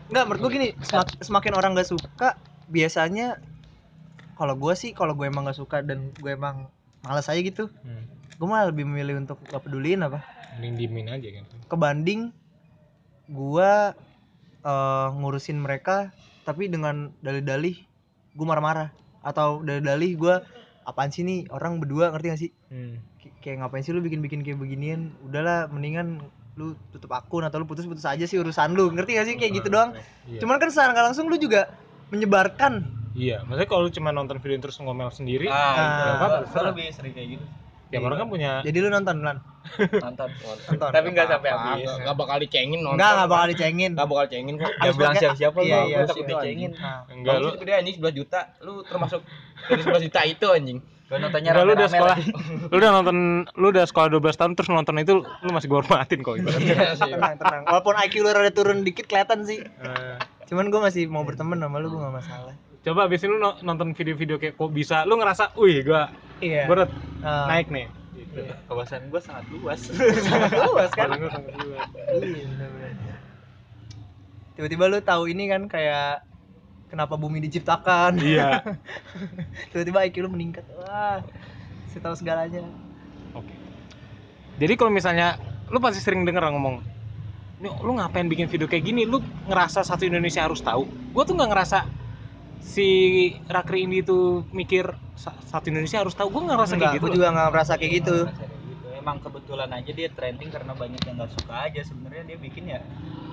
Enggak, 0.07 0.23
menurut 0.31 0.39
gua 0.39 0.51
gini, 0.55 0.67
semak- 0.79 1.19
semakin 1.19 1.51
orang 1.51 1.75
gak 1.75 1.91
suka, 1.91 2.39
biasanya 2.63 3.43
kalau 4.39 4.55
gua 4.55 4.71
sih 4.71 4.95
kalau 4.95 5.11
gue 5.11 5.27
emang 5.27 5.51
gak 5.51 5.59
suka 5.59 5.83
dan 5.83 6.15
gue 6.15 6.31
emang 6.31 6.71
malas 7.03 7.27
aja 7.27 7.43
gitu, 7.43 7.67
Hmm, 7.83 8.07
gue 8.39 8.47
malah 8.47 8.71
lebih 8.71 8.87
memilih 8.87 9.19
untuk 9.19 9.35
gak 9.51 9.67
peduliin 9.67 9.99
apa. 9.99 10.23
mending 10.55 10.79
diemin 10.79 11.07
aja 11.11 11.27
kan. 11.27 11.43
Kebanding 11.67 12.31
gua 13.27 13.91
eh, 14.61 15.07
ngurusin 15.11 15.57
mereka 15.57 16.11
tapi 16.41 16.67
dengan 16.67 17.11
dalih-dalih 17.19 17.75
gue 18.33 18.45
marah-marah 18.45 18.93
atau 19.19 19.59
dalih-dalih 19.59 20.15
gua 20.15 20.35
apaan 20.83 21.11
sih 21.11 21.19
nih 21.21 21.51
orang 21.51 21.83
berdua 21.83 22.15
ngerti 22.15 22.27
gak 22.29 22.39
sih? 22.39 22.51
Hmm. 22.71 23.03
K- 23.19 23.35
kayak 23.43 23.59
ngapain 23.59 23.83
sih 23.83 23.91
lu 23.91 23.99
bikin-bikin 23.99 24.39
kayak 24.39 24.55
beginian 24.55 25.11
udahlah 25.19 25.67
mendingan 25.67 26.23
lu 26.55 26.73
tutup 26.89 27.11
akun 27.11 27.43
atau 27.43 27.59
lu 27.59 27.67
putus-putus 27.67 28.07
aja 28.07 28.23
sih 28.23 28.39
urusan 28.39 28.71
lu 28.71 28.87
ngerti 28.89 29.13
gak 29.13 29.27
sih 29.27 29.35
kayak 29.35 29.59
gitu 29.59 29.67
doang 29.67 29.91
Iya. 30.25 30.39
cuman 30.39 30.57
kan 30.57 30.71
secara 30.71 30.95
nggak 30.95 31.05
langsung 31.11 31.27
lu 31.27 31.35
juga 31.35 31.67
menyebarkan 32.09 32.87
Iya, 33.11 33.41
maksudnya 33.43 33.65
kalau 33.65 33.81
lu 33.83 33.91
cuma 33.91 34.13
nonton 34.13 34.37
video 34.37 34.61
terus 34.61 34.77
ngomel 34.77 35.09
sendiri, 35.09 35.49
Ah, 35.49 35.73
Ah. 35.73 36.45
itu. 36.45 36.61
lebih 36.61 36.85
sering 36.93 37.11
kayak 37.11 37.29
gitu. 37.33 37.45
Tiap 37.87 38.01
orang 38.03 38.17
kan 38.19 38.27
punya 38.27 38.51
jadi 38.61 38.77
lu 38.83 38.89
nonton 38.91 39.15
lan? 39.23 39.37
Nonton. 39.77 40.29
nonton. 40.31 40.89
Tapi 40.91 41.07
nggak 41.11 41.27
sampai 41.27 41.49
habis. 41.51 41.83
nggak- 41.83 41.99
nggak 42.07 42.15
bakal 42.15 42.37
dicengin 42.39 42.79
nonton. 42.79 42.95
enggak 42.99 43.11
nggak 43.15 43.29
bakal 43.29 43.47
dicengin. 43.51 43.91
Nggak 43.95 44.07
bakal 44.07 44.25
cengin 44.31 44.55
kok. 44.55 44.71
Jangan 44.71 44.95
bilang 44.97 45.15
siapa-siapa 45.15 45.59
iya, 45.63 45.67
gua, 45.67 45.87
iya, 45.87 45.97
gua 45.97 46.07
takut 46.07 46.23
itu 46.23 46.33
dicengin. 46.33 46.71
enggak 47.11 47.35
lu 47.37 47.47
Kamu 47.47 47.61
gede 47.61 47.73
anjing 47.75 47.95
11 47.99 48.19
juta, 48.19 48.39
lu 48.63 48.73
termasuk 48.87 49.21
dari 49.67 49.81
11 49.83 50.05
juta 50.07 50.21
itu 50.23 50.47
anjing. 50.47 50.79
Gua 51.07 51.17
nontonnya 51.23 51.49
Enggak, 51.55 51.63
lu 51.63 51.71
udah 51.71 51.89
sekolah, 51.89 52.17
lu 52.71 52.75
udah 52.75 52.91
nonton, 52.91 53.17
lu 53.55 53.65
udah 53.71 53.85
sekolah 53.87 54.07
12 54.11 54.39
tahun 54.39 54.51
terus 54.59 54.69
nonton 54.71 54.95
itu, 54.99 55.13
lu 55.23 55.49
masih 55.55 55.67
gue 55.71 55.77
hormatin 55.79 56.19
kok 56.19 56.35
ibaratnya. 56.35 56.75
Iya 56.75 56.91
tenang 56.99 57.35
tenang. 57.39 57.61
Walaupun 57.63 57.93
IQ 57.95 58.13
lu 58.27 58.29
rada 58.35 58.51
turun 58.51 58.83
dikit 58.83 59.07
kelihatan 59.07 59.47
sih. 59.47 59.63
Eh, 59.63 60.15
cuman 60.51 60.67
gue 60.67 60.79
masih 60.83 61.07
mau 61.07 61.23
berteman 61.23 61.59
sama 61.59 61.79
lu 61.79 61.91
gue 61.91 61.99
gak 61.99 62.15
masalah 62.23 62.55
coba 62.87 63.03
abis 63.03 63.19
ini 63.21 63.35
lu 63.35 63.37
no- 63.37 63.59
nonton 63.59 63.91
video-video 63.91 64.39
kayak 64.39 64.55
kok 64.55 64.71
bisa, 64.71 65.03
lu 65.03 65.19
ngerasa, 65.19 65.51
wih 65.59 65.83
gua 65.83 66.07
iya 66.39 66.63
berat 66.63 66.87
Ah. 67.19 67.51
naik 67.51 67.67
nih. 67.67 67.91
Gitu. 68.15 68.47
Kawasan 68.71 69.11
gua 69.11 69.19
sangat 69.19 69.43
luas. 69.51 69.81
luas 70.71 70.91
kan 70.95 71.09
gua 71.11 71.27
sangat 71.27 71.53
luas. 71.59 71.87
iya 72.15 73.15
tiba-tiba 74.55 74.89
lu 74.89 74.97
tahu 75.03 75.29
ini 75.29 75.45
kan 75.45 75.69
kayak 75.69 76.25
kenapa 76.89 77.13
bumi 77.13 77.37
diciptakan 77.37 78.17
Iya. 78.17 78.63
tiba-tiba 79.69 80.07
IQ 80.07 80.25
lu 80.25 80.31
meningkat 80.33 80.65
wah 80.79 81.21
saya 81.91 82.01
tahu 82.01 82.15
segalanya 82.17 82.63
Oke. 83.35 83.53
Jadi 84.57 84.73
kalau 84.73 84.89
misalnya 84.89 85.37
lu 85.69 85.77
pasti 85.77 86.01
sering 86.01 86.25
denger 86.25 86.41
orang 86.41 86.57
ngomong, 86.57 86.75
"Lu 87.61 87.69
lu 87.85 87.91
ngapain 88.01 88.25
bikin 88.25 88.49
video 88.49 88.65
kayak 88.65 88.81
gini? 88.81 89.05
Lu 89.05 89.21
ngerasa 89.45 89.85
satu 89.85 90.09
Indonesia 90.09 90.41
harus 90.41 90.57
tahu." 90.65 90.89
Gua 91.13 91.21
tuh 91.21 91.37
nggak 91.37 91.51
ngerasa 91.53 91.85
si 92.59 92.89
Rakri 93.45 93.83
ini 93.83 94.01
tuh 94.01 94.45
mikir 94.51 94.85
"Sa- 95.13 95.33
satu 95.41 95.67
Indonesia 95.67 95.97
harus 95.97 96.13
tahu. 96.13 96.29
Gua 96.29 96.41
nggak 96.45 96.57
ngerasa 96.57 96.73
Enggak, 96.73 96.81
kayak 96.83 96.95
gitu. 96.95 97.03
gue 97.03 97.15
juga 97.15 97.27
nggak 97.31 97.49
merasa 97.49 97.73
kayak 97.75 97.91
gitu 97.95 98.17
Ngerasa 98.23 98.43
kayak 98.43 98.61
gitu. 98.63 98.87
Emang 98.93 99.17
kebetulan 99.17 99.69
aja 99.71 99.91
dia 99.91 100.09
trending 100.09 100.49
karena 100.49 100.73
banyak 100.73 101.01
yang 101.01 101.15
nggak 101.15 101.31
suka 101.31 101.53
aja 101.63 101.81
sebenarnya 101.81 102.23
dia 102.25 102.37
bikin 102.37 102.63
ya 102.67 102.79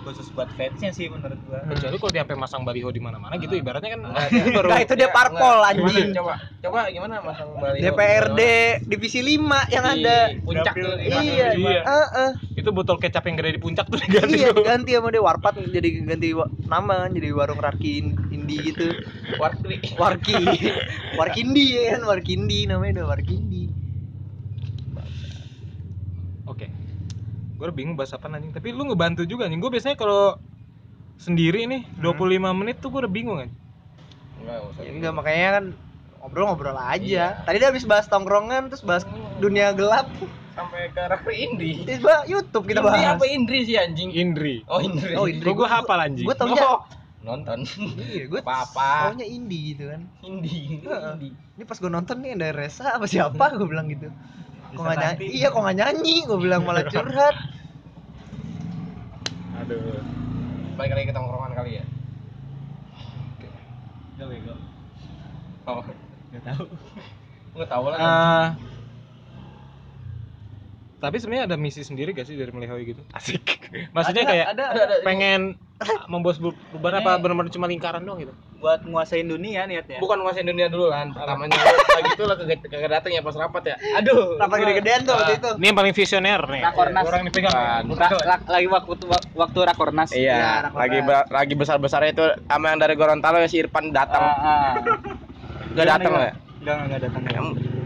khusus 0.05 0.29
buat 0.31 0.53
fansnya 0.53 0.93
sih 0.93 1.09
menurut 1.09 1.41
gua. 1.43 1.65
Kecuali 1.67 1.97
kalau 1.97 2.13
dia 2.13 2.23
sampai 2.23 2.37
masang 2.37 2.63
baliho 2.63 2.89
di 2.89 3.01
mana-mana 3.01 3.35
gitu 3.37 3.53
ibaratnya 3.55 3.91
kan 3.91 4.01
Enggak, 4.03 4.29
itu 4.35 4.49
baru 4.51 4.67
Enggak, 4.67 4.83
itu 4.83 4.95
dia 4.95 5.09
parpol 5.11 5.57
Enggak, 5.57 5.71
anjing 5.71 5.89
gimana? 5.89 6.15
Coba, 6.15 6.35
coba 6.61 6.79
gimana 6.89 7.15
masang 7.21 7.49
baliho? 7.55 7.83
DPRD 7.83 8.41
divisi 8.85 9.21
5 9.21 9.61
yang 9.67 9.85
Di 9.87 9.93
ada 9.99 10.17
puncak 10.39 10.75
tuh. 10.75 10.93
belakang 10.95 11.25
iya 11.27 11.49
lima. 11.53 11.71
Heeh. 11.83 12.31
itu 12.55 12.71
botol 12.71 12.97
kecap 12.97 13.25
yang 13.25 13.35
gede 13.35 13.51
di 13.51 13.61
puncak 13.61 13.87
tuh 13.89 13.99
diganti 13.99 14.39
iya 14.39 14.55
ganti 14.55 14.95
sama 14.95 15.11
dia 15.11 15.19
warpat 15.21 15.59
jadi 15.59 15.89
ganti 16.07 16.39
nama 16.63 17.11
jadi 17.11 17.35
warung 17.35 17.59
Raki 17.59 18.15
Indi 18.45 18.57
gitu 18.63 18.87
Warkri. 19.41 19.81
Warki 19.97 20.37
Warkindi 21.17 21.65
ya 21.73 21.97
kan 21.97 22.03
Warkindi 22.05 22.69
namanya 22.69 23.01
udah 23.01 23.07
Warkindi 23.17 23.65
Oke. 26.45 26.69
Gue 27.57 27.73
bingung 27.73 27.97
bahas 27.97 28.13
apa 28.13 28.29
anjing, 28.29 28.53
tapi 28.53 28.69
lu 28.69 28.85
ngebantu 28.85 29.25
juga 29.25 29.49
anjing. 29.49 29.57
Gue 29.57 29.73
biasanya 29.73 29.97
kalau 29.97 30.37
sendiri 31.17 31.65
nih 31.65 31.89
25 31.97 32.21
menit 32.53 32.77
tuh 32.79 32.93
gue 32.93 33.01
udah 33.01 33.09
bingung 33.09 33.39
kan. 33.41 33.51
Enggak, 34.45 34.59
usah. 34.69 34.83
ya, 34.85 34.91
enggak 34.93 35.13
makanya 35.17 35.49
kan 35.51 35.65
ngobrol-ngobrol 36.21 36.77
aja 36.77 37.41
tadi 37.45 37.57
dia 37.57 37.69
habis 37.69 37.85
bahas 37.85 38.05
tongkrongan 38.09 38.69
terus 38.69 38.81
bahas 38.81 39.05
dunia 39.41 39.73
gelap 39.73 40.09
Sampai 40.53 40.89
ke 40.89 41.33
Indi. 41.33 41.85
terus 41.85 42.01
bahas 42.01 42.25
YouTube 42.25 42.65
kita 42.65 42.81
Indri 42.81 42.93
bahas 42.93 43.17
apa 43.17 43.25
Indri 43.25 43.59
sih 43.65 43.77
anjing? 43.77 44.09
Indri. 44.13 44.65
Oh 44.65 44.81
Indri. 44.81 45.13
oh 45.17 45.25
Indri 45.25 45.49
Kok 45.49 45.57
gue 45.57 45.69
hafal 45.69 45.99
anjing. 45.99 46.25
gue 46.25 46.37
taunya 46.37 46.61
Oh, 46.61 46.81
nonton. 47.25 47.59
iya 47.99 48.25
gue 48.27 48.39
Apa-apa. 48.39 49.11
taunya 49.11 49.25
Indi 49.25 49.73
gitu 49.73 49.89
kan 49.89 50.05
Indi. 50.21 50.79
Heeh. 50.79 51.13
Indi. 51.17 51.29
ini 51.33 51.65
pas 51.65 51.75
gue 51.75 51.89
nonton 51.89 52.17
nih 52.19 52.31
ada 52.35 52.49
Resa 52.53 52.93
apa 52.93 53.07
siapa 53.07 53.45
gue 53.51 53.65
bilang 53.65 53.89
gitu 53.89 54.13
kok 54.71 54.81
nggak 54.81 54.99
nyanyi 54.99 55.27
iya 55.33 55.49
kok 55.49 55.61
nggak 55.61 55.77
nyanyi 55.77 56.15
gue 56.23 56.37
bilang 56.37 56.63
malah 56.63 56.85
curhat 56.93 57.37
aduh 59.57 60.03
balik 60.75 60.93
lagi 60.93 61.07
ke 61.07 61.15
tongkrongan 61.15 61.53
kali 61.55 61.73
ya 61.75 61.85
Gak 64.15 64.31
bego. 64.31 64.55
oh 65.65 65.83
Gak 66.31 66.43
tahu. 66.45 66.65
nggak 67.53 67.69
tahu 67.69 67.85
lah 67.89 67.99
Eh, 67.99 68.47
tapi 71.05 71.17
sebenarnya 71.17 71.45
ada 71.47 71.57
misi 71.57 71.81
sendiri 71.81 72.11
gak 72.11 72.25
sih 72.25 72.35
dari 72.35 72.49
Melihoy 72.49 72.83
gitu? 72.87 73.03
Asik. 73.17 73.61
Maksudnya 73.91 74.23
Ada, 74.23 74.31
kayak 74.31 74.47
ada, 74.51 74.65
ada, 74.67 74.83
ada. 74.87 74.95
pengen 75.01 75.61
membuat 76.07 76.39
bu- 76.39 76.57
bubar 76.71 76.97
apa 76.97 77.19
benar-benar 77.19 77.51
cuma 77.51 77.67
lingkaran 77.67 78.01
doang 78.01 78.17
gitu? 78.19 78.33
Buat 78.57 78.81
nguasain 78.83 79.23
dunia 79.23 79.65
niatnya. 79.65 79.99
bukan 79.99 80.17
nguasain 80.19 80.43
dunia 80.43 80.67
dulu 80.67 80.89
lan 80.89 81.13
pertamanya 81.13 81.53
lagi 81.53 82.11
itu 82.11 82.25
lah 82.25 82.33
kagak 82.35 82.65
kagak 82.65 82.91
datang 82.91 83.11
ya 83.11 83.21
pas 83.21 83.35
rapat 83.35 83.63
ya 83.67 83.77
Aduh. 83.95 84.37
rapat 84.37 84.57
gede-gedean 84.59 85.01
tuh 85.03 85.13
waktu 85.13 85.33
itu 85.37 85.51
Ini 85.55 85.67
yang 85.67 85.77
paling 85.77 85.93
visioner 85.93 86.41
nih. 86.41 86.63
Rakornas. 86.65 87.03
Orang 87.05 87.23
dipegang. 87.25 87.85
Lagi 88.47 88.67
waktu 88.67 88.93
waktu 89.35 89.59
rakornas. 89.63 90.11
Iya, 90.11 90.33
iya 90.33 90.53
lagi 90.71 90.99
lagi 91.29 91.55
besar 91.55 91.77
besarnya 91.77 92.11
itu 92.11 92.25
sama 92.43 92.73
yang 92.73 92.81
dari 92.81 92.95
Gorontalo 92.95 93.37
ya 93.37 93.47
si 93.47 93.61
Irfan 93.61 93.93
datang 93.93 94.23
Ah, 94.23 94.41
ah. 94.41 94.73
Gak 95.71 95.87
datang 95.87 96.13
ya 96.15 96.33
Enggak, 96.65 96.77
enggak 96.81 97.01
datang. 97.05 97.23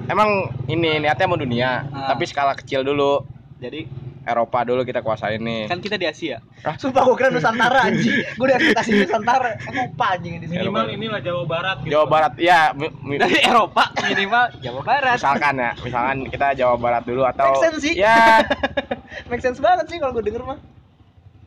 Em- 0.09 0.11
emang 0.11 0.31
ini 0.67 0.99
niatnya 0.99 1.25
mau 1.25 1.37
dunia 1.37 1.85
Ah. 1.87 2.09
tapi 2.09 2.25
skala 2.25 2.53
kecil 2.55 2.81
dulu. 2.83 3.23
Jadi? 3.59 3.85
Eropa 4.25 4.61
dulu 4.61 4.85
kita 4.85 5.01
kuasain 5.01 5.41
nih. 5.41 5.65
Kan 5.67 5.81
kita 5.81 5.97
di 5.97 6.05
Asia. 6.05 6.37
sumpah 6.77 7.01
gue 7.03 7.17
kira 7.17 7.29
Nusantara 7.29 7.81
anjing. 7.83 8.13
Gue 8.35 8.45
udah 8.45 8.57
ekspektasi 8.57 8.91
Nusantara. 8.99 9.57
Emang 9.59 9.89
apa 9.89 10.07
anjing 10.11 10.37
di 10.37 10.47
sini 10.47 10.59
Minimal 10.63 10.85
inilah 10.91 11.21
Jawa 11.23 11.43
Barat 11.45 11.77
gitu. 11.81 11.91
Jawa 11.91 12.05
Barat 12.07 12.33
ya 12.37 12.77
Dari 13.17 13.39
Eropa 13.41 13.89
minimal 13.99 14.45
Jawa 14.61 14.81
Barat. 14.83 15.17
misalkan 15.17 15.55
ya 15.57 15.71
misalkan 15.79 16.17
kita 16.29 16.47
Jawa 16.55 16.77
Barat 16.77 17.03
dulu 17.05 17.25
atau 17.25 17.49
Make 17.51 17.63
sense 17.63 17.81
sih. 17.81 17.95
ya 17.97 18.45
make 19.33 19.41
sense 19.41 19.57
banget 19.59 19.89
sih 19.89 19.97
kalau 19.97 20.13
gue 20.13 20.21
denger 20.23 20.45
mah 20.45 20.59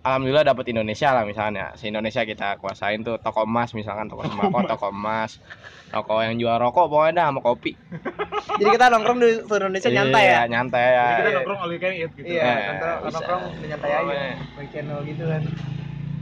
alhamdulillah 0.02 0.42
dapat 0.44 0.66
Indonesia 0.68 1.10
lah 1.10 1.24
misalnya 1.24 1.74
se 1.74 1.86
Indonesia 1.86 2.22
kita 2.22 2.58
kuasain 2.58 3.02
tuh 3.02 3.18
toko 3.18 3.44
emas 3.44 3.70
misalkan 3.72 4.06
toko 4.06 4.24
sembako 4.24 4.58
toko 4.72 4.90
emas 4.90 5.38
toko 5.88 6.20
yang 6.20 6.36
jual 6.36 6.58
rokok 6.58 6.88
pokoknya 6.88 7.14
dah 7.16 7.26
sama 7.30 7.40
kopi 7.40 7.78
jadi 8.58 8.70
kita 8.72 8.86
nongkrong 8.90 9.18
di 9.18 9.30
seluruh 9.40 9.68
Indonesia 9.68 9.90
nyantai 9.92 10.24
ya 10.24 10.32
Iya, 10.32 10.42
nyantai 10.48 10.82
ya 10.82 10.90
Jadi 10.90 11.14
kita 11.14 11.22
Iya. 11.22 11.36
nongkrong 11.38 11.60
all 11.60 11.70
you 11.70 11.80
can 11.80 11.92
eat 11.94 12.12
gitu. 12.12 12.26
iya 12.28 12.42
Eh, 12.42 12.58
nongkrong 12.68 12.98
bisa. 12.98 13.14
nongkrong 13.14 13.42
udah 13.46 13.68
nyantai 13.68 13.90
aja 13.92 14.16
channel 14.68 15.00
gitu 15.04 15.24
kan 15.26 15.42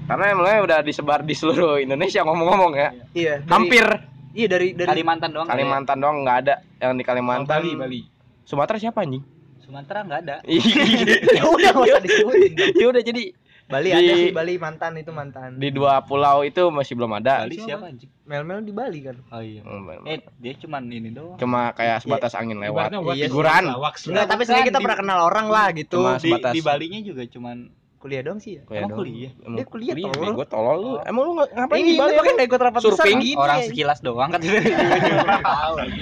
karena 0.10 0.26
emangnya 0.28 0.60
udah 0.62 0.78
disebar 0.82 1.20
di 1.22 1.34
seluruh 1.34 1.78
Indonesia 1.78 2.22
ngomong-ngomong 2.22 2.72
ya 2.74 2.90
iya 3.14 3.34
dari- 3.38 3.48
hampir 3.48 3.86
iya 4.32 4.48
dari 4.48 4.68
dari 4.74 4.90
Kalimantan 4.92 5.30
doang. 5.32 5.48
Kalimantan 5.48 5.98
doang 5.98 6.18
nggak 6.22 6.38
ada 6.42 6.56
yang 6.78 6.94
di 6.94 7.04
Kalimantan 7.04 7.48
Bali, 7.56 7.72
Bali. 7.74 8.02
Sumatera 8.44 8.76
siapa 8.76 9.02
anjing 9.02 9.22
Sumatera 9.60 10.02
enggak 10.02 10.20
ada. 10.24 10.36
ya 11.38 11.44
udah 11.46 11.70
nggak 11.72 11.86
usah 11.88 12.02
disebutin 12.10 12.52
dong. 12.52 12.74
ya 12.74 12.86
udah 12.90 13.04
jadi 13.06 13.24
Bali 13.70 13.86
Di- 13.86 13.94
ada 13.94 14.14
sih 14.18 14.32
Bali 14.32 14.58
mantan 14.58 14.98
itu 14.98 15.12
mantan 15.12 15.56
di 15.56 15.70
dua 15.70 16.02
pulau 16.02 16.42
itu 16.42 16.68
masih 16.68 16.94
belum 16.94 17.14
ada 17.16 17.46
Bali 17.46 17.56
siapa 17.56 17.86
anjing? 17.86 18.10
Mel-Mel 18.24 18.60
di 18.62 18.74
Bali 18.74 19.00
kan 19.00 19.14
Oh 19.30 19.40
iya. 19.40 19.62
Hmm, 19.62 19.86
Eh, 20.04 20.20
dia 20.36 20.54
cuman 20.58 20.82
ini 20.84 21.10
doang. 21.10 21.38
cuma 21.38 21.70
kayak 21.72 22.02
sebatas 22.02 22.34
angin 22.34 22.58
lewat 22.58 22.90
Iya, 23.14 23.26
figuran. 23.26 23.70
Enggak, 23.70 24.26
tapi 24.28 24.42
sebenarnya 24.44 24.68
kita 24.68 24.76
di- 24.76 24.84
pernah 24.84 24.98
kenal 24.98 25.20
orang 25.24 25.48
lah 25.48 25.70
gitu. 25.72 26.02
Cuma 26.02 26.18
di, 26.18 26.26
sebatas- 26.28 26.52
di 26.52 26.62
Balinya 26.62 27.00
juga 27.00 27.24
cuman 27.24 27.58
Kuliah 28.00 28.24
dong 28.24 28.40
sih 28.40 28.56
ya. 28.56 28.64
Kuliah 28.64 28.80
Emang 28.80 28.90
doang. 28.90 29.00
kuliah? 29.04 29.32
Emang 29.38 29.58
Dia 29.58 29.66
kuliah, 29.68 29.94
tolol. 29.94 30.24
bego 30.26 30.44
tolol 30.48 30.78
lu 30.80 30.92
emang 31.04 31.22
lu 31.22 31.32
ngapain 31.36 31.78
Ini 31.78 31.86
di 31.86 31.96
Bali 31.96 32.14
nggak 32.16 32.48
ikut 32.48 32.62
rapat 32.64 32.80
besar 32.80 32.92
Surfing, 32.96 33.20
gini. 33.20 33.36
orang 33.36 33.58
ya. 33.60 33.66
sekilas 33.68 34.00
doang 34.00 34.30
kan. 34.30 34.40
Tahu 34.40 35.74
lagi. 35.76 36.02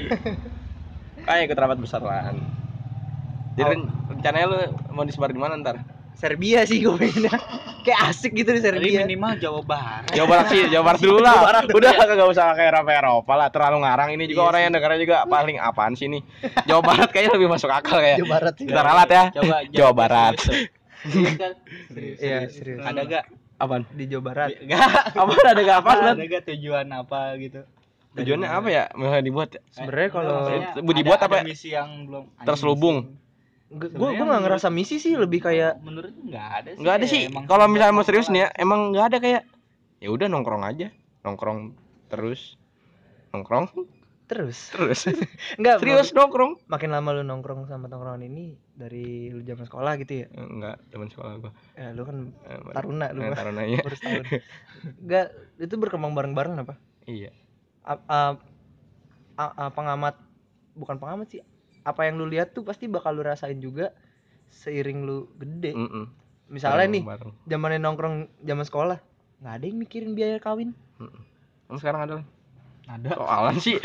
kayak 1.20 1.42
ikut 1.44 1.58
rapat 1.58 1.78
besar 1.78 2.00
lah 2.00 2.32
jadi 3.58 3.68
ren- 3.68 3.90
rencananya 4.08 4.46
lu 4.46 4.58
mau 4.92 5.04
disebar 5.04 5.28
di 5.28 5.36
mana 5.36 5.58
ntar 5.58 5.82
Serbia 6.18 6.66
sih 6.66 6.82
gue 6.82 6.92
pengennya. 6.92 7.38
Kayak 7.82 8.00
asik 8.10 8.34
gitu 8.34 8.50
di 8.52 8.58
Jadi 8.58 8.68
Serbia. 8.68 9.00
minimal 9.06 9.38
Jawa 9.38 9.62
Barat. 9.62 10.12
Jawa 10.12 10.28
Barat 10.28 10.46
sih 10.50 10.60
Jawa 10.68 10.84
Barat 10.84 11.00
dulu 11.06 11.20
lah 11.20 11.36
udah 11.70 11.92
kagak 11.96 12.28
usah 12.28 12.46
kayak 12.52 12.70
Eropa 12.74 12.92
Eropa 12.92 13.34
lah 13.34 13.48
terlalu 13.48 13.78
ngarang 13.80 14.10
ini 14.12 14.24
juga 14.26 14.42
Iya 14.42 14.50
orang 14.50 14.62
yang 14.62 14.72
dengarnya 14.74 15.00
juga 15.00 15.18
paling 15.24 15.58
apaan 15.58 15.94
sih 15.94 16.10
nih 16.10 16.22
Jawa 16.66 16.82
Barat 16.84 17.08
kayaknya 17.08 17.32
lebih 17.38 17.48
masuk 17.48 17.70
akal 17.70 17.98
kayak 17.98 18.18
Jawa 18.18 18.32
Barat 18.34 18.54
sih. 18.54 18.66
kita 18.66 18.82
ralat 18.82 19.10
ya 19.10 19.24
Coba 19.32 19.56
Jawa 19.70 19.92
Barat 19.94 20.34
Serius 20.98 21.38
kan? 21.38 21.54
Iya, 21.94 22.40
serius. 22.50 22.82
Ada 22.82 23.02
gak? 23.06 23.24
apaan 23.56 23.82
Di 23.90 24.06
Jawa 24.06 24.24
Barat. 24.26 24.50
Gak. 24.60 24.82
apaan 25.14 25.46
ada 25.48 25.62
gak 25.62 25.78
apa 25.80 25.92
Ada 26.12 26.24
gak 26.28 26.44
tujuan 26.50 26.88
apa 26.90 27.20
gitu? 27.38 27.62
tujuannya 28.18 28.50
apa 28.50 28.68
ya 28.68 28.84
misalnya 28.98 29.22
dibuat 29.22 29.50
ya? 29.54 29.62
Sebenarnya 29.70 30.10
kalau 30.10 30.38
dibuat 30.92 31.20
apa 31.22 31.36
ada 31.38 31.38
ya? 31.38 31.44
misi 31.46 31.70
yang 31.70 31.90
belum 32.04 32.24
Terselubung. 32.42 33.14
Gue 33.68 33.90
gue 33.92 34.10
nggak 34.16 34.44
ngerasa 34.48 34.72
misi 34.72 34.96
sih 34.96 35.20
lebih 35.20 35.44
kayak 35.44 35.84
menurut 35.84 36.16
nggak 36.16 36.46
ada 36.64 36.70
sih 36.72 36.80
nggak 36.80 36.96
ada 36.96 37.06
ya, 37.06 37.12
sih 37.12 37.22
kalau 37.52 37.66
misalnya 37.68 37.96
mau 38.00 38.06
serius 38.08 38.32
nih 38.32 38.48
ya 38.48 38.50
emang 38.56 38.96
nggak 38.96 39.06
ada 39.12 39.18
kayak 39.20 39.42
ya 40.00 40.08
udah 40.08 40.28
nongkrong 40.32 40.64
aja 40.64 40.88
nongkrong 41.28 41.76
terus 42.08 42.56
nongkrong 43.36 43.68
terus. 44.28 44.72
terus 44.76 45.08
Enggak, 45.60 45.80
serius 45.80 46.12
nongkrong 46.12 46.60
makin 46.68 46.92
lama 46.92 47.16
lu 47.16 47.24
nongkrong 47.24 47.68
sama 47.68 47.88
tongkrongan 47.92 48.28
ini 48.28 48.60
dari 48.76 49.32
lu 49.32 49.44
zaman 49.44 49.68
sekolah 49.68 49.96
gitu 50.04 50.24
ya. 50.24 50.28
enggak 50.36 50.76
teman 50.92 51.08
sekolah 51.12 51.34
gua 51.40 51.52
Ya 51.76 51.92
lu 51.96 52.04
kan 52.04 52.36
Eh, 52.48 52.60
taruna 52.76 53.08
lu 53.16 53.24
eh, 53.24 53.32
taruna 53.36 53.62
baru. 53.64 53.96
Enggak, 55.00 55.28
itu 55.60 55.76
berkembang 55.80 56.12
bareng-bareng 56.16 56.56
apa? 56.60 56.76
iya 57.08 57.32
A- 57.88 58.04
a- 58.12 58.40
a- 59.40 59.56
a- 59.56 59.72
pengamat 59.72 60.20
bukan 60.76 61.00
pengamat 61.00 61.28
sih. 61.32 61.42
Apa 61.88 62.04
yang 62.04 62.20
lu 62.20 62.28
lihat 62.28 62.52
tuh 62.52 62.62
pasti 62.62 62.86
bakal 62.86 63.16
lu 63.16 63.24
rasain 63.24 63.56
juga 63.58 63.96
seiring 64.50 65.00
lu 65.02 65.18
gede. 65.34 65.72
Mm-mm. 65.72 66.04
Misalnya 66.48 66.88
nih, 66.90 67.02
Bareng-bareng. 67.02 67.32
zamannya 67.46 67.80
nongkrong 67.80 68.16
zaman 68.40 68.64
sekolah, 68.64 68.98
nggak 69.40 69.54
ada 69.54 69.66
yang 69.66 69.78
mikirin 69.78 70.12
biaya 70.12 70.38
kawin. 70.38 70.76
Emang 71.66 71.80
sekarang 71.80 72.02
ada 72.02 72.16
ada 72.88 73.12
soalan 73.14 73.60
sih 73.60 73.76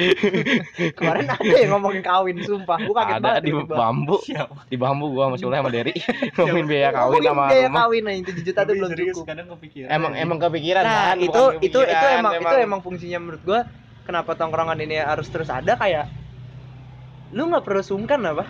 Kemarin 0.98 1.26
ada 1.26 1.42
yang 1.42 1.74
ngomongin 1.74 2.00
kawin, 2.00 2.38
sumpah. 2.40 2.78
Gua 2.80 2.94
kaget 2.96 3.18
ada 3.18 3.22
banget 3.34 3.42
di 3.42 3.50
bambu 3.53 4.16
siapa 4.22 4.55
di 4.64 4.76
bambu 4.78 5.11
gua 5.11 5.26
sama 5.26 5.36
Sule 5.36 5.59
sama 5.59 5.70
Derry 5.70 5.90
ngomongin 6.38 6.66
biaya 6.66 6.88
kawin 6.90 7.18
Ngomongin 7.18 7.26
sama 7.26 7.42
biaya 7.50 7.66
rumah 7.66 7.80
kawin 7.82 8.03
aja 8.07 8.22
7 8.30 8.46
juta 8.46 8.61
tuh 8.62 8.74
belum 8.78 8.90
cukup. 8.92 9.24
kadang 9.26 9.46
kepikiran 9.50 9.88
emang 9.90 10.12
emang 10.14 10.38
kepikiran 10.38 10.82
Nah, 10.82 10.94
kan? 10.94 11.16
itu 11.18 11.34
Bukan 11.34 11.59
itu 11.59 11.66
itu 11.66 11.78
kepikiran, 11.82 12.14
emang 12.16 12.32
itu 12.38 12.57
emang 12.62 12.80
fungsinya 12.80 13.18
menurut 13.18 13.42
gua 13.42 13.61
kenapa 14.03 14.30
tongkrongan 14.32 14.78
ini 14.78 14.96
harus 14.96 15.26
terus 15.26 15.50
ada 15.50 15.74
kayak 15.74 16.07
lu 17.33 17.43
nggak 17.47 17.62
perlu 17.62 17.80
sungkan 17.80 18.20
apa 18.22 18.45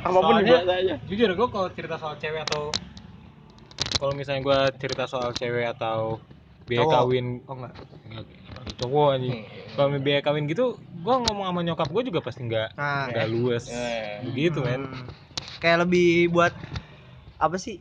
apa 0.00 0.16
pun 0.16 0.34
Soalnya- 0.34 0.60
dibuat 0.60 0.66
aja 0.72 0.94
jujur 1.04 1.30
gue 1.30 1.48
kalau 1.48 1.68
cerita 1.70 1.96
soal 1.96 2.14
cewek 2.16 2.42
atau 2.42 2.62
kalau 3.96 4.12
misalnya 4.12 4.40
gue 4.40 4.58
cerita 4.78 5.04
soal 5.04 5.30
cewek 5.30 5.66
atau 5.70 6.18
biaya 6.64 6.82
Cowok. 6.82 6.94
kawin 6.96 7.26
oh 7.44 7.54
enggak 7.54 7.72
enggak, 8.06 8.24
cowok 8.78 9.08
anjing 9.12 9.38
kalau 9.70 9.88
biaya 9.98 10.20
kawin 10.20 10.44
gitu 10.46 10.64
gue 10.76 11.14
ngomong 11.20 11.44
sama 11.44 11.60
nyokap 11.60 11.88
gue 11.88 12.02
juga 12.04 12.20
pasti 12.20 12.40
nggak 12.42 12.68
nah 12.74 13.06
nggak 13.08 13.28
luas 13.28 13.64
Eh. 13.66 14.24
begitu 14.24 14.60
men. 14.60 14.84
Hmm, 14.84 15.06
kayak 15.58 15.78
lebih 15.82 16.30
buat 16.30 16.52
apa 17.36 17.56
sih 17.56 17.80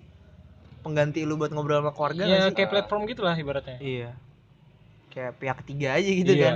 pengganti 0.80 1.24
lu 1.24 1.36
buat 1.36 1.50
ngobrol 1.50 1.80
sama 1.80 1.92
keluarga 1.92 2.24
ya 2.24 2.40
sih? 2.46 2.54
kayak 2.54 2.70
platform 2.70 3.04
gitulah 3.06 3.34
ibaratnya. 3.34 3.78
Iya. 3.80 4.10
Kayak 5.10 5.32
pihak 5.36 5.58
ketiga 5.62 5.88
aja 5.94 6.10
gitu 6.10 6.32
Iya. 6.32 6.44
kan 6.44 6.56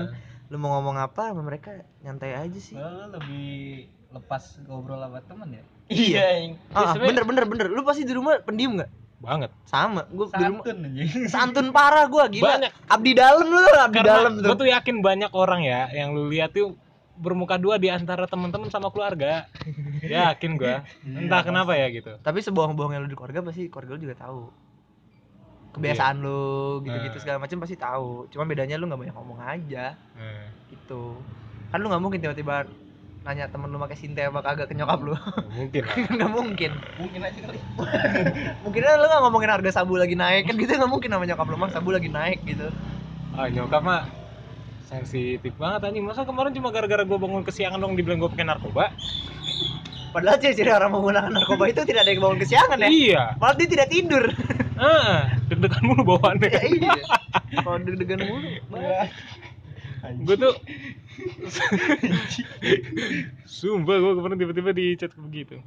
lu 0.53 0.61
mau 0.61 0.77
ngomong 0.77 1.01
apa 1.01 1.33
sama 1.33 1.41
mereka? 1.41 1.81
Nyantai 2.05 2.37
aja 2.37 2.59
sih. 2.61 2.77
Malah 2.77 2.93
lu 2.93 3.17
lebih 3.17 3.49
lepas 4.13 4.61
ngobrol 4.69 5.01
sama 5.01 5.17
temen 5.25 5.49
ya? 5.57 5.63
Iya 5.89 6.53
ah, 6.77 6.93
sebenarnya- 6.93 7.09
bener 7.09 7.23
bener 7.25 7.45
bener. 7.49 7.65
Lu 7.73 7.81
pasti 7.81 8.05
di 8.05 8.13
rumah 8.13 8.37
pendiam 8.45 8.77
nggak? 8.77 8.91
Banget. 9.17 9.49
Sama. 9.65 10.05
Gua 10.13 10.29
di 10.29 10.45
rumah 10.45 10.61
santun 10.61 10.85
anjing. 10.85 11.09
Santun 11.25 11.67
parah 11.73 12.05
gua 12.05 12.29
gila. 12.29 12.45
Banyak. 12.53 12.71
Abdi 12.85 13.11
dalam 13.17 13.49
lu 13.49 13.65
abdi 13.65 13.99
dalam 14.05 14.37
karena 14.37 14.45
gue 14.45 14.53
tuh. 14.53 14.61
tuh 14.61 14.69
yakin 14.69 14.95
banyak 15.01 15.31
orang 15.33 15.65
ya 15.65 15.89
yang 15.89 16.13
lu 16.13 16.29
lihat 16.29 16.53
tuh 16.53 16.77
bermuka 17.17 17.57
dua 17.57 17.81
di 17.81 17.89
antara 17.89 18.29
teman-teman 18.29 18.69
sama 18.69 18.93
keluarga. 18.93 19.49
Yakin 20.03 20.59
gue 20.59 20.75
entah 21.01 21.41
kenapa 21.41 21.73
ya 21.73 21.89
gitu. 21.89 22.13
Tapi 22.21 22.45
sebohong-bohongnya 22.45 23.01
lu 23.01 23.09
di 23.09 23.17
keluarga 23.17 23.41
pasti 23.41 23.73
keluarga 23.73 23.97
lu 23.97 24.01
juga 24.05 24.15
tahu 24.21 24.39
kebiasaan 25.73 26.21
lu 26.21 26.79
gitu-gitu 26.85 27.17
Nah. 27.17 27.21
segala 27.21 27.37
macam 27.41 27.57
pasti 27.59 27.75
tahu. 27.75 28.29
Cuma 28.29 28.45
bedanya 28.45 28.77
lu 28.77 28.85
nggak 28.85 29.01
banyak 29.01 29.15
ngomong 29.17 29.39
aja. 29.41 29.97
Nah, 30.13 30.45
gitu. 30.69 31.17
Kan 31.73 31.81
lu 31.81 31.89
nggak 31.89 32.03
mungkin 32.03 32.19
tiba-tiba 32.21 32.69
nanya 33.23 33.47
temen 33.47 33.71
lu 33.71 33.79
pakai 33.79 33.95
sinte 33.95 34.19
apa 34.19 34.43
kagak 34.43 34.67
ke 34.69 34.75
nyokap 34.75 34.99
lu. 35.01 35.15
Mungkin 35.55 35.83
nggak 36.19 36.31
mungkin. 36.31 36.71
Mungkin 36.99 37.19
aja 37.23 37.39
kali. 37.39 37.59
Mungkin 38.67 38.81
lu 38.83 39.05
nggak 39.07 39.21
ngomongin 39.25 39.49
harga 39.49 39.71
sabu 39.81 39.97
lagi 39.97 40.13
naik 40.13 40.45
kan 40.45 40.55
gitu 40.59 40.71
nggak 40.75 40.91
mungkin 40.91 41.09
sama 41.09 41.25
nyokap 41.25 41.47
lu 41.49 41.57
mah 41.57 41.69
sabu 41.71 41.89
lagi 41.89 42.09
naik 42.11 42.43
gitu. 42.45 42.67
Ah 43.33 43.49
nyokap 43.49 43.81
mah 43.81 44.05
sensitif 44.85 45.55
banget 45.57 45.89
anjing. 45.89 46.05
Masa 46.05 46.21
kemarin 46.21 46.53
cuma 46.53 46.69
gara-gara 46.69 47.01
gue 47.01 47.17
bangun 47.17 47.41
kesiangan 47.41 47.81
dong 47.81 47.97
dibilang 47.97 48.21
gue 48.21 48.29
pakai 48.29 48.45
narkoba 48.45 48.93
padahal 50.13 50.37
ciri-ciri 50.37 50.69
orang 50.69 50.93
menggunakan 50.93 51.33
narkoba 51.33 51.65
itu 51.73 51.81
tidak 51.89 52.05
ada 52.05 52.11
yang 52.13 52.21
bangun 52.21 52.39
kesiangan 52.45 52.77
ya. 52.77 52.87
Iya. 52.87 53.23
Malah 53.41 53.55
dia 53.57 53.67
tidak 53.67 53.87
tidur. 53.89 54.23
Ah 54.77 55.33
deg-degan 55.49 55.83
mulu 55.85 56.01
bawaannya. 56.05 56.49
Ya 56.49 56.61
iya. 56.69 56.93
Kalau 57.59 57.79
deg-degan 57.81 58.21
mulu 58.21 58.49
gue 60.03 60.35
tuh 60.35 60.53
Sumpah 63.47 63.95
gue 63.95 64.13
kemarin 64.19 64.37
tiba-tiba 64.37 64.71
di 64.75 64.85
chat 64.99 65.15
begitu. 65.15 65.57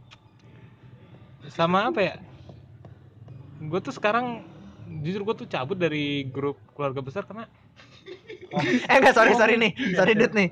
Sama 1.49 1.89
apa 1.89 2.01
ya? 2.03 2.15
Gue 3.63 3.81
tuh 3.81 3.95
sekarang 3.97 4.45
jujur 5.03 5.27
gue 5.27 5.35
tuh 5.43 5.49
cabut 5.51 5.75
dari 5.75 6.29
grup 6.29 6.61
keluarga 6.77 7.03
besar 7.03 7.27
karena 7.27 7.51
eh 8.87 8.97
enggak 9.01 9.17
sorry 9.17 9.35
sorry 9.35 9.59
nih. 9.59 9.73
Sorry 9.97 10.13
Dut 10.15 10.33
nih. 10.37 10.49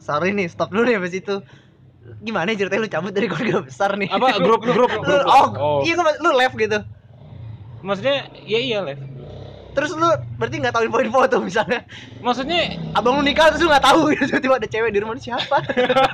Sorry 0.00 0.30
nih 0.32 0.46
stop 0.48 0.72
dulu 0.72 0.88
nih 0.88 0.96
habis 0.96 1.12
itu 1.18 1.44
gimana 2.20 2.52
ya 2.52 2.64
ceritanya 2.64 2.82
lu 2.84 2.90
cabut 2.92 3.12
dari 3.12 3.26
keluarga 3.28 3.64
besar 3.64 3.90
nih? 3.96 4.08
Apa 4.12 4.38
grup 4.40 4.60
grup 4.64 4.90
lu, 4.92 5.00
grup? 5.00 5.24
oh, 5.56 5.80
iya 5.84 5.94
gua, 5.96 6.12
lu 6.20 6.30
left 6.36 6.56
gitu? 6.56 6.78
Maksudnya 7.84 8.28
ya 8.44 8.58
iya 8.60 8.78
lah 8.80 8.96
terus 9.74 9.90
lu 9.90 10.06
berarti 10.38 10.56
nggak 10.62 10.70
tahu 10.70 10.86
info-info 10.86 11.20
tuh 11.26 11.40
misalnya? 11.42 11.82
Maksudnya 12.22 12.78
abang 12.94 13.18
lu 13.18 13.26
nikah 13.26 13.50
terus 13.50 13.66
lu 13.66 13.68
nggak 13.68 13.82
tahu 13.84 14.14
gitu 14.14 14.30
tiba-tiba 14.30 14.54
ada 14.62 14.68
cewek 14.70 14.90
di 14.94 14.98
rumah 15.02 15.18
lu 15.18 15.22
siapa? 15.22 15.58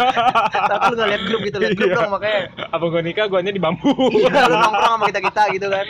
Tapi 0.72 0.84
lu 0.90 0.94
nggak 0.96 1.10
liat 1.12 1.22
grup 1.28 1.40
gitu 1.44 1.56
liat 1.60 1.76
grup 1.76 1.88
Iya. 1.92 1.96
dong 2.00 2.10
makanya. 2.10 2.40
Apa 2.72 2.84
gue 2.88 3.00
nikah 3.04 3.24
gue 3.28 3.40
di 3.52 3.60
bambu. 3.62 3.92
Iya 4.16 4.48
lu 4.48 4.56
nongkrong 4.56 4.92
sama 4.96 5.04
kita 5.12 5.20
kita 5.20 5.42
gitu 5.52 5.66
kan. 5.68 5.86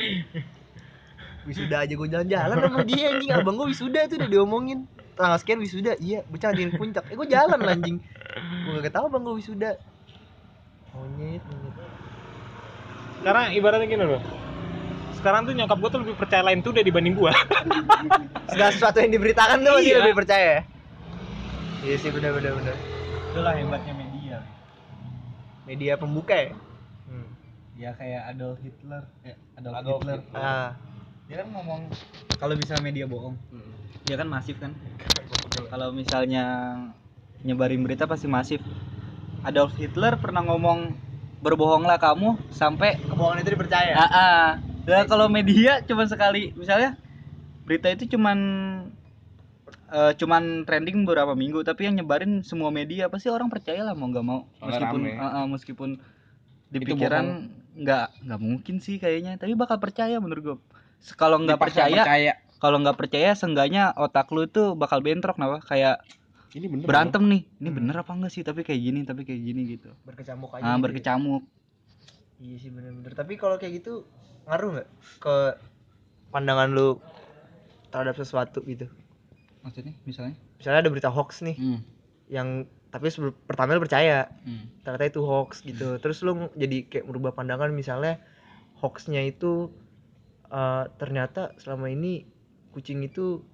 Wisuda 1.47 1.77
aja 1.87 1.93
gue 1.95 2.09
jalan-jalan 2.11 2.57
sama 2.59 2.81
dia 2.85 3.05
anjing. 3.15 3.31
Abang 3.33 3.55
gue 3.55 3.67
wisuda 3.71 4.01
tuh 4.11 4.17
udah 4.19 4.29
diomongin. 4.29 4.79
Tanggal 5.15 5.39
sekian 5.39 5.59
wisuda 5.63 5.95
iya. 6.03 6.27
Bocah 6.27 6.51
di 6.51 6.67
puncak. 6.75 7.07
Eh 7.07 7.15
gue 7.15 7.29
jalan 7.31 7.59
anjing. 7.63 7.97
Gue 8.67 8.83
gak 8.83 8.99
tau 8.99 9.07
bang 9.07 9.23
gue 9.23 9.35
wisuda 9.39 9.79
monyet 10.93 11.43
monyet. 11.43 11.75
Karena 13.21 13.43
ibaratnya 13.51 13.87
gini 13.87 14.05
loh. 14.07 14.23
Sekarang 15.13 15.45
tuh 15.45 15.53
nyokap 15.53 15.77
gue 15.77 15.91
tuh 15.91 16.01
lebih 16.01 16.17
percaya 16.17 16.41
lain 16.43 16.61
tuh 16.61 16.73
udah 16.73 16.81
dibanding 16.81 17.13
gue 17.13 17.33
segala 18.51 18.71
sesuatu 18.73 18.99
yang 18.99 19.13
diberitakan 19.13 19.61
tuh 19.61 19.73
masih 19.77 19.85
Iya. 19.87 19.99
lebih 20.01 20.17
percaya. 20.17 20.49
Ya 20.49 20.61
iya 21.83 21.97
sih 21.97 22.09
bener 22.09 22.33
bener 22.33 22.53
bener 22.55 22.77
itulah 23.31 23.53
hebatnya 23.53 23.95
media. 23.95 24.39
Media 25.63 25.93
pembuka 25.95 26.33
ya? 26.33 26.53
Ya 27.77 27.91
kayak 27.93 28.29
Adolf 28.29 28.61
Hitler 28.61 29.05
eh, 29.23 29.37
Adolf, 29.57 29.75
Adolf 29.75 30.01
Hitler. 30.03 30.19
Hitler. 30.21 30.37
ah. 30.37 30.71
Dia 31.25 31.37
kan 31.41 31.49
ngomong 31.51 31.81
kalau 32.37 32.55
bisa 32.57 32.75
media 32.81 33.05
bohong 33.05 33.37
Hmm. 33.49 33.73
dia 34.03 34.17
kan 34.17 34.27
masif 34.27 34.57
kan. 34.57 34.73
Kalau 35.71 35.89
misalnya 35.91 36.45
nyebarin 37.41 37.81
berita 37.81 38.05
pasti 38.05 38.27
masif 38.27 38.59
Adolf 39.41 39.73
Hitler 39.81 40.21
pernah 40.21 40.45
ngomong 40.45 40.93
berbohonglah 41.41 41.97
kamu 41.97 42.37
sampai 42.53 43.01
kebohongan 43.01 43.41
itu 43.41 43.51
dipercaya? 43.57 43.93
Ah 43.97 44.05
ah. 44.05 44.45
Nah, 44.85 45.05
kalau 45.09 45.33
media 45.33 45.81
cuma 45.85 46.05
sekali 46.05 46.53
misalnya 46.53 47.01
berita 47.65 47.89
itu 47.89 48.17
cuman 48.17 48.39
eh, 49.89 50.13
cuman 50.21 50.69
trending 50.69 51.09
beberapa 51.09 51.33
minggu 51.33 51.65
tapi 51.65 51.89
yang 51.89 51.97
nyebarin 51.97 52.45
semua 52.45 52.69
media 52.69 53.09
pasti 53.09 53.33
orang 53.33 53.49
percaya 53.49 53.81
lah 53.81 53.97
mau 53.97 54.13
nggak 54.13 54.27
mau. 54.27 54.45
Meskipun 54.61 55.01
ah, 55.17 55.25
ah, 55.25 55.45
meskipun 55.49 55.91
di 56.71 56.79
pikiran 56.85 57.49
nggak 57.81 58.07
nggak 58.29 58.41
mungkin 58.41 58.77
sih 58.83 58.99
kayaknya 59.01 59.39
tapi 59.39 59.55
bakal 59.55 59.79
percaya 59.79 60.19
menurut 60.19 60.43
gue 60.43 60.57
kalau 61.15 61.39
nggak 61.43 61.59
percaya 61.59 62.03
percaya. 62.03 62.33
kalau 62.61 62.77
nggak 62.83 62.99
percaya 62.99 63.31
seenggaknya 63.35 63.95
otak 63.95 64.29
lu 64.35 64.45
itu 64.45 64.77
bakal 64.77 65.01
bentrok 65.01 65.39
kenapa? 65.39 65.65
Kayak 65.65 66.05
ini 66.55 66.67
bener 66.67 66.87
berantem 66.87 67.23
nih. 67.31 67.43
Ini 67.63 67.69
Hmm. 67.71 67.79
bener 67.79 67.95
apa 68.03 68.11
enggak 68.15 68.33
sih? 68.35 68.43
Tapi 68.43 68.67
kayak 68.67 68.81
gini 68.81 69.01
tapi 69.07 69.23
kayak 69.23 69.43
gini 69.43 69.63
gitu. 69.79 69.91
Berkecamuk 70.03 70.51
aja 70.57 70.63
ah 70.63 70.75
gitu 70.75 70.79
ya. 70.79 70.83
berkecamuk. 70.83 71.43
Iya 72.41 72.57
sih 72.59 72.71
bener-bener. 72.73 73.13
Tapi 73.15 73.33
kalau 73.39 73.57
kayak 73.61 73.85
gitu 73.85 74.09
ngaruh 74.49 74.69
nggak 74.81 74.89
ke 75.23 75.37
pandangan 76.35 76.69
lu 76.75 76.99
terhadap 77.95 78.15
sesuatu 78.19 78.65
gitu? 78.67 78.91
Maksudnya 79.63 79.95
misalnya? 80.09 80.35
Misalnya 80.59 80.81
ada 80.87 80.91
berita 80.91 81.11
hoax 81.13 81.45
nih 81.47 81.57
hmm. 81.59 81.81
yang 82.33 82.67
tapi 82.91 83.07
sebelum 83.07 83.35
pertama 83.47 83.79
lu 83.79 83.87
percaya 83.87 84.27
hmm. 84.43 84.83
ternyata 84.83 85.07
itu 85.07 85.21
hoax 85.23 85.63
gitu. 85.63 86.03
Terus 86.03 86.19
lu 86.27 86.51
jadi 86.59 86.83
kayak 86.91 87.07
merubah 87.07 87.31
pandangan 87.37 87.71
misalnya 87.71 88.19
hoaxnya 88.83 89.23
itu 89.23 89.71
eh, 90.51 90.85
ternyata 90.99 91.55
selama 91.63 91.93
ini 91.93 92.27
kucing 92.75 93.07
itu 93.07 93.47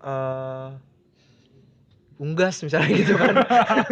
eh 0.00 0.91
unggas 2.20 2.60
misalnya 2.64 2.92
gitu 2.92 3.14
kan. 3.16 3.34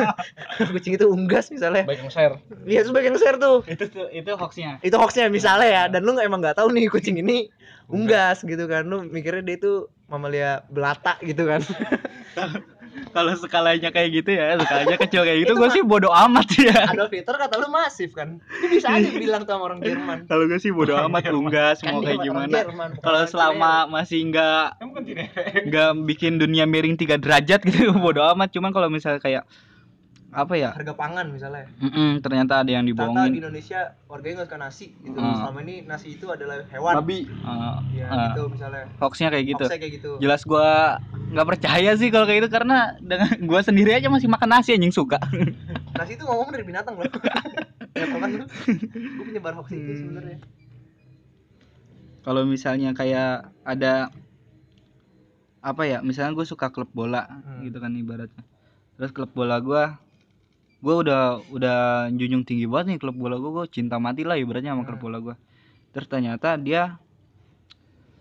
Kucing 0.75 0.97
itu 0.97 1.07
unggas 1.09 1.49
misalnya. 1.49 1.85
Baik 1.87 2.05
nge-share 2.05 2.37
iya 2.67 2.85
terus 2.85 2.93
bagian 2.93 3.17
share 3.17 3.39
tuh. 3.41 3.65
Itu 3.65 3.85
tuh 3.89 4.07
itu 4.13 4.31
hoaxnya. 4.35 4.81
Itu 4.85 4.97
hoaxnya 4.99 5.29
misalnya 5.33 5.69
ya 5.69 5.83
dan 5.89 6.05
lu 6.05 6.17
emang 6.19 6.45
nggak 6.45 6.59
tahu 6.59 6.73
nih 6.73 6.91
kucing 6.91 7.17
ini 7.21 7.49
unggas. 7.89 8.43
gitu 8.45 8.67
kan. 8.67 8.85
Lu 8.89 9.07
mikirnya 9.07 9.45
dia 9.45 9.57
itu 9.57 9.87
mamalia 10.11 10.67
belata 10.67 11.15
gitu 11.23 11.47
kan 11.47 11.63
kalau 13.11 13.33
skalanya 13.35 13.91
kayak 13.91 14.23
gitu 14.23 14.31
ya 14.35 14.59
skalanya 14.59 14.97
kecil 14.99 15.23
kayak 15.27 15.39
gitu 15.45 15.53
Itu 15.53 15.61
gue 15.61 15.69
sih 15.75 15.83
bodoh 15.83 16.13
amat 16.15 16.49
ya. 16.57 16.91
Adolf 16.91 17.13
Hitler 17.13 17.37
kata 17.37 17.55
lu 17.59 17.69
masif 17.69 18.11
kan? 18.15 18.39
Bisa 18.67 18.89
aja 18.91 19.11
bilang 19.11 19.43
tuh 19.45 19.55
sama 19.59 19.65
orang 19.71 19.81
Jerman. 19.83 20.19
Kalau 20.31 20.45
gue 20.47 20.59
sih 20.63 20.71
bodoh 20.71 20.97
amat 21.11 21.31
unggas 21.31 21.83
Kan 21.83 21.99
mau 21.99 22.01
dia 22.03 22.15
kayak 22.15 22.21
gimana. 22.27 22.57
Jerman, 22.67 22.91
kalau 23.03 23.23
selama 23.27 23.73
masih 23.91 24.21
nggak 24.31 24.67
Kamu 24.79 24.93
kan 24.95 25.03
tidak 25.07 25.27
nggak 25.67 25.91
bikin 26.07 26.33
dunia 26.39 26.65
miring 26.65 26.95
tiga 26.95 27.19
derajat 27.19 27.63
gitu 27.67 27.95
bodoh 27.99 28.25
amat. 28.35 28.51
Cuman 28.55 28.71
kalau 28.71 28.89
misalnya 28.89 29.21
kayak 29.23 29.45
apa 30.31 30.55
ya? 30.55 30.71
Harga 30.71 30.95
pangan 30.95 31.27
misalnya. 31.35 31.67
Mm-mm, 31.83 32.23
ternyata 32.23 32.63
ada 32.63 32.71
yang 32.71 32.87
ternyata 32.87 32.87
di 32.87 32.91
dibohongin 32.95 33.33
Indonesia 33.43 33.81
warganya 34.07 34.35
nggak 34.39 34.49
suka 34.49 34.59
nasi 34.63 34.87
gitu. 35.03 35.19
Hmm. 35.19 35.35
selama 35.35 35.59
ini 35.67 35.75
nasi 35.83 36.09
itu 36.15 36.27
adalah 36.31 36.63
hewan. 36.71 36.95
Babi. 37.03 37.19
Uh, 37.43 37.77
ya 37.91 38.07
uh, 38.07 38.19
gitu 38.31 38.43
misalnya. 38.47 38.85
Hoaxnya 39.03 39.29
kayak 39.35 39.45
gitu. 39.51 39.65
Hoaxnya 39.67 39.81
kayak 39.83 39.95
gitu. 39.99 40.11
Jelas 40.23 40.43
gua 40.47 41.03
nggak 41.35 41.49
percaya 41.51 41.91
sih 41.99 42.09
kalau 42.15 42.31
kayak 42.31 42.47
gitu 42.47 42.51
karena 42.55 42.95
dengan 43.03 43.31
gua 43.43 43.61
sendiri 43.67 43.91
aja 43.91 44.07
masih 44.07 44.31
makan 44.31 44.49
nasi 44.55 44.71
anjing 44.79 44.95
suka. 44.95 45.19
Nasi 45.99 46.15
itu 46.15 46.25
ngomong 46.25 46.55
dari 46.55 46.63
binatang 46.63 46.95
loh. 46.95 47.05
Ya 47.91 48.07
kan 48.07 48.31
lu 48.31 48.47
gue 48.47 49.25
penyebar 49.27 49.53
hoax 49.59 49.75
itu 49.75 49.83
Hmm. 49.83 49.99
sebenarnya. 49.99 50.39
Kalau 52.23 52.43
misalnya 52.47 52.95
kayak 52.95 53.51
ada 53.67 54.15
apa 55.61 55.83
ya 55.85 56.01
misalnya 56.01 56.33
gue 56.39 56.47
suka 56.47 56.71
klub 56.71 56.89
bola 56.95 57.27
Hmm. 57.27 57.67
gitu 57.67 57.83
kan 57.83 57.93
ibaratnya. 57.93 58.47
Terus 58.97 59.11
klub 59.11 59.35
bola 59.35 59.59
gua 59.59 59.99
gue 60.81 60.95
udah 60.97 61.23
udah 61.53 61.79
junjung 62.11 62.41
tinggi 62.41 62.65
banget 62.65 62.87
nih 62.89 62.99
klub 62.99 63.17
bola 63.17 63.37
gue 63.37 63.51
gue 63.53 63.67
cinta 63.69 64.01
mati 64.01 64.25
lah 64.25 64.35
ibaratnya 64.35 64.73
sama 64.73 64.89
klub 64.89 64.97
Hmm. 64.97 65.07
bola 65.07 65.19
gua. 65.21 65.37
Terus 65.93 66.09
ternyata 66.09 66.57
dia 66.57 66.97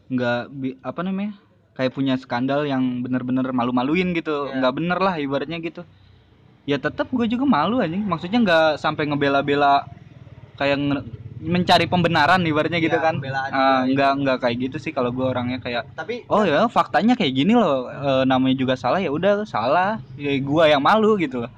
nggak 0.09 0.39
apa 0.81 1.01
namanya 1.05 1.37
kayak 1.77 1.93
punya 1.93 2.19
skandal 2.19 2.65
yang 2.65 2.99
bener-bener 2.99 3.45
malu-maluin 3.55 4.11
gitu. 4.11 4.49
Iya. 4.49 4.59
nggak 4.59 4.73
bener 4.75 4.99
lah 4.99 5.15
ibaratnya 5.15 5.57
gitu. 5.61 5.85
Ya 6.67 6.75
tetap 6.77 7.07
gue 7.09 7.25
juga 7.25 7.47
malu 7.47 7.79
anjing. 7.79 8.03
Maksudnya 8.03 8.43
nggak 8.43 8.67
sampai 8.77 9.07
ngebela-bela 9.07 9.87
kayak 10.59 10.75
nge- 10.77 11.05
mencari 11.39 11.87
pembenaran 11.87 12.43
ibaratnya 12.43 12.83
gitu 12.83 12.99
Iya, 12.99 13.05
kan. 13.07 13.15
juga, 13.15 13.87
nggak 13.87 14.11
nggak 14.19 14.37
kayak 14.43 14.57
gitu 14.67 14.75
sih 14.75 14.91
kalau 14.91 15.15
gue 15.15 15.23
orangnya 15.23 15.63
kayak 15.63 15.87
tapi 15.95 16.27
oh 16.27 16.43
ya 16.43 16.67
faktanya 16.67 17.15
kayak 17.15 17.31
gini 17.31 17.55
loh. 17.55 17.87
Eh, 17.87 18.23
namanya 18.27 18.59
juga 18.59 18.75
salah. 18.75 18.99
Ya 18.99 19.07
udah 19.07 19.47
salah. 19.47 20.03
Ya 20.19 20.35
gua 20.43 20.67
yang 20.67 20.83
malu 20.83 21.15
gitu 21.15 21.47
loh 21.47 21.51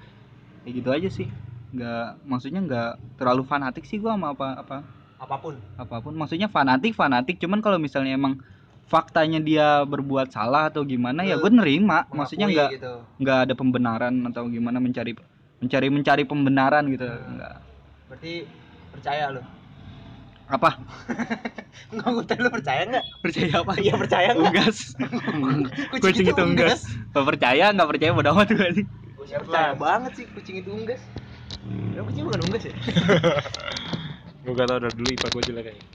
kayak 0.64 0.74
gitu 0.82 0.90
aja 0.92 1.10
sih. 1.10 1.28
Nggak 1.72 2.08
maksudnya 2.28 2.62
nggak 2.64 2.92
terlalu 3.18 3.44
fanatik 3.48 3.88
sih 3.88 3.98
gua 3.98 4.16
sama 4.16 4.34
apa 4.36 4.48
apa? 4.60 4.78
Apa 5.22 5.36
pun. 5.38 5.56
Apa 5.78 6.02
pun. 6.02 6.14
Maksudnya 6.18 6.50
fanatik 6.50 6.98
fanatik. 6.98 7.38
Cuman 7.38 7.62
kalau 7.62 7.78
misalnya 7.78 8.18
emang 8.18 8.42
faktanya 8.90 9.40
dia 9.40 9.88
berbuat 9.88 10.36
salah 10.36 10.68
atau 10.68 10.84
gimana 10.84 11.24
ya 11.24 11.40
Lu 11.40 11.48
gue 11.48 11.52
nerima. 11.54 12.04
Maksudnya 12.12 12.52
nggak 12.52 12.70
gitu. 12.76 12.94
nggak 13.24 13.38
ada 13.48 13.54
pembenaran 13.56 14.14
atau 14.28 14.50
gimana 14.52 14.84
mencari 14.84 15.16
mencari 15.62 15.88
mencari 15.88 16.24
pembenaran 16.26 16.84
gitu. 16.90 17.08
Hmm. 17.08 17.40
nggak. 17.40 17.56
Berarti 18.12 18.34
percaya 18.92 19.32
lu? 19.32 19.42
Apa? 20.52 20.76
Enggak, 21.96 22.10
gue 22.12 22.36
lu 22.44 22.50
percaya 22.52 22.82
nggak? 22.84 23.06
percaya 23.24 23.54
apa? 23.64 23.72
Iya 23.80 23.94
percaya 23.96 24.30
nggak? 24.36 24.44
unggas. 24.52 24.78
Kucing 26.04 26.28
itu 26.28 26.42
unggas. 26.44 26.82
Nggak 27.16 27.26
percaya 27.32 27.66
nggak 27.72 27.88
percaya 27.88 28.12
bodoh 28.12 28.36
amat 28.36 28.52
gue 28.52 28.60
anjing. 28.60 28.90
Gue 29.22 29.38
percaya 29.38 29.74
banget 29.74 30.12
sih 30.16 30.26
kucing 30.28 30.56
itu 30.58 30.70
unggas. 30.70 31.02
Ya 31.94 32.02
kucing 32.02 32.26
bukan 32.26 32.42
unggas 32.44 32.64
ya? 32.66 32.74
gue 34.42 34.52
gak 34.52 34.66
tau 34.66 34.80
dari 34.80 34.96
dulu 34.96 35.10
ipa 35.12 35.28
gue 35.30 35.44
jelek 35.46 35.64
kayaknya 35.64 35.86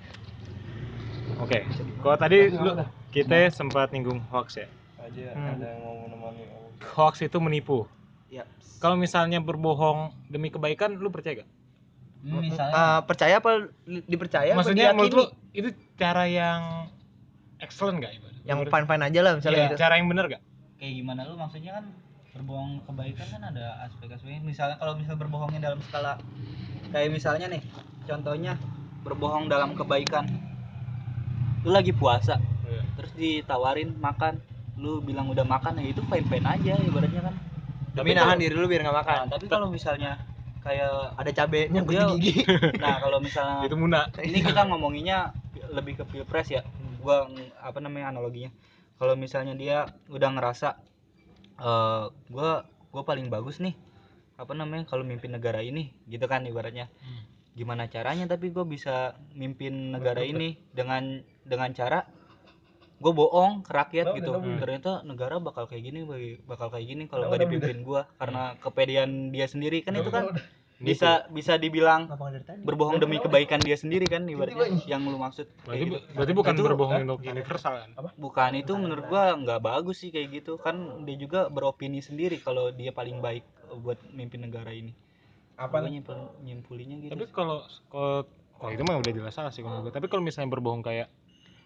oke 1.37 1.59
kalau 1.99 2.15
tadi 2.17 2.37
lu 2.49 2.79
kita 3.11 3.51
sempat 3.51 3.91
nyinggung 3.91 4.23
hoax 4.31 4.55
ya 4.57 4.71
aja 4.97 5.35
Hmm. 5.35 5.51
ada 5.53 5.67
yang 5.67 5.83
mau 5.83 5.95
menemani 6.01 6.47
hoax 6.95 7.15
itu 7.21 7.35
menipu 7.37 7.91
Ya. 8.27 8.47
kalau 8.79 8.95
misalnya 8.95 9.39
berbohong 9.39 10.15
demi 10.27 10.49
kebaikan 10.49 10.95
lu 10.95 11.11
percaya 11.11 11.43
gak? 11.43 11.51
Ah, 12.71 13.03
percaya 13.03 13.35
apa 13.37 13.67
dipercaya? 13.85 14.51
apa 14.51 14.57
maksudnya 14.57 14.91
menurut 14.91 15.11
lu 15.13 15.25
itu 15.53 15.69
cara 15.97 16.27
yang 16.27 16.87
excellent 17.59 17.99
gak 17.99 18.15
ibarat? 18.15 18.35
yang 18.43 18.63
Menurut- 18.63 18.71
fine 18.73 18.87
fine 18.87 19.03
aja 19.05 19.21
lah 19.21 19.33
misalnya 19.35 19.59
Iya, 19.59 19.67
gitu. 19.69 19.77
cara 19.77 19.95
yang 19.99 20.07
bener 20.07 20.25
gak? 20.29 20.43
kayak 20.79 20.93
gimana 20.95 21.27
lu 21.27 21.35
maksudnya 21.35 21.75
kan 21.75 21.85
berbohong 22.37 22.85
kebaikan 22.85 23.27
kan 23.33 23.43
ada 23.49 23.81
aspek-aspeknya 23.85 24.45
misalnya 24.45 24.77
kalau 24.77 24.95
misal 24.95 25.17
berbohongnya 25.17 25.61
dalam 25.63 25.81
skala 25.81 26.21
kayak 26.93 27.09
misalnya 27.09 27.49
nih 27.49 27.63
contohnya 28.05 28.53
berbohong 29.03 29.47
dalam 29.47 29.73
kebaikan. 29.73 30.27
Lu 31.63 31.75
lagi 31.75 31.91
puasa 31.91 32.39
terus 32.99 33.13
ditawarin 33.15 33.95
makan 33.97 34.43
lu 34.77 35.01
bilang 35.01 35.31
udah 35.31 35.47
makan 35.47 35.79
ya 35.81 35.89
itu 35.89 36.03
fine 36.05 36.27
fine 36.27 36.47
aja 36.47 36.75
ibaratnya 36.77 37.23
kan. 37.27 37.35
Demi 37.97 38.13
nahan 38.13 38.37
diri 38.37 38.53
lu 38.53 38.69
biar 38.69 38.85
nggak 38.85 38.99
makan. 39.03 39.17
Nah, 39.25 39.29
tapi 39.33 39.47
kalau 39.49 39.73
misalnya 39.73 40.21
kayak 40.61 41.15
ada 41.17 41.31
cabenya 41.33 41.81
gue 41.81 41.95
Dia- 41.95 42.11
gigi. 42.19 42.35
Nah 42.83 42.99
kalau 43.01 43.19
misalnya 43.23 43.63
itu 43.67 43.77
muna. 43.79 44.11
ini 44.21 44.39
kita 44.43 44.67
ngomonginnya 44.67 45.33
lebih 45.73 46.03
ke 46.03 46.05
pilpres 46.05 46.53
ya. 46.53 46.63
Gua 47.01 47.25
apa 47.63 47.79
namanya 47.81 48.13
analoginya. 48.13 48.51
Kalau 48.99 49.15
misalnya 49.15 49.55
dia 49.55 49.87
udah 50.11 50.29
ngerasa 50.35 50.77
eh 51.61 52.05
gua 52.31 52.65
gua 52.93 53.03
paling 53.03 53.29
bagus 53.33 53.61
nih. 53.61 53.75
Apa 54.37 54.53
namanya 54.53 54.85
kalau 54.85 55.05
mimpin 55.05 55.33
negara 55.33 55.65
ini 55.65 55.93
gitu 56.09 56.25
kan 56.29 56.45
ibaratnya. 56.45 56.89
Hmm. 57.01 57.25
gimana 57.57 57.89
caranya 57.89 58.29
tapi 58.29 58.53
gue 58.53 58.69
bisa 58.69 59.17
mimpin 59.33 59.97
negara 59.97 60.21
ini 60.21 60.61
dengan 60.77 61.25
dengan 61.41 61.73
cara 61.73 62.05
gue 63.01 63.13
bohong 63.13 63.65
ke 63.65 63.73
rakyat 63.73 64.13
gitu. 64.13 64.29
udah. 64.37 64.61
ternyata 64.61 64.93
negara 65.09 65.41
bakal 65.41 65.65
kayak 65.65 65.89
gini 65.89 66.05
bakal 66.45 66.69
kayak 66.69 66.85
gini 66.85 67.09
kalau 67.09 67.33
nggak 67.33 67.49
dipimpin 67.49 67.81
gue 67.81 68.05
karena 68.21 68.61
kepedean 68.61 69.33
dia 69.33 69.49
sendiri. 69.49 69.81
Kan 69.81 69.97
itu 69.97 70.13
kan 70.13 70.37
bisa 70.77 71.25
bisa 71.33 71.57
dibilang 71.57 72.05
berbohong 72.61 73.01
demi 73.01 73.17
kebaikan 73.17 73.57
dia 73.65 73.81
sendiri 73.81 74.05
kan 74.05 74.29
ibaratnya 74.29 74.77
yang 74.85 75.09
lu 75.09 75.17
maksud. 75.17 75.49
Berarti, 75.65 75.73
kayak 75.73 75.89
gitu. 75.89 75.99
berarti 76.13 76.33
bukan 76.37 76.53
Itu- 76.53 76.65
berbohong 76.69 77.01
untuk 77.09 77.21
universal 77.25 77.73
kan? 77.81 77.91
Bukan 78.21 78.51
itu 78.61 78.73
menurut 78.77 79.05
gua 79.09 79.33
nggak 79.35 79.61
bagus 79.65 80.05
sih 80.05 80.13
kayak 80.13 80.45
gitu. 80.45 80.61
Kan 80.61 81.07
dia 81.09 81.17
juga 81.17 81.49
beropini 81.49 82.05
sendiri 82.05 82.37
kalau 82.39 82.69
dia 82.69 82.93
paling 82.93 83.25
baik 83.25 83.45
buat 83.81 83.97
mimpin 84.13 84.45
negara 84.45 84.69
ini. 84.69 84.93
Apa 85.57 85.81
Gua 85.81 85.89
nih? 85.89 85.93
nyimpul 85.97 86.17
nyimpulinya 86.45 86.97
gitu 87.01 87.13
tapi 87.17 87.25
kalau 87.33 87.65
kalau 88.61 88.71
itu 88.73 88.83
mah 88.85 89.01
udah 89.01 89.13
jelas 89.17 89.33
salah 89.33 89.49
sih 89.49 89.65
kalau 89.65 89.81
gue 89.81 89.89
tapi 89.89 90.05
kalau 90.05 90.21
misalnya 90.21 90.53
berbohong 90.53 90.85
kayak 90.85 91.09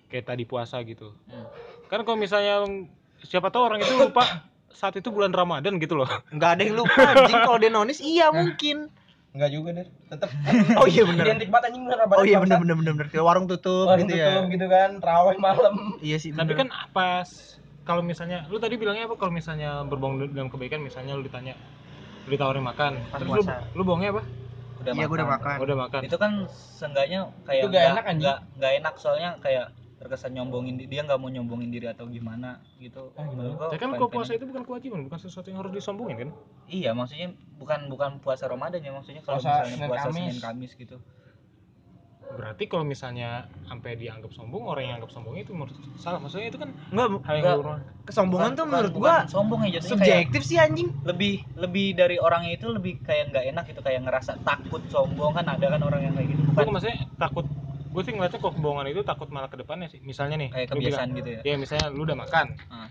kayak 0.07 0.31
tadi 0.31 0.47
puasa 0.47 0.79
gitu. 0.87 1.11
Hmm. 1.27 1.47
kan 1.91 2.07
kalau 2.07 2.15
misalnya 2.15 2.63
siapa 3.27 3.51
tahu 3.51 3.67
orang 3.67 3.83
itu 3.83 3.91
lupa 3.99 4.47
saat 4.71 4.95
itu 4.95 5.11
bulan 5.11 5.35
Ramadan 5.35 5.83
gitu 5.83 5.99
loh. 5.99 6.07
Nggak 6.31 6.51
ada 6.55 6.63
yang 6.63 6.77
lupa 6.79 7.03
anjing. 7.03 7.35
Kalau 7.43 7.59
dia 7.59 7.71
nonis 7.75 7.99
iya 7.99 8.31
mungkin 8.31 8.87
enggak 9.31 9.51
juga 9.55 9.69
deh 9.79 9.87
tetap 10.11 10.29
oh 10.81 10.87
iya 10.91 11.03
bener. 11.07 11.25
Identik 11.25 11.49
banget 11.49 11.65
anjing 11.71 11.83
bener 11.87 11.99
oh 12.03 12.25
iya 12.27 12.39
bener 12.43 12.59
bener 12.59 12.77
bener 12.77 12.93
bener. 12.99 13.07
Kayak 13.09 13.25
warung 13.25 13.47
tutup 13.47 13.87
Warung 13.87 14.03
gitu 14.05 14.15
tutup 14.19 14.43
ya 14.43 14.51
gitu 14.51 14.67
kan 14.67 14.91
terawih 14.99 15.39
malam. 15.39 15.75
Iya 16.03 16.17
sih 16.19 16.31
tapi 16.35 16.53
bener. 16.53 16.59
kan 16.67 16.69
apa 16.75 17.07
s- 17.23 17.59
kalau 17.87 18.03
misalnya 18.03 18.47
lu 18.51 18.59
tadi 18.59 18.75
bilangnya 18.75 19.07
apa? 19.07 19.15
Kalau 19.15 19.33
misalnya 19.33 19.87
berbohong 19.87 20.31
dalam 20.31 20.51
kebaikan 20.51 20.83
misalnya 20.83 21.15
lu 21.15 21.23
ditanya 21.23 21.55
lu 22.27 22.35
ditawarin 22.35 22.63
makan. 22.63 22.93
Pas 23.09 23.19
terus 23.19 23.31
lu, 23.31 23.43
puasa. 23.43 23.55
lu 23.73 23.83
bohongnya 23.83 24.11
apa? 24.13 24.23
Udah 24.81 24.93
iya 24.97 25.05
gue 25.07 25.17
udah 25.17 25.29
makan. 25.29 25.57
udah 25.61 25.77
makan. 25.79 26.01
Itu 26.05 26.17
kan 26.17 26.33
seenggaknya 26.51 27.21
kayak 27.45 27.63
Itu 27.63 27.69
nggak 27.69 27.85
enak, 27.87 28.05
anjing. 28.05 28.21
nggak 28.25 28.39
nggak 28.59 28.73
enak 28.83 28.95
soalnya 28.97 29.31
kayak 29.39 29.67
terkesan 30.01 30.33
nyombongin 30.33 30.75
di- 30.75 30.89
dia 30.89 31.05
nggak 31.05 31.15
mau 31.15 31.29
nyombongin 31.29 31.69
diri 31.69 31.85
atau 31.87 32.09
gimana 32.09 32.57
gitu 32.77 33.13
Ah, 33.15 33.23
gimana? 33.23 33.53
Gua 33.53 33.69
Ya 33.69 33.77
kan 33.77 33.93
kalau 33.93 34.09
puasa 34.09 34.33
aja. 34.33 34.41
itu 34.41 34.49
bukan 34.49 34.65
kewajiban, 34.65 35.05
bukan 35.05 35.19
sesuatu 35.19 35.47
yang 35.47 35.61
harus 35.61 35.71
disombongin 35.71 36.17
kan? 36.19 36.31
iya 36.67 36.91
maksudnya 36.91 37.29
bukan 37.55 37.87
bukan 37.87 38.11
puasa 38.19 38.47
Ramadan 38.47 38.81
ya 38.81 38.91
maksudnya 38.91 39.21
kalau 39.21 39.37
Puasa 39.37 39.51
misalnya 39.61 39.77
Senin 39.77 39.89
puasa 39.89 40.03
Kamis. 40.07 40.17
Senin 40.25 40.41
Kamis 40.41 40.73
gitu 40.75 40.97
Berarti 42.31 42.65
kalau 42.65 42.87
misalnya 42.87 43.29
sampai 43.67 43.99
dianggap 43.99 44.31
sombong, 44.31 44.63
orang 44.65 44.87
yang 44.87 44.95
anggap 44.97 45.11
sombong 45.11 45.35
itu 45.35 45.51
menurut 45.51 45.75
salah. 45.97 46.23
Maksudnya 46.23 46.47
itu 46.47 46.57
kan 46.57 46.71
enggak 46.89 47.09
hal 47.21 47.35
yang 47.35 47.47
Enggak. 47.59 47.83
kesombongan 48.07 48.39
Bukan- 48.47 48.55
tuh 48.55 48.63
bukan- 48.63 48.71
menurut 48.71 48.93
bukan 48.95 49.11
gua 49.11 49.27
sombong 49.27 49.61
ya 49.61 49.71
jatuhnya 49.73 49.91
kayak 49.99 49.99
subjektif 49.99 50.43
sih 50.47 50.57
anjing 50.57 50.89
lebih 51.03 51.35
lebih 51.57 51.87
dari 51.93 52.17
orangnya 52.17 52.53
itu 52.55 52.71
lebih 52.71 53.03
kayak 53.03 53.25
nggak 53.29 53.45
enak 53.51 53.65
gitu 53.67 53.81
kayak 53.81 54.01
ngerasa 54.01 54.39
takut 54.41 54.79
sombong 54.87 55.33
kan 55.33 55.43
ada 55.45 55.67
kan 55.69 55.83
orang 55.83 56.01
yang 56.01 56.15
kayak 56.15 56.29
gitu 56.31 56.41
Gue 56.41 56.55
bukan 56.55 56.71
maksudnya 56.71 56.99
takut. 57.17 57.45
Gue 57.91 58.03
sih 58.07 58.15
ngeliatnya 58.15 58.39
kok 58.39 58.55
kebohongan 58.55 58.87
itu 58.87 59.03
takut 59.03 59.29
malah 59.35 59.51
ke 59.51 59.59
depannya 59.59 59.91
sih. 59.91 59.99
Misalnya 60.01 60.39
nih, 60.39 60.51
kayak 60.55 60.71
lu 60.71 60.79
bilang, 60.79 60.83
kebiasaan 60.83 61.09
gitu 61.19 61.29
ya 61.35 61.41
ya 61.43 61.55
misalnya 61.59 61.87
lu 61.91 62.03
udah 62.07 62.19
makan. 62.19 62.47
Ah. 62.71 62.89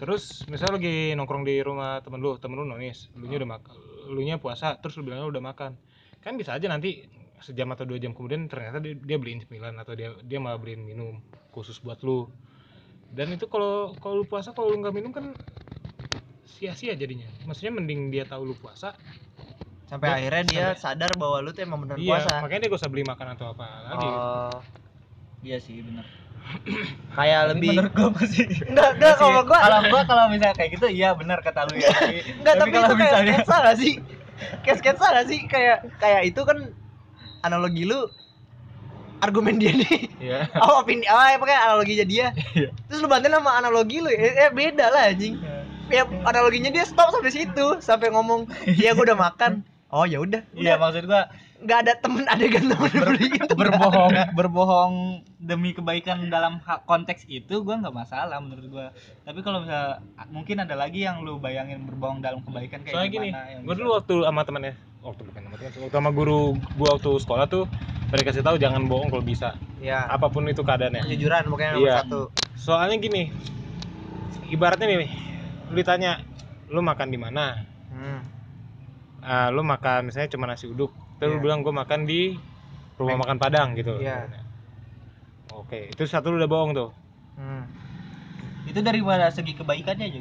Terus 0.00 0.46
misalnya 0.48 0.80
lagi 0.80 0.96
nongkrong 1.18 1.44
di 1.44 1.60
rumah 1.60 2.00
temen 2.00 2.22
lu, 2.22 2.38
temen 2.38 2.56
lu 2.56 2.64
nonis, 2.64 3.10
lu 3.18 3.28
nya 3.28 3.36
udah 3.42 3.50
makan, 3.58 3.74
lu 4.14 4.20
nya 4.24 4.40
puasa, 4.40 4.78
terus 4.80 4.96
lu 4.96 5.04
bilang 5.04 5.26
lu 5.26 5.34
udah 5.34 5.44
makan. 5.44 5.76
Kan 6.22 6.38
bisa 6.38 6.56
aja 6.56 6.70
nanti 6.70 7.04
sejam 7.40 7.72
atau 7.72 7.88
dua 7.88 7.96
jam 7.96 8.12
kemudian 8.12 8.46
ternyata 8.46 8.78
dia, 8.84 8.94
dia 8.96 9.16
beliin 9.16 9.40
cemilan 9.40 9.72
atau 9.80 9.96
dia 9.96 10.12
dia 10.24 10.38
malah 10.38 10.60
beliin 10.60 10.86
minum 10.86 11.20
khusus 11.50 11.82
buat 11.82 12.00
lu. 12.06 12.30
Dan 13.10 13.34
itu 13.34 13.50
kalau 13.50 13.92
kalau 13.98 14.22
lu 14.22 14.24
puasa 14.24 14.54
kalau 14.54 14.70
lu 14.70 14.78
nggak 14.80 14.94
minum 14.94 15.10
kan 15.10 15.34
sia-sia 16.46 16.94
jadinya. 16.94 17.26
Maksudnya 17.48 17.72
mending 17.74 18.12
dia 18.12 18.28
tahu 18.28 18.52
lu 18.52 18.54
puasa. 18.54 18.94
Sampai 19.90 20.06
Ya, 20.06 20.14
akhirnya 20.16 20.42
dia 20.46 20.64
sampai- 20.70 20.78
sadar 20.78 21.10
bahwa 21.18 21.36
lu 21.42 21.50
tuh 21.50 21.62
emang 21.66 21.82
beneran 21.82 21.98
iya, 21.98 22.22
puasa. 22.22 22.38
makanya 22.38 22.60
dia 22.62 22.70
gak 22.70 22.80
usah 22.80 22.90
beli 22.90 23.02
makan 23.02 23.26
atau 23.34 23.46
apa 23.50 23.66
lagi. 23.90 24.06
oh. 24.06 24.54
Iya 25.40 25.58
sih 25.58 25.82
benar 25.82 26.06
kayak 27.18 27.40
Tapi 27.40 27.50
lebih 27.54 27.68
menurut 27.74 27.92
gua 27.94 28.08
masih 28.14 28.44
enggak 28.70 28.88
enggak 28.96 29.14
kalau 29.18 29.42
gua 29.42 29.58
kalau 29.60 29.80
gua 29.90 30.00
kalau 30.06 30.24
misalnya 30.30 30.54
kayak 30.54 30.70
gitu 30.78 30.86
iya 30.86 31.10
benar 31.12 31.38
kata 31.42 31.66
lu 31.66 31.74
ya. 31.74 31.90
Tapi, 31.90 32.18
enggak 32.38 32.54
tapi, 32.56 32.70
kalau 32.70 32.86
itu 32.86 32.94
kayak 32.94 33.12
misalnya 33.12 33.34
sketsa 33.34 33.56
gak 33.60 33.76
sih? 33.76 33.92
Kayak 34.62 34.76
sketsa 34.78 35.06
gak 35.10 35.26
sih? 35.26 35.38
Kayak 35.46 35.76
kayak 35.98 36.22
itu 36.26 36.40
kan 36.42 36.58
analogi 37.40 37.82
lu 37.84 38.00
argumen 39.20 39.60
dia 39.60 39.72
nih. 39.76 39.96
Iya. 40.18 40.38
oh 40.64 40.80
opini 40.80 41.04
ah 41.10 41.34
pakai 41.36 41.56
analoginya 41.56 42.06
dia. 42.08 42.26
Iya. 42.56 42.68
terus 42.88 42.98
lu 43.00 43.08
bantuin 43.08 43.34
sama 43.36 43.50
analogi 43.56 43.96
lu 44.00 44.08
eh, 44.08 44.48
eh, 44.48 44.50
beda 44.50 44.86
lah 44.88 45.02
anjing. 45.12 45.34
Ya 45.90 46.06
analoginya 46.24 46.70
dia 46.70 46.86
stop 46.86 47.10
sampai 47.10 47.34
situ 47.34 47.66
sampai 47.82 48.14
ngomong 48.14 48.46
iya 48.70 48.94
gua 48.94 49.10
udah 49.10 49.18
makan 49.18 49.66
oh 49.90 50.04
ya 50.04 50.18
udah 50.18 50.42
iya 50.52 50.74
maksud 50.74 51.04
gua 51.04 51.26
nggak 51.60 51.78
ada 51.78 51.92
temen 51.94 52.24
adegan 52.24 52.64
temen 52.64 52.88
beli 52.88 53.26
itu 53.36 53.52
berbohong 53.52 54.10
berbohong 54.32 54.94
demi 55.36 55.70
kebaikan 55.70 56.26
dalam 56.28 56.56
hak 56.58 56.84
konteks 56.84 57.26
itu 57.26 57.60
gua 57.60 57.76
nggak 57.76 57.92
masalah 57.92 58.38
menurut 58.38 58.66
gua 58.66 58.86
tapi 59.22 59.42
kalau 59.42 59.60
misalnya 59.60 60.00
mungkin 60.28 60.56
ada 60.58 60.72
lagi 60.72 61.02
yang 61.02 61.20
lu 61.20 61.36
bayangin 61.36 61.84
berbohong 61.84 62.18
dalam 62.18 62.40
kebaikan 62.40 62.80
kayak 62.80 62.94
Soalnya 62.96 63.10
gini, 63.10 63.28
gimana 63.28 63.46
yang 63.46 63.60
gue 63.60 63.66
bisa- 63.66 63.78
dulu 63.78 63.90
waktu 63.92 64.14
sama 64.22 64.40
temennya, 64.42 64.74
waktu 65.00 65.22
bukan 65.22 65.40
sama 65.42 65.54
temen, 65.54 65.70
waktu 65.76 65.92
sama 65.92 66.10
guru 66.10 66.40
gue 66.56 66.88
waktu 66.88 67.10
sekolah 67.18 67.44
tuh 67.46 67.64
mereka 68.08 68.26
kasih 68.30 68.42
tahu 68.42 68.56
jangan 68.56 68.82
bohong 68.86 69.08
kalau 69.08 69.22
bisa, 69.22 69.54
ya 69.78 70.06
apa 70.06 70.26
pun 70.26 70.46
itu 70.46 70.60
keadaannya. 70.60 71.02
kejujuran 71.04 71.44
pokoknya 71.46 71.70
nomor 71.72 71.84
Iya. 71.84 71.96
satu 72.00 72.20
Soalnya 72.56 72.96
gini, 72.98 73.32
ibaratnya 74.48 74.86
nih, 74.86 75.10
lu 75.68 75.74
ditanya, 75.74 76.20
lu 76.68 76.80
makan 76.80 77.08
di 77.08 77.16
mana? 77.16 77.64
hmm. 77.88 78.20
Ah, 79.22 79.48
lu 79.48 79.60
makan 79.60 80.08
misalnya 80.08 80.28
cuma 80.28 80.44
nasi 80.44 80.64
uduk, 80.64 80.88
terus 81.16 81.30
lu 81.30 81.38
Iya. 81.38 81.42
bilang 81.42 81.60
gue 81.60 81.70
makan 81.70 82.00
di 82.02 82.36
rumah 82.96 83.16
makan 83.18 83.36
Padang 83.36 83.72
gitu. 83.74 83.96
Iya. 83.96 84.28
Oke, 85.50 85.88
itu 85.88 86.02
satu 86.04 86.30
lu 86.30 86.38
udah 86.38 86.48
bohong 86.48 86.72
tuh. 86.72 86.90
Hmm. 87.34 87.64
itu 88.62 88.76
daripada 88.80 89.26
segi 89.28 89.56
kebaikannya 89.56 90.06
aja 90.06 90.20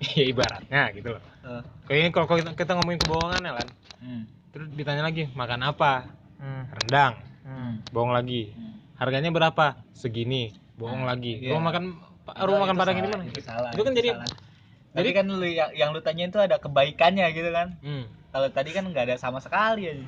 Ya 0.00 0.22
ibaratnya 0.24 0.82
gitu 0.94 1.10
loh. 1.10 1.22
Eh, 1.42 1.62
Kayaknya 1.84 2.10
kalau 2.10 2.26
kalau 2.26 2.38
kita, 2.38 2.50
kita 2.54 2.72
ngomongin 2.72 3.00
kebohongan 3.00 3.40
ya 3.42 3.52
kan, 3.52 3.68
hmm, 3.98 4.22
terus 4.48 4.66
ditanya 4.70 5.02
lagi 5.02 5.28
makan 5.30 5.60
apa? 5.62 6.08
Hmm. 6.38 6.64
Rendang, 6.72 7.14
Hmm. 7.42 7.72
bohong 7.90 8.10
lagi. 8.10 8.50
hmm. 8.50 8.96
harganya 8.96 9.28
berapa 9.28 9.66
segini 9.90 10.52
bohong 10.74 11.02
Nah, 11.02 11.12
lagi 11.12 11.40
iya. 11.40 11.50
rumah 11.50 11.68
makan 11.68 11.84
Itu- 11.90 12.44
rumah 12.44 12.60
makan 12.62 12.74
itu 12.74 12.80
padang 12.80 12.96
ini 12.96 13.08
mana 13.08 13.24
itu 13.26 13.40
salah 13.40 13.70
Itu 13.70 13.80
kan 13.80 13.92
jadi- 13.92 14.12
salah. 14.12 14.28
jadi- 14.28 14.96
jadi 14.96 15.10
kan 15.10 15.24
lu 15.26 15.46
yang, 15.46 15.70
yang 15.72 15.88
lu 15.90 16.00
tanya 16.00 16.24
itu 16.26 16.38
ada 16.38 16.56
kebaikannya 16.56 17.26
gitu 17.30 17.50
kan 17.50 17.68
hmm. 17.80 18.04
Kalau 18.30 18.48
tadi 18.50 18.70
kan 18.70 18.86
nggak 18.86 19.10
ada 19.10 19.16
sama 19.18 19.42
sekali 19.42 19.90
aja 19.90 20.06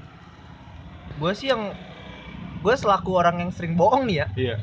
gue 1.18 1.32
sih 1.36 1.50
yang 1.50 1.74
gue 2.62 2.74
selaku 2.78 3.10
orang 3.18 3.42
yang 3.42 3.50
sering 3.50 3.74
bohong 3.74 4.06
nih 4.06 4.22
ya. 4.22 4.26
Iya. 4.38 4.56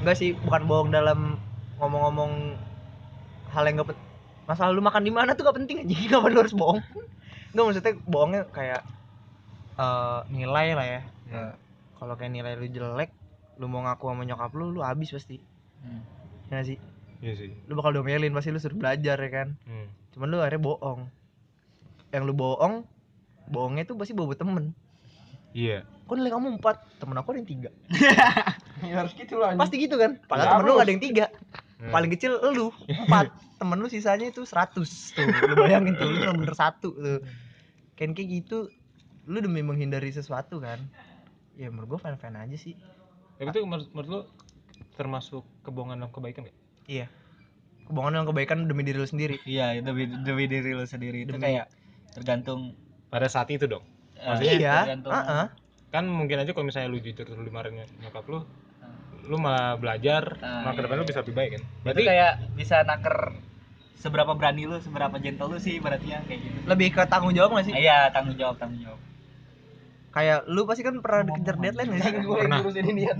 Enggak 0.00 0.16
sih 0.16 0.32
bukan 0.38 0.62
bohong 0.70 0.90
dalam 0.94 1.36
ngomong-ngomong 1.82 2.56
hal 3.50 3.66
yang 3.66 3.82
gak 3.82 3.90
penting 3.92 4.08
masalah 4.46 4.74
lu 4.74 4.82
makan 4.82 5.06
di 5.06 5.12
mana 5.14 5.34
tuh 5.34 5.46
gak 5.46 5.58
penting 5.58 5.82
aja 5.82 5.94
kenapa 6.06 6.30
lu 6.30 6.40
harus 6.46 6.54
bohong? 6.54 6.80
Enggak 7.52 7.64
maksudnya 7.66 7.94
bohongnya 8.06 8.42
kayak 8.54 8.82
eh, 9.76 10.18
nilai 10.30 10.66
lah 10.78 10.86
ya. 10.86 11.02
Ya. 11.30 11.54
kalau 12.00 12.18
kayak 12.18 12.32
nilai 12.32 12.58
lu 12.58 12.66
jelek 12.70 13.14
lu 13.60 13.68
mau 13.68 13.84
ngaku 13.84 14.08
sama 14.08 14.22
nyokap 14.24 14.50
lu 14.56 14.72
lu 14.72 14.80
habis 14.80 15.12
pasti. 15.12 15.36
Hmm. 15.84 16.02
ya 16.48 16.64
sih? 16.64 16.78
Iya 17.20 17.34
sih. 17.36 17.50
Lu 17.68 17.76
bakal 17.76 17.92
domelin 17.92 18.32
pasti 18.32 18.54
lu 18.54 18.62
suruh 18.62 18.78
belajar 18.78 19.18
ya 19.18 19.30
kan? 19.30 19.58
Hmm. 19.66 19.90
cuman 20.14 20.26
lu 20.26 20.38
akhirnya 20.38 20.62
bohong. 20.62 21.00
Yang 22.10 22.22
lu 22.30 22.34
bohong 22.34 22.74
bohongnya 23.50 23.84
tuh 23.84 23.98
pasti 23.98 24.14
bawa 24.14 24.32
temen. 24.32 24.72
Iya. 25.50 25.82
Kok 26.06 26.14
nilai 26.14 26.30
kamu 26.30 26.62
empat? 26.62 26.76
Temen 26.96 27.16
aku 27.18 27.34
ada 27.34 27.38
yang 27.42 27.50
tiga. 27.50 27.70
Ya, 28.80 29.04
harus 29.04 29.12
gitu 29.12 29.36
lah 29.36 29.52
pasti 29.60 29.76
gitu 29.76 30.00
kan? 30.00 30.16
Padahal 30.24 30.46
Ya, 30.46 30.52
temen 30.56 30.64
lu 30.64 30.80
ada 30.80 30.88
yang 30.88 31.04
tiga. 31.04 31.26
Hmm. 31.76 31.92
paling 31.92 32.08
kecil 32.08 32.32
lu 32.48 32.72
empat. 32.88 33.28
Temen 33.60 33.76
lu 33.76 33.92
sisanya 33.92 34.32
itu 34.32 34.40
100 34.40 34.72
tuh. 35.12 35.20
Lu 35.20 35.54
bayangin 35.54 36.00
tuh 36.00 36.08
lu 36.08 36.16
cuma 36.16 36.32
bener 36.32 36.56
satu 36.56 36.88
tuh. 36.90 37.20
Kan 37.92 38.16
kayak 38.16 38.28
gitu 38.40 38.72
lu 39.28 39.36
demi 39.38 39.60
menghindari 39.60 40.08
sesuatu 40.08 40.64
kan? 40.64 40.80
Ya 41.60 41.68
menurut 41.68 41.92
gua 41.92 42.00
fan 42.00 42.16
fan 42.16 42.34
aja 42.34 42.56
sih. 42.56 42.72
Tapi 43.36 43.52
itu 43.52 43.60
menurut, 43.62 43.92
menurut 43.92 44.08
lu 44.08 44.20
termasuk 44.96 45.44
kebohongan 45.60 46.00
dalam 46.00 46.08
kebaikan 46.08 46.48
gak? 46.48 46.56
iya. 46.84 47.04
Kebohongan 47.84 48.22
dan 48.22 48.26
kebaikan 48.26 48.58
demi 48.64 48.80
diri 48.80 48.96
lu 48.96 49.04
sendiri. 49.04 49.36
Iya 49.44 49.76
demi 49.84 50.08
demi 50.08 50.48
diri 50.48 50.72
lu 50.72 50.88
sendiri. 50.88 51.28
Itu 51.28 51.36
Demi- 51.36 51.52
kayak 51.52 51.68
tergantung 52.16 52.72
pada 53.10 53.26
saat 53.26 53.50
itu 53.50 53.66
dong. 53.66 53.82
Eh, 54.14 54.24
Maksudnya 54.24 54.54
iya. 54.54 54.76
Tergantung. 54.86 55.12
Heeh. 55.12 55.44
kan 55.90 56.06
mungkin 56.06 56.38
aja 56.38 56.54
kalau 56.54 56.64
misalnya 56.64 56.86
lu 56.86 56.98
jujur 56.98 57.26
terus 57.26 57.34
lu 57.34 57.42
dimarahin 57.42 57.82
nyokap 57.98 58.22
lu 58.24 58.46
lu 59.20 59.36
malah 59.36 59.74
belajar 59.74 60.38
Ah, 60.38 60.62
malah 60.62 60.74
ke 60.74 60.82
depan 60.82 60.94
iya. 60.94 61.02
lu 61.02 61.06
bisa 61.06 61.20
lebih 61.20 61.34
baik 61.34 61.50
kan. 61.50 61.62
Berarti 61.62 61.82
berarti 61.82 62.02
kayak 62.06 62.32
bisa 62.54 62.76
naker 62.82 63.16
seberapa 63.94 64.32
berani 64.32 64.64
lu 64.64 64.78
seberapa 64.78 65.12
gentle 65.18 65.50
lu 65.50 65.58
sih 65.58 65.76
ibaratnya 65.76 66.22
kayak 66.24 66.40
gitu. 66.40 66.58
Lebih 66.64 66.88
ke 66.90 67.02
tanggung 67.04 67.34
jawab 67.34 67.52
gak 67.52 67.66
sih? 67.66 67.74
Iya 67.74 68.08
tanggung 68.08 68.34
jawab 68.34 68.56
tanggung 68.56 68.80
jawab. 68.80 69.00
Kayak 70.10 70.42
lu 70.46 70.66
pasti 70.66 70.82
kan 70.82 70.94
pernah 70.98 71.22
dikejar 71.22 71.54
deadline 71.56 71.88
gak 71.88 72.02
sih? 72.02 72.12
Pernah. 72.38 72.58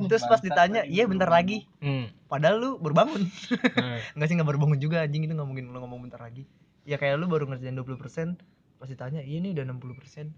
terus 0.06 0.24
pas 0.26 0.40
ditanya 0.40 0.82
iya 0.84 1.06
bentar 1.06 1.26
lagi. 1.26 1.66
Hmm. 1.78 2.10
padahal 2.26 2.56
lu 2.56 2.70
berbangun 2.78 3.26
Nah, 3.74 3.98
Enggak 4.14 4.26
sih 4.26 4.34
nggak 4.34 4.46
berbangun 4.48 4.78
juga 4.78 5.02
anjing 5.02 5.22
itu 5.22 5.34
nggak 5.34 5.42
mungkin 5.44 5.70
lu 5.70 5.78
ngomong 5.78 6.06
bentar 6.06 6.18
lagi. 6.18 6.46
Ya 6.82 6.96
kayak 6.96 7.18
lu 7.18 7.26
baru 7.26 7.46
ngerjain 7.46 7.74
20% 7.74 8.38
pas 8.80 8.88
ditanya 8.88 9.20
iya 9.20 9.38
ini 9.38 9.52
udah 9.52 9.64
60% 9.68 10.32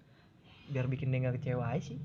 biar 0.68 0.86
bikin 0.86 1.08
dia 1.08 1.18
nggak 1.20 1.38
kecewa 1.38 1.64
aja 1.68 1.82
sih 1.84 1.98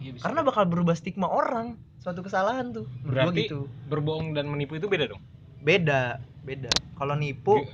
iya 0.00 0.10
bisa. 0.10 0.24
karena 0.24 0.40
bakal 0.40 0.64
berubah 0.64 0.94
stigma 0.94 1.28
orang 1.28 1.76
suatu 1.98 2.20
kesalahan 2.20 2.72
tuh 2.72 2.88
Berarti- 3.02 3.46
gitu 3.46 3.68
berbohong 3.86 4.32
dan 4.32 4.48
menipu 4.48 4.74
itu 4.74 4.88
beda 4.88 5.06
dong. 5.06 5.20
beda 5.60 6.18
beda 6.42 6.72
kalau 6.96 7.14
nipu 7.14 7.60
Gi- 7.60 7.70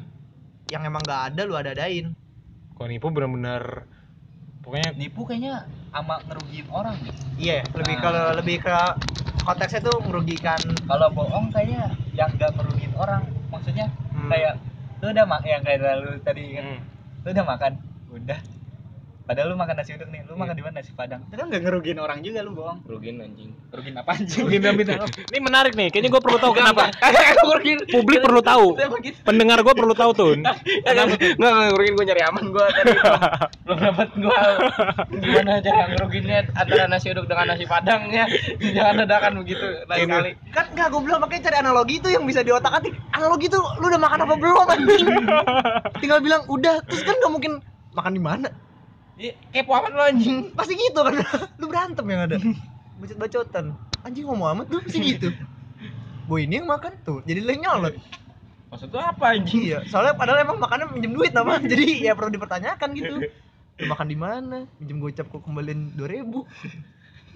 yang 0.68 0.84
emang 0.84 1.00
nggak 1.00 1.32
ada 1.32 1.40
lu 1.42 1.54
ada 1.54 1.72
adain 1.72 2.12
Kalau 2.74 2.88
nipu 2.88 3.08
benar-benar 3.08 3.88
pokoknya 4.60 4.90
nipu 4.92 5.24
kayaknya 5.24 5.64
ama 5.90 6.20
ngerugiin 6.22 6.68
orang 6.68 6.94
deh. 7.00 7.14
iya 7.38 7.64
lebih 7.72 7.94
Nah. 7.94 8.02
kalau 8.02 8.24
lebih 8.36 8.56
ke 8.60 8.76
konteksnya 9.40 9.80
tuh 9.80 9.96
merugikan 10.02 10.60
kalau 10.84 11.08
bohong 11.08 11.48
kayaknya 11.48 11.88
yang 12.12 12.28
nggak 12.30 12.52
merugiin 12.52 12.92
orang 12.94 13.22
maksudnya 13.48 13.88
hmm, 14.12 14.28
kayak 14.28 14.60
lu 14.98 15.06
udah 15.14 15.24
mak 15.30 15.42
yang 15.46 15.62
kayak 15.62 15.98
lu 16.02 16.18
tadi 16.22 16.58
kan? 16.58 16.64
Hmm, 16.66 16.80
lu 17.22 17.28
udah 17.30 17.46
makan? 17.46 17.72
Udah 18.10 18.40
padahal 19.28 19.52
lu 19.52 19.56
makan 19.56 19.74
nasi 19.76 19.92
uduk 19.92 20.08
nih 20.08 20.24
lu 20.24 20.32
Iya. 20.32 20.40
makan 20.40 20.54
di 20.54 20.62
mana 20.62 20.74
nasi 20.78 20.92
padang 20.92 21.20
itu 21.22 21.34
kan 21.34 21.46
nggak 21.46 21.62
ngerugiin 21.62 21.98
orang 21.98 22.18
juga 22.20 22.40
lu 22.40 22.56
bohong 22.56 22.78
Rugiin 22.82 23.20
anjing. 23.20 23.50
rugiin 23.68 23.94
apa 23.94 24.10
anjing 24.16 24.44
Bintang 24.48 24.74
bintang. 24.80 25.04
Ini 25.04 25.38
menarik 25.38 25.72
nih. 25.74 25.92
Kayaknya 25.92 26.08
gue 26.08 26.22
perlu 26.22 26.38
tahu 26.38 26.52
kenapa. 26.54 26.88
Rugiin. 27.44 27.78
Publik 27.86 28.24
perlu 28.24 28.40
tahu. 28.40 28.66
Pendengar 29.22 29.60
gue 29.60 29.74
perlu 29.74 29.92
tahu 29.92 30.10
tuh. 30.10 30.32
Enggak, 30.32 30.56
enggak 31.36 31.68
rugiin 31.70 31.94
gue 31.94 32.06
nyari 32.06 32.22
aman 32.24 32.44
gue 32.48 32.66
tadi 32.70 32.88
belum, 32.88 33.20
belum 33.66 33.78
dapat 33.82 34.08
gue 34.14 34.40
gimana 35.18 35.50
cara 35.60 35.84
ngerugiinnya 35.90 36.38
antara 36.54 36.84
nasi 36.86 37.06
uduk 37.10 37.26
dengan 37.26 37.44
nasi 37.46 37.64
padang 37.64 38.08
ya 38.08 38.24
jangan 38.58 39.04
dadakan 39.04 39.32
begitu 39.42 39.66
lain 39.84 40.08
kali 40.08 40.30
kan 40.50 40.64
nggak 40.70 40.88
gue 40.88 41.00
bilang 41.02 41.20
makanya 41.20 41.42
cari 41.44 41.56
analogi 41.58 41.94
itu 41.98 42.08
yang 42.08 42.24
bisa 42.24 42.40
di 42.40 42.48
otak 42.48 42.72
atik 42.72 42.94
analogi 43.12 43.46
tuh 43.46 43.60
lu 43.78 43.86
udah 43.86 44.00
makan 44.00 44.24
apa 44.24 44.34
belum 44.34 44.66
anjing 44.66 45.06
tinggal 46.02 46.18
bilang 46.18 46.42
udah 46.46 46.80
terus 46.84 47.02
kan 47.02 47.14
nggak 47.14 47.32
mungkin 47.32 47.52
makan 47.92 48.12
di 48.14 48.22
mana 48.22 48.48
kepo 49.52 49.70
amat 49.74 49.92
lo 49.92 50.02
anjing. 50.06 50.36
Pasti 50.58 50.74
gitu 50.78 51.00
kan. 51.02 51.18
Lu 51.58 51.66
berantem 51.66 52.06
yang 52.06 52.22
ada. 52.30 52.36
Bacot 52.98 53.18
bacotan 53.18 53.66
anjing 54.06 54.24
ngomong 54.26 54.48
amat 54.58 54.66
tuh 54.70 54.80
pasti 54.82 54.98
gitu. 55.02 55.28
Gue 56.28 56.44
ini 56.44 56.60
yang 56.60 56.68
makan 56.70 56.92
tuh 57.02 57.18
jadi 57.26 57.42
lu 57.42 57.50
yang 57.58 57.62
nyolot. 57.66 57.94
Maksud 58.68 58.88
lu 58.90 59.00
apa 59.00 59.24
anjing? 59.34 59.70
Iya 59.70 59.78
soalnya 59.90 60.14
padahal 60.14 60.42
emang 60.42 60.58
makannya 60.62 60.86
minjem 60.94 61.12
duit 61.14 61.32
nama 61.34 61.58
jadi 61.72 62.10
ya 62.10 62.12
perlu 62.14 62.30
dipertanyakan 62.30 62.88
gitu. 62.94 63.14
Lu 63.78 63.84
makan 63.86 64.06
di 64.10 64.18
mana? 64.18 64.58
Minjem 64.78 64.98
gocap 65.02 65.26
kok 65.30 65.42
kembaliin 65.46 65.94
dua 65.94 66.08
ribu 66.10 66.46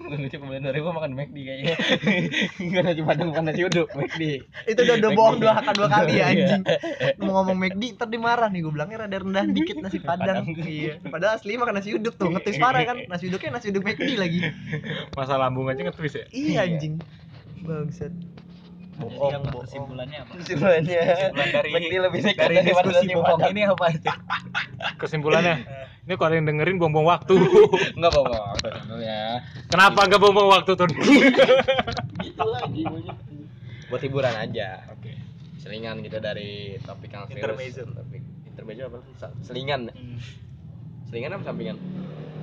lucu 0.03 0.37
kemarin 0.37 0.63
dari 0.63 0.79
gue 0.79 0.93
makan 0.93 1.11
McD 1.15 1.37
kayaknya. 1.39 1.75
Enggak 2.63 2.81
nasi 2.83 3.01
padang 3.01 3.27
bukan 3.31 3.43
nasi 3.47 3.61
uduk 3.63 3.87
McD. 3.93 4.23
Itu 4.67 4.79
udah 4.83 4.95
udah 4.99 5.11
bohong 5.15 5.37
dua 5.39 5.51
dua 5.71 5.87
kali 5.87 6.13
ya 6.17 6.17
Iya. 6.19 6.25
anjing. 6.33 6.63
Mau 7.23 7.31
ngomong 7.39 7.57
McD 7.57 7.83
ntar 7.95 8.07
dia 8.11 8.19
marah 8.19 8.49
nih 8.51 8.59
gue 8.63 8.73
bilangnya 8.73 8.97
rada 9.07 9.17
rendah 9.23 9.43
dikit 9.47 9.77
nasi 9.79 9.97
padang. 9.99 10.43
iya. 10.67 10.99
Padahal 10.99 11.39
asli 11.39 11.55
makan 11.55 11.73
nasi 11.79 11.89
uduk 11.95 12.13
tuh 12.15 12.27
ngetis 12.29 12.59
parah 12.59 12.83
kan. 12.83 12.97
Nasi 13.07 13.31
uduknya 13.31 13.49
nasi 13.55 13.71
uduk 13.71 13.83
McD 13.83 14.09
lagi. 14.19 14.39
Masa 15.15 15.39
lambung 15.39 15.71
aja 15.71 15.81
ngetwist 15.81 16.19
ya. 16.19 16.25
iya. 16.31 16.67
anjing. 16.67 16.99
Bangsat 17.63 18.11
bohong 18.97 19.31
yang 19.33 19.43
bohong. 19.49 19.65
kesimpulannya 19.65 20.17
apa? 20.23 20.31
Kesimpulannya. 20.37 21.01
Kesimpulan 21.01 21.49
dari 21.51 21.69
lebih 21.97 22.21
dari 22.33 22.55
diskusi 22.61 23.07
bohong 23.13 23.41
ini 23.49 23.61
apa? 23.65 23.85
Itu 23.93 24.11
Kesimpulannya, 24.99 25.55
ini 26.05 26.13
kalau 26.19 26.33
yang 26.35 26.45
dengerin 26.47 26.75
buang-buang 26.77 27.07
waktu. 27.07 27.35
enggak 27.97 28.11
bawa 28.13 28.53
waktu 28.53 28.67
ya 29.01 29.41
Kenapa 29.71 29.99
nggak 30.05 30.19
buang-buang 30.21 30.49
waktu 30.61 30.71
tuh? 30.75 30.87
gitu 32.25 32.43
lagi 32.45 32.83
buat 33.89 34.01
hiburan 34.01 34.35
aja. 34.37 34.89
Oke. 34.89 35.13
selingan 35.63 36.03
gitu 36.03 36.19
dari 36.19 36.75
topik 36.83 37.13
yang 37.13 37.23
serius. 37.31 37.39
Intermezzo. 37.39 37.83
topik 37.87 38.21
intermezzo 38.49 38.83
apa? 38.91 38.97
Selingan. 39.47 39.81
Hmm. 39.93 40.19
selingan 41.07 41.37
apa 41.37 41.43
sampingan 41.45 41.77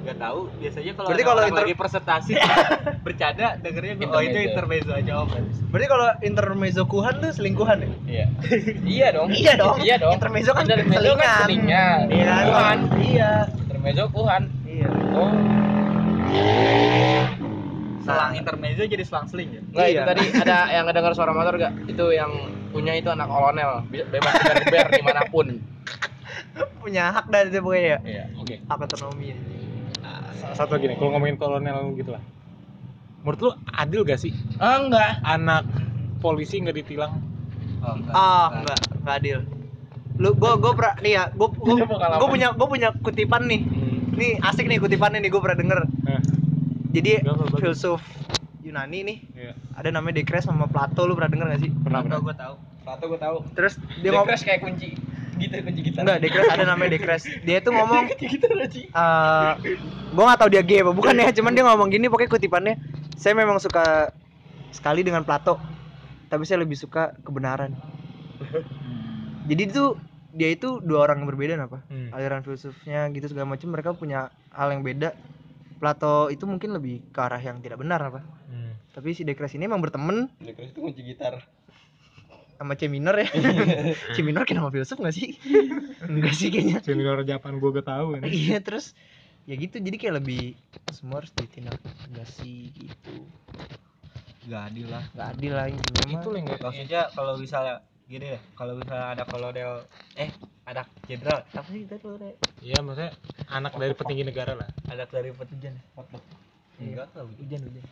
Gak 0.00 0.16
tahu, 0.16 0.48
biasanya 0.56 0.92
kalau 0.92 1.06
Berarti 1.06 1.20
ada 1.20 1.28
kalau 1.28 1.42
inter- 1.44 1.60
lagi 1.62 1.74
presentasi 1.74 2.32
bercanda 3.06 3.46
dengernya 3.58 3.94
gua, 3.96 4.08
oh 4.10 4.22
itu 4.22 4.38
Intermezzo. 4.42 4.92
aja 4.92 5.12
om. 5.18 5.28
berarti 5.68 5.86
kalau 5.86 6.08
intermezzo 6.20 6.82
kuhan 6.84 7.14
tuh 7.16 7.30
selingkuhan 7.30 7.78
ya 7.78 7.88
iya 8.06 8.26
iya 8.96 9.06
dong 9.10 9.28
Iya 9.28 9.52
dong. 9.54 9.76
iya 9.78 9.94
dong 9.96 10.12
Intermezzo 10.12 10.50
kan 10.50 10.64
intermezzo 10.64 10.88
kan 11.12 11.28
selingan. 11.38 11.40
selingan 11.42 12.00
iya 12.10 12.34
kuhan 12.42 12.78
iya 12.98 13.30
intermezzo 13.60 14.04
kuhan 14.10 14.42
iya 14.64 14.88
oh 15.12 15.30
Selang 18.00 18.32
intermezzo 18.34 18.82
jadi 18.84 19.04
selang 19.04 19.26
seling 19.26 19.50
ya. 19.50 19.60
Enggak, 19.62 19.86
itu 19.86 19.92
Iya. 19.92 20.04
tadi 20.08 20.22
ada 20.40 20.56
yang 20.70 20.84
ngedengar 20.84 21.12
suara 21.12 21.30
motor 21.30 21.54
gak? 21.54 21.72
Itu 21.84 22.04
yang 22.10 22.32
punya 22.70 22.92
itu 22.94 23.06
anak 23.06 23.28
kolonel, 23.28 23.84
bebas 23.86 24.34
geber 24.40 24.86
di 24.90 25.02
mana 25.02 25.22
pun. 25.26 25.60
punya 26.80 27.12
hak 27.12 27.28
dari 27.28 27.48
dia 27.48 27.60
pokoknya 27.60 27.84
ya 27.86 27.98
Iya. 28.02 28.24
Oke. 28.34 28.54
hak 28.62 28.78
otonomi 28.80 29.26
ya 29.26 29.36
Satu 30.52 30.72
lagi 30.72 30.86
nih, 30.86 30.96
kalau 30.96 31.10
ngomongin 31.12 31.36
kolonel 31.36 31.94
gitu 31.94 32.10
lah. 32.10 32.22
Menurut 33.20 33.38
lu 33.38 33.50
adil 33.70 34.00
gak 34.02 34.16
sih 34.16 34.32
Ah 34.56 34.80
enggak. 34.80 35.20
anak 35.22 35.68
polisi 36.18 36.56
nggak 36.56 36.72
ditilang? 36.74 37.20
Oh, 37.78 37.92
enggak. 37.94 38.12
ah 38.12 38.48
enggak 38.54 38.78
enggak 38.94 39.16
adil 39.16 39.38
lu 40.16 40.32
gua 40.34 40.52
gua 40.54 40.72
pernah 40.72 40.94
nih 40.98 41.12
ya 41.14 41.24
gua 41.30 41.48
gua, 41.50 41.74
Ini 41.74 41.84
pengalaman. 41.86 42.16
gua 42.16 42.28
punya 42.28 42.48
gua 42.52 42.68
punya 42.68 42.88
kutipan 42.94 43.42
nih 43.44 43.60
nih 44.10 44.32
asik 44.42 44.64
nih 44.64 44.76
kutipannya 44.76 45.16
nih 45.18 45.28
gua 45.28 45.40
pernah 45.42 45.58
denger 45.58 45.78
Eh, 46.06 46.20
jadi 46.92 47.12
Gak 47.22 47.56
filsuf 47.56 48.00
Yunani 48.60 48.98
nih 49.02 49.18
iya. 49.34 49.52
ada 49.72 49.88
namanya 49.90 50.20
Dekres 50.20 50.44
sama 50.44 50.64
Plato 50.64 51.04
lu 51.04 51.12
pernah 51.14 51.28
denger 51.28 51.46
gak 51.50 51.60
sih 51.60 51.70
Pernah 51.74 52.00
pernah. 52.02 52.18
gue 52.20 52.34
tahu. 52.34 52.54
Satu 52.80 53.04
gue 53.06 53.16
tahu. 53.18 53.36
terus 53.52 53.74
dia 53.98 54.10
crash 54.18 54.44
kayak 54.44 54.60
kunci 54.60 54.96
gitu 55.40 55.54
kunci 55.60 55.80
gitar. 55.82 56.02
enggak 56.04 56.18
Dekres 56.20 56.46
ada 56.46 56.64
namanya 56.64 56.90
Dekres. 56.92 57.22
Dia 57.42 57.58
tuh 57.58 57.72
ngomong 57.72 58.04
eh 58.12 59.52
gua 60.12 60.24
nggak 60.28 60.38
tahu 60.38 60.50
dia 60.50 60.62
gay 60.62 60.80
apa 60.80 60.92
bukan 60.92 61.14
ya 61.14 61.32
cuman 61.32 61.52
dia 61.52 61.64
ngomong 61.64 61.88
gini 61.88 62.06
pokoknya 62.06 62.30
kutipannya 62.30 62.74
saya 63.16 63.32
memang 63.32 63.56
suka 63.56 64.12
sekali 64.70 65.00
dengan 65.00 65.24
Plato 65.24 65.56
tapi 66.28 66.44
saya 66.44 66.60
lebih 66.60 66.76
suka 66.76 67.16
kebenaran. 67.20 67.74
Jadi 69.46 69.62
itu 69.66 69.98
dia 70.30 70.46
itu 70.48 70.78
dua 70.78 71.04
orang 71.04 71.22
yang 71.22 71.28
berbeda 71.28 71.58
apa 71.58 71.82
Hmm. 71.90 72.14
aliran 72.14 72.40
filsufnya 72.40 73.10
gitu 73.10 73.26
segala 73.26 73.50
macam 73.50 73.66
mereka 73.68 73.90
punya 73.92 74.30
hal 74.50 74.70
yang 74.70 74.80
beda. 74.80 75.10
Plato 75.76 76.28
itu 76.28 76.44
mungkin 76.44 76.70
lebih 76.70 77.00
ke 77.08 77.18
arah 77.18 77.40
yang 77.40 77.58
tidak 77.58 77.80
benar 77.80 77.98
apa 77.98 78.20
Hmm. 78.46 78.76
tapi 78.92 79.10
si 79.10 79.24
Dekres 79.24 79.54
ini 79.54 79.66
emang 79.66 79.80
berteman. 79.80 80.28
Crash 80.38 80.70
itu 80.70 80.80
kunci 80.80 81.02
gitar. 81.02 81.40
Sama 82.60 82.76
C 82.76 82.92
minor 82.92 83.16
ya? 83.16 83.24
C 84.14 84.20
minor 84.20 84.44
kayak 84.44 84.60
nama 84.60 84.68
filsuf 84.68 85.00
gak 85.00 85.16
sih? 85.16 85.32
Enggak 86.12 86.36
sih 86.36 86.52
kayaknya. 86.52 86.84
Senior 86.84 87.24
Japan 87.24 87.56
gue 87.56 87.70
gak 87.72 87.88
tahu 87.88 88.20
ini. 88.20 88.28
iya 88.28 88.60
terus 88.60 88.92
ya 89.48 89.56
gitu. 89.56 89.80
Jadi 89.80 89.96
kayak 89.96 90.20
lebih 90.20 90.60
semua 90.92 91.24
harus 91.24 91.32
ditindak 91.32 91.80
tegasi 91.80 92.68
gitu. 92.76 93.24
Gak 94.52 94.76
adil 94.76 94.92
lah. 94.92 95.04
nggak 95.16 95.28
adil 95.40 95.52
lah 95.56 95.66
Itu 95.72 95.88
lah 96.04 96.36
yang 96.36 96.46
nggak- 96.52 96.60
Maksudnya 96.60 97.02
kalau 97.16 97.34
misalnya 97.40 97.74
gini 98.04 98.26
ya, 98.36 98.40
kalau 98.52 98.76
misalnya 98.76 99.08
ada 99.16 99.24
kolonel 99.24 99.72
eh 100.20 100.28
ada 100.68 100.84
jenderal, 101.08 101.40
apa 101.56 101.64
sih 101.72 101.88
tadi 101.88 102.04
lo 102.04 102.20
Re? 102.20 102.36
Iya 102.60 102.84
maksudnya 102.84 103.16
anak 103.48 103.72
dari 103.80 103.96
petinggi 103.96 104.24
negara 104.28 104.52
lah. 104.52 104.68
ada 104.92 105.08
dari 105.08 105.32
petinggi 105.32 105.72
enggak 106.76 107.08
tahu. 107.16 107.24
Hujan 107.40 107.60
hujan. 107.64 107.84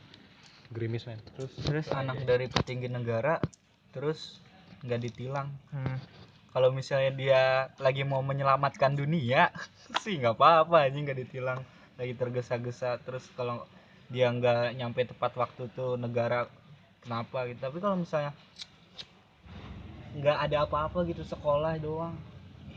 Gerimis 0.76 1.08
men. 1.08 1.16
Terus 1.32 1.52
terus 1.64 1.86
anak 1.88 2.20
dari 2.28 2.52
petinggi 2.52 2.92
negara 2.92 3.40
terus 3.96 4.44
nggak 4.82 5.00
ditilang. 5.02 5.48
Hmm, 5.74 5.98
kalau 6.54 6.70
misalnya 6.70 7.12
dia 7.14 7.42
lagi 7.82 8.02
mau 8.06 8.22
menyelamatkan 8.22 8.94
dunia 8.94 9.50
sih 10.02 10.18
nggak 10.18 10.38
apa-apa 10.38 10.86
aja 10.86 10.96
nggak 10.96 11.18
ditilang. 11.26 11.60
Lagi 11.98 12.14
tergesa-gesa 12.14 12.98
terus 13.02 13.26
kalau 13.34 13.66
dia 14.08 14.30
nggak 14.30 14.78
nyampe 14.78 15.04
tepat 15.04 15.34
waktu 15.36 15.66
tuh 15.74 15.98
negara 15.98 16.46
kenapa 17.02 17.46
gitu? 17.50 17.58
Tapi 17.58 17.76
kalau 17.82 17.96
misalnya 17.98 18.32
nggak 20.18 20.38
ada 20.48 20.56
apa-apa 20.64 21.04
gitu 21.10 21.22
sekolah 21.26 21.76
doang. 21.82 22.14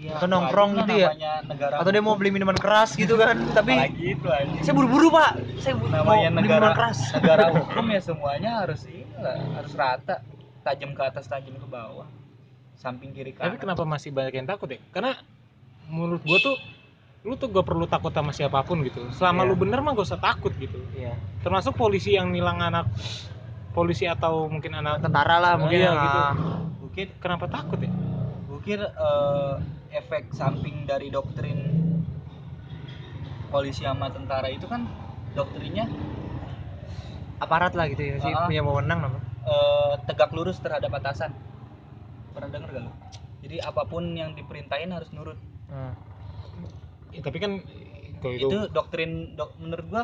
Ya 0.02 0.18
Atau 0.18 0.26
nongkrong 0.26 0.82
gitu 0.82 0.98
ya? 0.98 1.14
negara 1.46 1.78
atau 1.78 1.94
dia 1.94 2.02
mau 2.02 2.18
beli 2.18 2.34
minuman 2.34 2.58
keras 2.58 2.98
gitu 2.98 3.14
kan? 3.22 3.38
Tapi 3.58 3.78
itu 4.02 4.26
aja 4.26 4.50
saya 4.66 4.74
buru-buru 4.74 5.14
pak. 5.14 5.38
Saya 5.62 5.78
mau 5.78 5.86
namanya 5.94 6.30
beli 6.34 6.38
negara 6.42 6.66
minuman 6.74 6.78
keras. 6.82 7.00
negara 7.14 7.44
hukum 7.62 7.86
ya 7.94 8.02
semuanya 8.02 8.52
harus 8.66 8.82
ini 8.90 9.06
lah, 9.22 9.38
harus 9.62 9.74
rata 9.78 10.26
tajam 10.62 10.94
ke 10.94 11.02
atas 11.02 11.26
tajam 11.26 11.58
ke 11.58 11.68
bawah 11.68 12.06
samping 12.78 13.14
kiri 13.14 13.34
tapi 13.34 13.58
kanan 13.58 13.62
kenapa 13.62 13.84
masih 13.86 14.10
banyak 14.10 14.34
yang 14.42 14.48
takut 14.50 14.66
ya? 14.70 14.82
Karena 14.90 15.14
menurut 15.86 16.22
gua 16.26 16.38
tuh 16.42 16.58
lu 17.22 17.38
tuh 17.38 17.54
gak 17.54 17.62
perlu 17.70 17.86
takut 17.86 18.10
sama 18.10 18.34
siapa 18.34 18.66
pun 18.66 18.82
gitu. 18.82 19.06
Selama 19.14 19.46
Iya. 19.46 19.50
lu 19.50 19.56
bener 19.62 19.78
mah 19.86 19.94
gak 19.94 20.10
usah 20.10 20.18
takut 20.18 20.50
gitu. 20.58 20.82
iya 20.98 21.14
Termasuk 21.46 21.78
polisi 21.78 22.18
yang 22.18 22.34
nilang 22.34 22.58
anak 22.58 22.90
polisi 23.72 24.10
atau 24.10 24.50
mungkin 24.50 24.74
anak 24.76 25.00
tentara 25.00 25.38
lah 25.38 25.54
mungkin 25.56 25.80
iya, 25.80 25.92
ah. 25.94 26.02
gitu. 26.02 26.20
mungkin 26.90 27.08
kenapa 27.22 27.46
takut 27.48 27.80
ya? 27.80 27.88
gue 28.50 28.60
kira 28.68 28.88
eh, 28.92 29.54
efek 29.96 30.34
samping 30.36 30.84
dari 30.84 31.08
doktrin 31.08 31.60
polisi 33.48 33.84
sama 33.88 34.12
tentara 34.12 34.52
itu 34.52 34.68
kan 34.68 34.84
doktrinnya 35.38 35.88
aparat 37.40 37.74
lah 37.80 37.88
gitu 37.88 38.04
ya 38.04 38.16
sih 38.20 38.32
Ah. 38.32 38.48
punya 38.48 38.60
wewenang 38.60 39.00
namanya 39.08 39.24
eh, 39.46 39.94
tegak 40.06 40.32
lurus 40.34 40.58
terhadap 40.62 40.92
atasan 40.94 41.32
pernah 42.32 42.50
denger 42.50 42.70
gak 42.72 42.84
lu? 42.88 42.92
jadi 43.42 43.58
apa 43.66 43.84
pun 43.90 44.04
yang 44.16 44.34
diperintahin 44.38 44.92
harus 44.92 45.10
nurut 45.14 45.38
Hmm. 45.72 45.96
Ya, 47.16 47.24
tapi 47.24 47.40
kan 47.40 47.64
kalau 48.20 48.36
itu, 48.36 48.48
itu, 48.52 48.60
doktrin 48.76 49.40
dok, 49.40 49.56
menurut 49.56 49.88
gua 49.88 50.04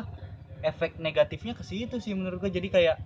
efek 0.64 0.96
negatifnya 0.96 1.52
ke 1.52 1.60
situ 1.60 2.00
sih 2.00 2.16
menurut 2.16 2.40
gua 2.40 2.48
jadi 2.48 2.68
kayak 2.72 2.96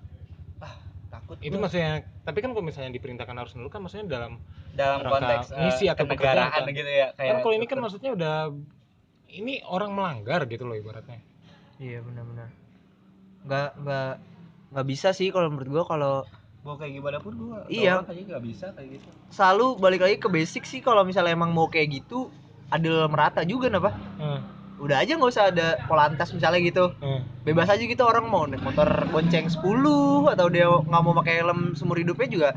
ah 0.63 0.75
takut 1.11 1.43
itu 1.43 1.51
gua. 1.51 1.67
maksudnya 1.67 2.07
tapi 2.23 2.39
kan 2.39 2.55
kalau 2.55 2.63
misalnya 2.63 2.95
diperintahkan 2.95 3.35
harus 3.35 3.53
nurut 3.59 3.71
kan 3.75 3.83
maksudnya 3.83 4.07
dalam 4.07 4.39
dalam 4.79 5.11
konteks 5.11 5.51
eh, 5.59 5.63
misi 5.67 5.91
atau 5.91 6.07
kenegaraan 6.07 6.55
pekerjaan, 6.55 6.63
kan? 6.71 6.79
gitu 6.79 6.91
ya 6.91 7.09
kayak 7.19 7.31
kan 7.35 7.39
kalau 7.43 7.55
ini 7.59 7.67
kan 7.67 7.79
maksudnya 7.83 8.11
udah 8.15 8.37
ini 9.33 9.55
orang 9.67 9.91
melanggar 9.91 10.41
gitu 10.47 10.63
loh 10.63 10.79
ibaratnya 10.79 11.19
iya 11.83 11.99
benar-benar 11.99 12.51
nggak 13.43 13.71
nggak 13.83 14.13
nggak 14.73 14.87
bisa 14.87 15.09
sih 15.13 15.29
kalau 15.29 15.49
menurut 15.49 15.69
gua 15.71 15.85
kalau 15.85 16.15
mau 16.63 16.75
kayak 16.75 16.95
gimana 16.95 17.19
pun 17.19 17.33
gua 17.35 17.67
Iya. 17.67 18.01
aja 18.01 18.21
nggak 18.23 18.43
bisa 18.43 18.67
kayak 18.73 18.89
gitu. 18.97 19.09
Selalu 19.29 19.67
balik 19.77 20.01
lagi 20.01 20.17
ke 20.17 20.29
basic 20.29 20.63
sih 20.63 20.79
kalau 20.79 21.03
misalnya 21.03 21.33
emang 21.33 21.51
mau 21.51 21.67
kayak 21.67 21.93
gitu 21.95 22.33
adil 22.69 23.05
merata 23.07 23.43
juga 23.43 23.69
napa? 23.69 23.93
Udah 24.79 24.99
aja 24.99 25.15
nggak 25.15 25.29
usah 25.29 25.51
ada 25.51 25.77
polantas 25.85 26.31
misalnya 26.31 26.61
gitu. 26.61 26.89
Bebas 27.43 27.67
aja 27.67 27.79
gitu 27.79 28.01
orang 28.01 28.25
mau 28.25 28.47
naik 28.47 28.63
motor 28.63 28.87
bonceng 29.09 29.47
10 29.47 29.59
atau 30.29 30.47
dia 30.49 30.67
nggak 30.67 31.03
mau 31.03 31.15
pakai 31.15 31.35
helm 31.39 31.75
seumur 31.75 31.99
hidupnya 31.99 32.27
juga 32.27 32.49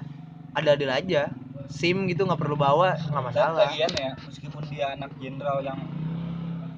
ada 0.53 0.69
adil 0.71 0.87
aja. 0.87 1.33
Sim 1.65 2.05
gitu 2.05 2.23
nggak 2.23 2.37
perlu 2.37 2.53
bawa 2.55 2.93
nggak 2.93 3.09
Dan 3.11 3.25
masalah. 3.25 3.65
lagian 3.67 3.91
ya 3.91 4.11
meskipun 4.21 4.61
dia 4.69 4.93
anak 4.93 5.09
jenderal 5.17 5.59
yang 5.59 5.81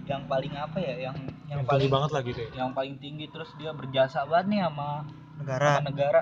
yang 0.07 0.23
paling 0.25 0.55
apa 0.55 0.79
ya 0.79 0.95
yang 1.03 1.15
yang 1.45 1.59
yang 1.59 1.59
tinggi 1.59 1.67
paling 1.67 1.89
banget 1.91 2.09
lah 2.09 2.21
gitu 2.23 2.39
ya. 2.39 2.49
yang 2.55 2.69
paling 2.71 2.95
tinggi 2.97 3.25
terus 3.27 3.51
dia 3.55 3.75
berjasa 3.75 4.23
banget 4.23 4.47
nih 4.47 4.59
sama 4.63 5.03
negara. 5.39 5.71
Negara. 5.85 6.21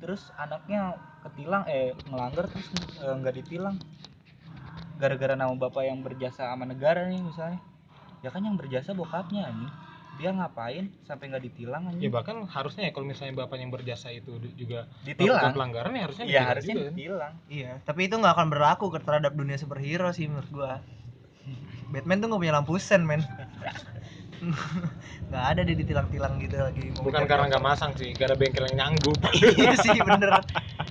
Terus 0.00 0.32
anaknya 0.36 0.96
ketilang 1.20 1.68
eh 1.68 1.92
ngelanggar 2.08 2.48
terus 2.48 2.68
eh, 3.00 3.14
nggak 3.20 3.34
ditilang. 3.44 3.76
Gara-gara 5.00 5.34
nama 5.36 5.52
bapak 5.56 5.82
yang 5.84 6.04
berjasa 6.04 6.52
sama 6.52 6.68
negara 6.68 7.08
nih 7.08 7.20
misalnya. 7.20 7.60
Ya 8.20 8.28
kan 8.28 8.44
yang 8.44 8.56
berjasa 8.60 8.92
bokapnya 8.92 9.48
nih 9.48 9.72
dia 10.20 10.36
ngapain 10.36 10.92
sampai 11.08 11.32
nggak 11.32 11.44
ditilang 11.48 11.88
ya 11.88 11.90
anjing 11.96 12.12
bahkan 12.12 12.36
harusnya 12.44 12.82
ya 12.88 12.92
kalau 12.92 13.08
misalnya 13.08 13.40
bapak 13.40 13.56
yang 13.56 13.72
berjasa 13.72 14.12
itu 14.12 14.36
juga 14.52 14.84
ditilang. 15.00 15.56
pelanggaran 15.56 15.96
ya 15.96 16.02
harusnya 16.04 16.24
iya 16.28 16.32
ditilang 16.36 16.50
harusnya 16.52 16.74
juga 16.76 16.84
kan. 16.84 16.92
ditilang. 16.92 17.34
Iya 17.48 17.72
tapi 17.88 18.00
itu 18.04 18.14
nggak 18.20 18.34
akan 18.36 18.48
berlaku 18.52 18.84
terhadap 19.00 19.32
dunia 19.32 19.56
superhero 19.56 20.12
sih 20.12 20.28
menurut 20.28 20.50
gua. 20.52 20.84
Batman 21.88 22.20
tuh 22.20 22.26
nggak 22.30 22.40
punya 22.44 22.54
lampu 22.54 22.76
sen 22.76 23.02
men 23.08 23.24
nggak 25.30 25.44
ada 25.52 25.60
dia 25.62 25.76
ditilang-tilang 25.76 26.40
gitu 26.40 26.56
lagi 26.56 26.88
mau 26.96 27.04
bukan 27.06 27.22
karena 27.28 27.44
nggak 27.52 27.64
masang 27.64 27.92
sih 28.00 28.16
gara 28.16 28.32
bengkel 28.32 28.64
yang 28.72 28.76
nyanggup. 28.88 29.16
Iya 29.36 29.76
sih 29.78 29.96
bener 30.00 30.30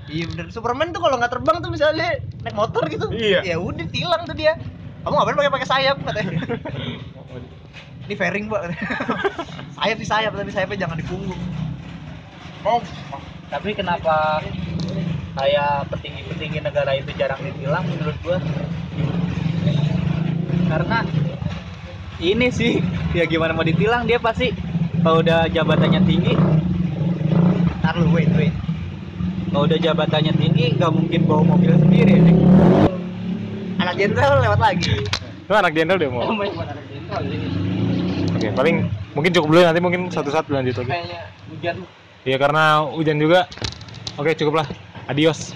iya 0.09 0.25
bener. 0.29 0.45
Superman 0.53 0.93
tuh 0.93 1.01
kalau 1.01 1.17
nggak 1.17 1.33
terbang 1.33 1.57
tuh 1.61 1.71
misalnya 1.73 2.21
naik 2.45 2.55
motor 2.55 2.85
gitu. 2.87 3.09
Iya. 3.09 3.41
ya 3.43 3.55
udah 3.57 3.85
tilang 3.89 4.21
tuh 4.29 4.37
dia. 4.37 4.53
Kamu 5.01 5.15
ngapain 5.15 5.37
pakai 5.37 5.53
pakai 5.53 5.69
sayap 5.69 5.97
katanya. 6.05 6.39
Ini 8.09 8.17
fairing 8.17 8.49
pak 8.49 8.73
sayap 9.77 9.97
di 10.01 10.07
sayap 10.07 10.31
tapi 10.33 10.49
sayapnya 10.49 10.89
jangan 10.89 10.97
di 10.97 11.05
punggung 11.05 11.37
Oh, 12.67 12.83
tapi 13.47 13.71
kenapa 13.71 14.43
kayak 15.31 15.87
petinggi-petinggi 15.87 16.59
negara 16.59 16.91
itu 16.91 17.07
jarang 17.15 17.39
ditilang 17.39 17.87
menurut 17.87 18.17
gua? 18.19 18.35
Karena 20.67 21.07
ini 22.20 22.47
sih 22.51 22.84
ya 23.15 23.24
gimana 23.26 23.55
mau 23.55 23.63
ditilang 23.63 24.03
dia 24.03 24.20
pasti 24.20 24.51
kalau 24.99 25.24
udah 25.24 25.47
jabatannya 25.47 26.03
tinggi, 26.03 26.36
ntar 27.80 27.95
lu 27.95 28.11
wait 28.11 28.28
wait 28.36 28.51
kalau 29.49 29.63
udah 29.63 29.80
jabatannya 29.80 30.36
tinggi 30.36 30.76
nggak 30.76 30.91
mungkin 30.91 31.20
bawa 31.24 31.55
mobil 31.55 31.72
sendiri 31.80 32.20
nih. 32.20 32.36
anak 33.80 33.95
jenderal 33.95 34.43
lewat 34.43 34.59
lagi 34.59 34.95
lu 35.47 35.53
anak 35.55 35.72
jenderal 35.72 35.97
deh 35.97 36.11
mau 36.11 36.28
oke 36.28 36.47
paling 38.55 38.76
mungkin 39.15 39.32
cukup 39.34 39.47
dulu 39.49 39.59
ya, 39.63 39.67
nanti 39.72 39.82
mungkin 39.82 40.01
satu 40.11 40.30
satu 40.30 40.53
lanjut 40.53 40.76
lagi 40.84 40.91
Kayaknya 40.91 41.22
hujan 41.49 41.76
Iya 42.28 42.36
karena 42.36 42.84
hujan 42.84 43.15
juga. 43.15 43.47
Oke 44.20 44.36
cukup 44.36 44.63
lah. 44.63 44.67
Adios. 45.07 45.55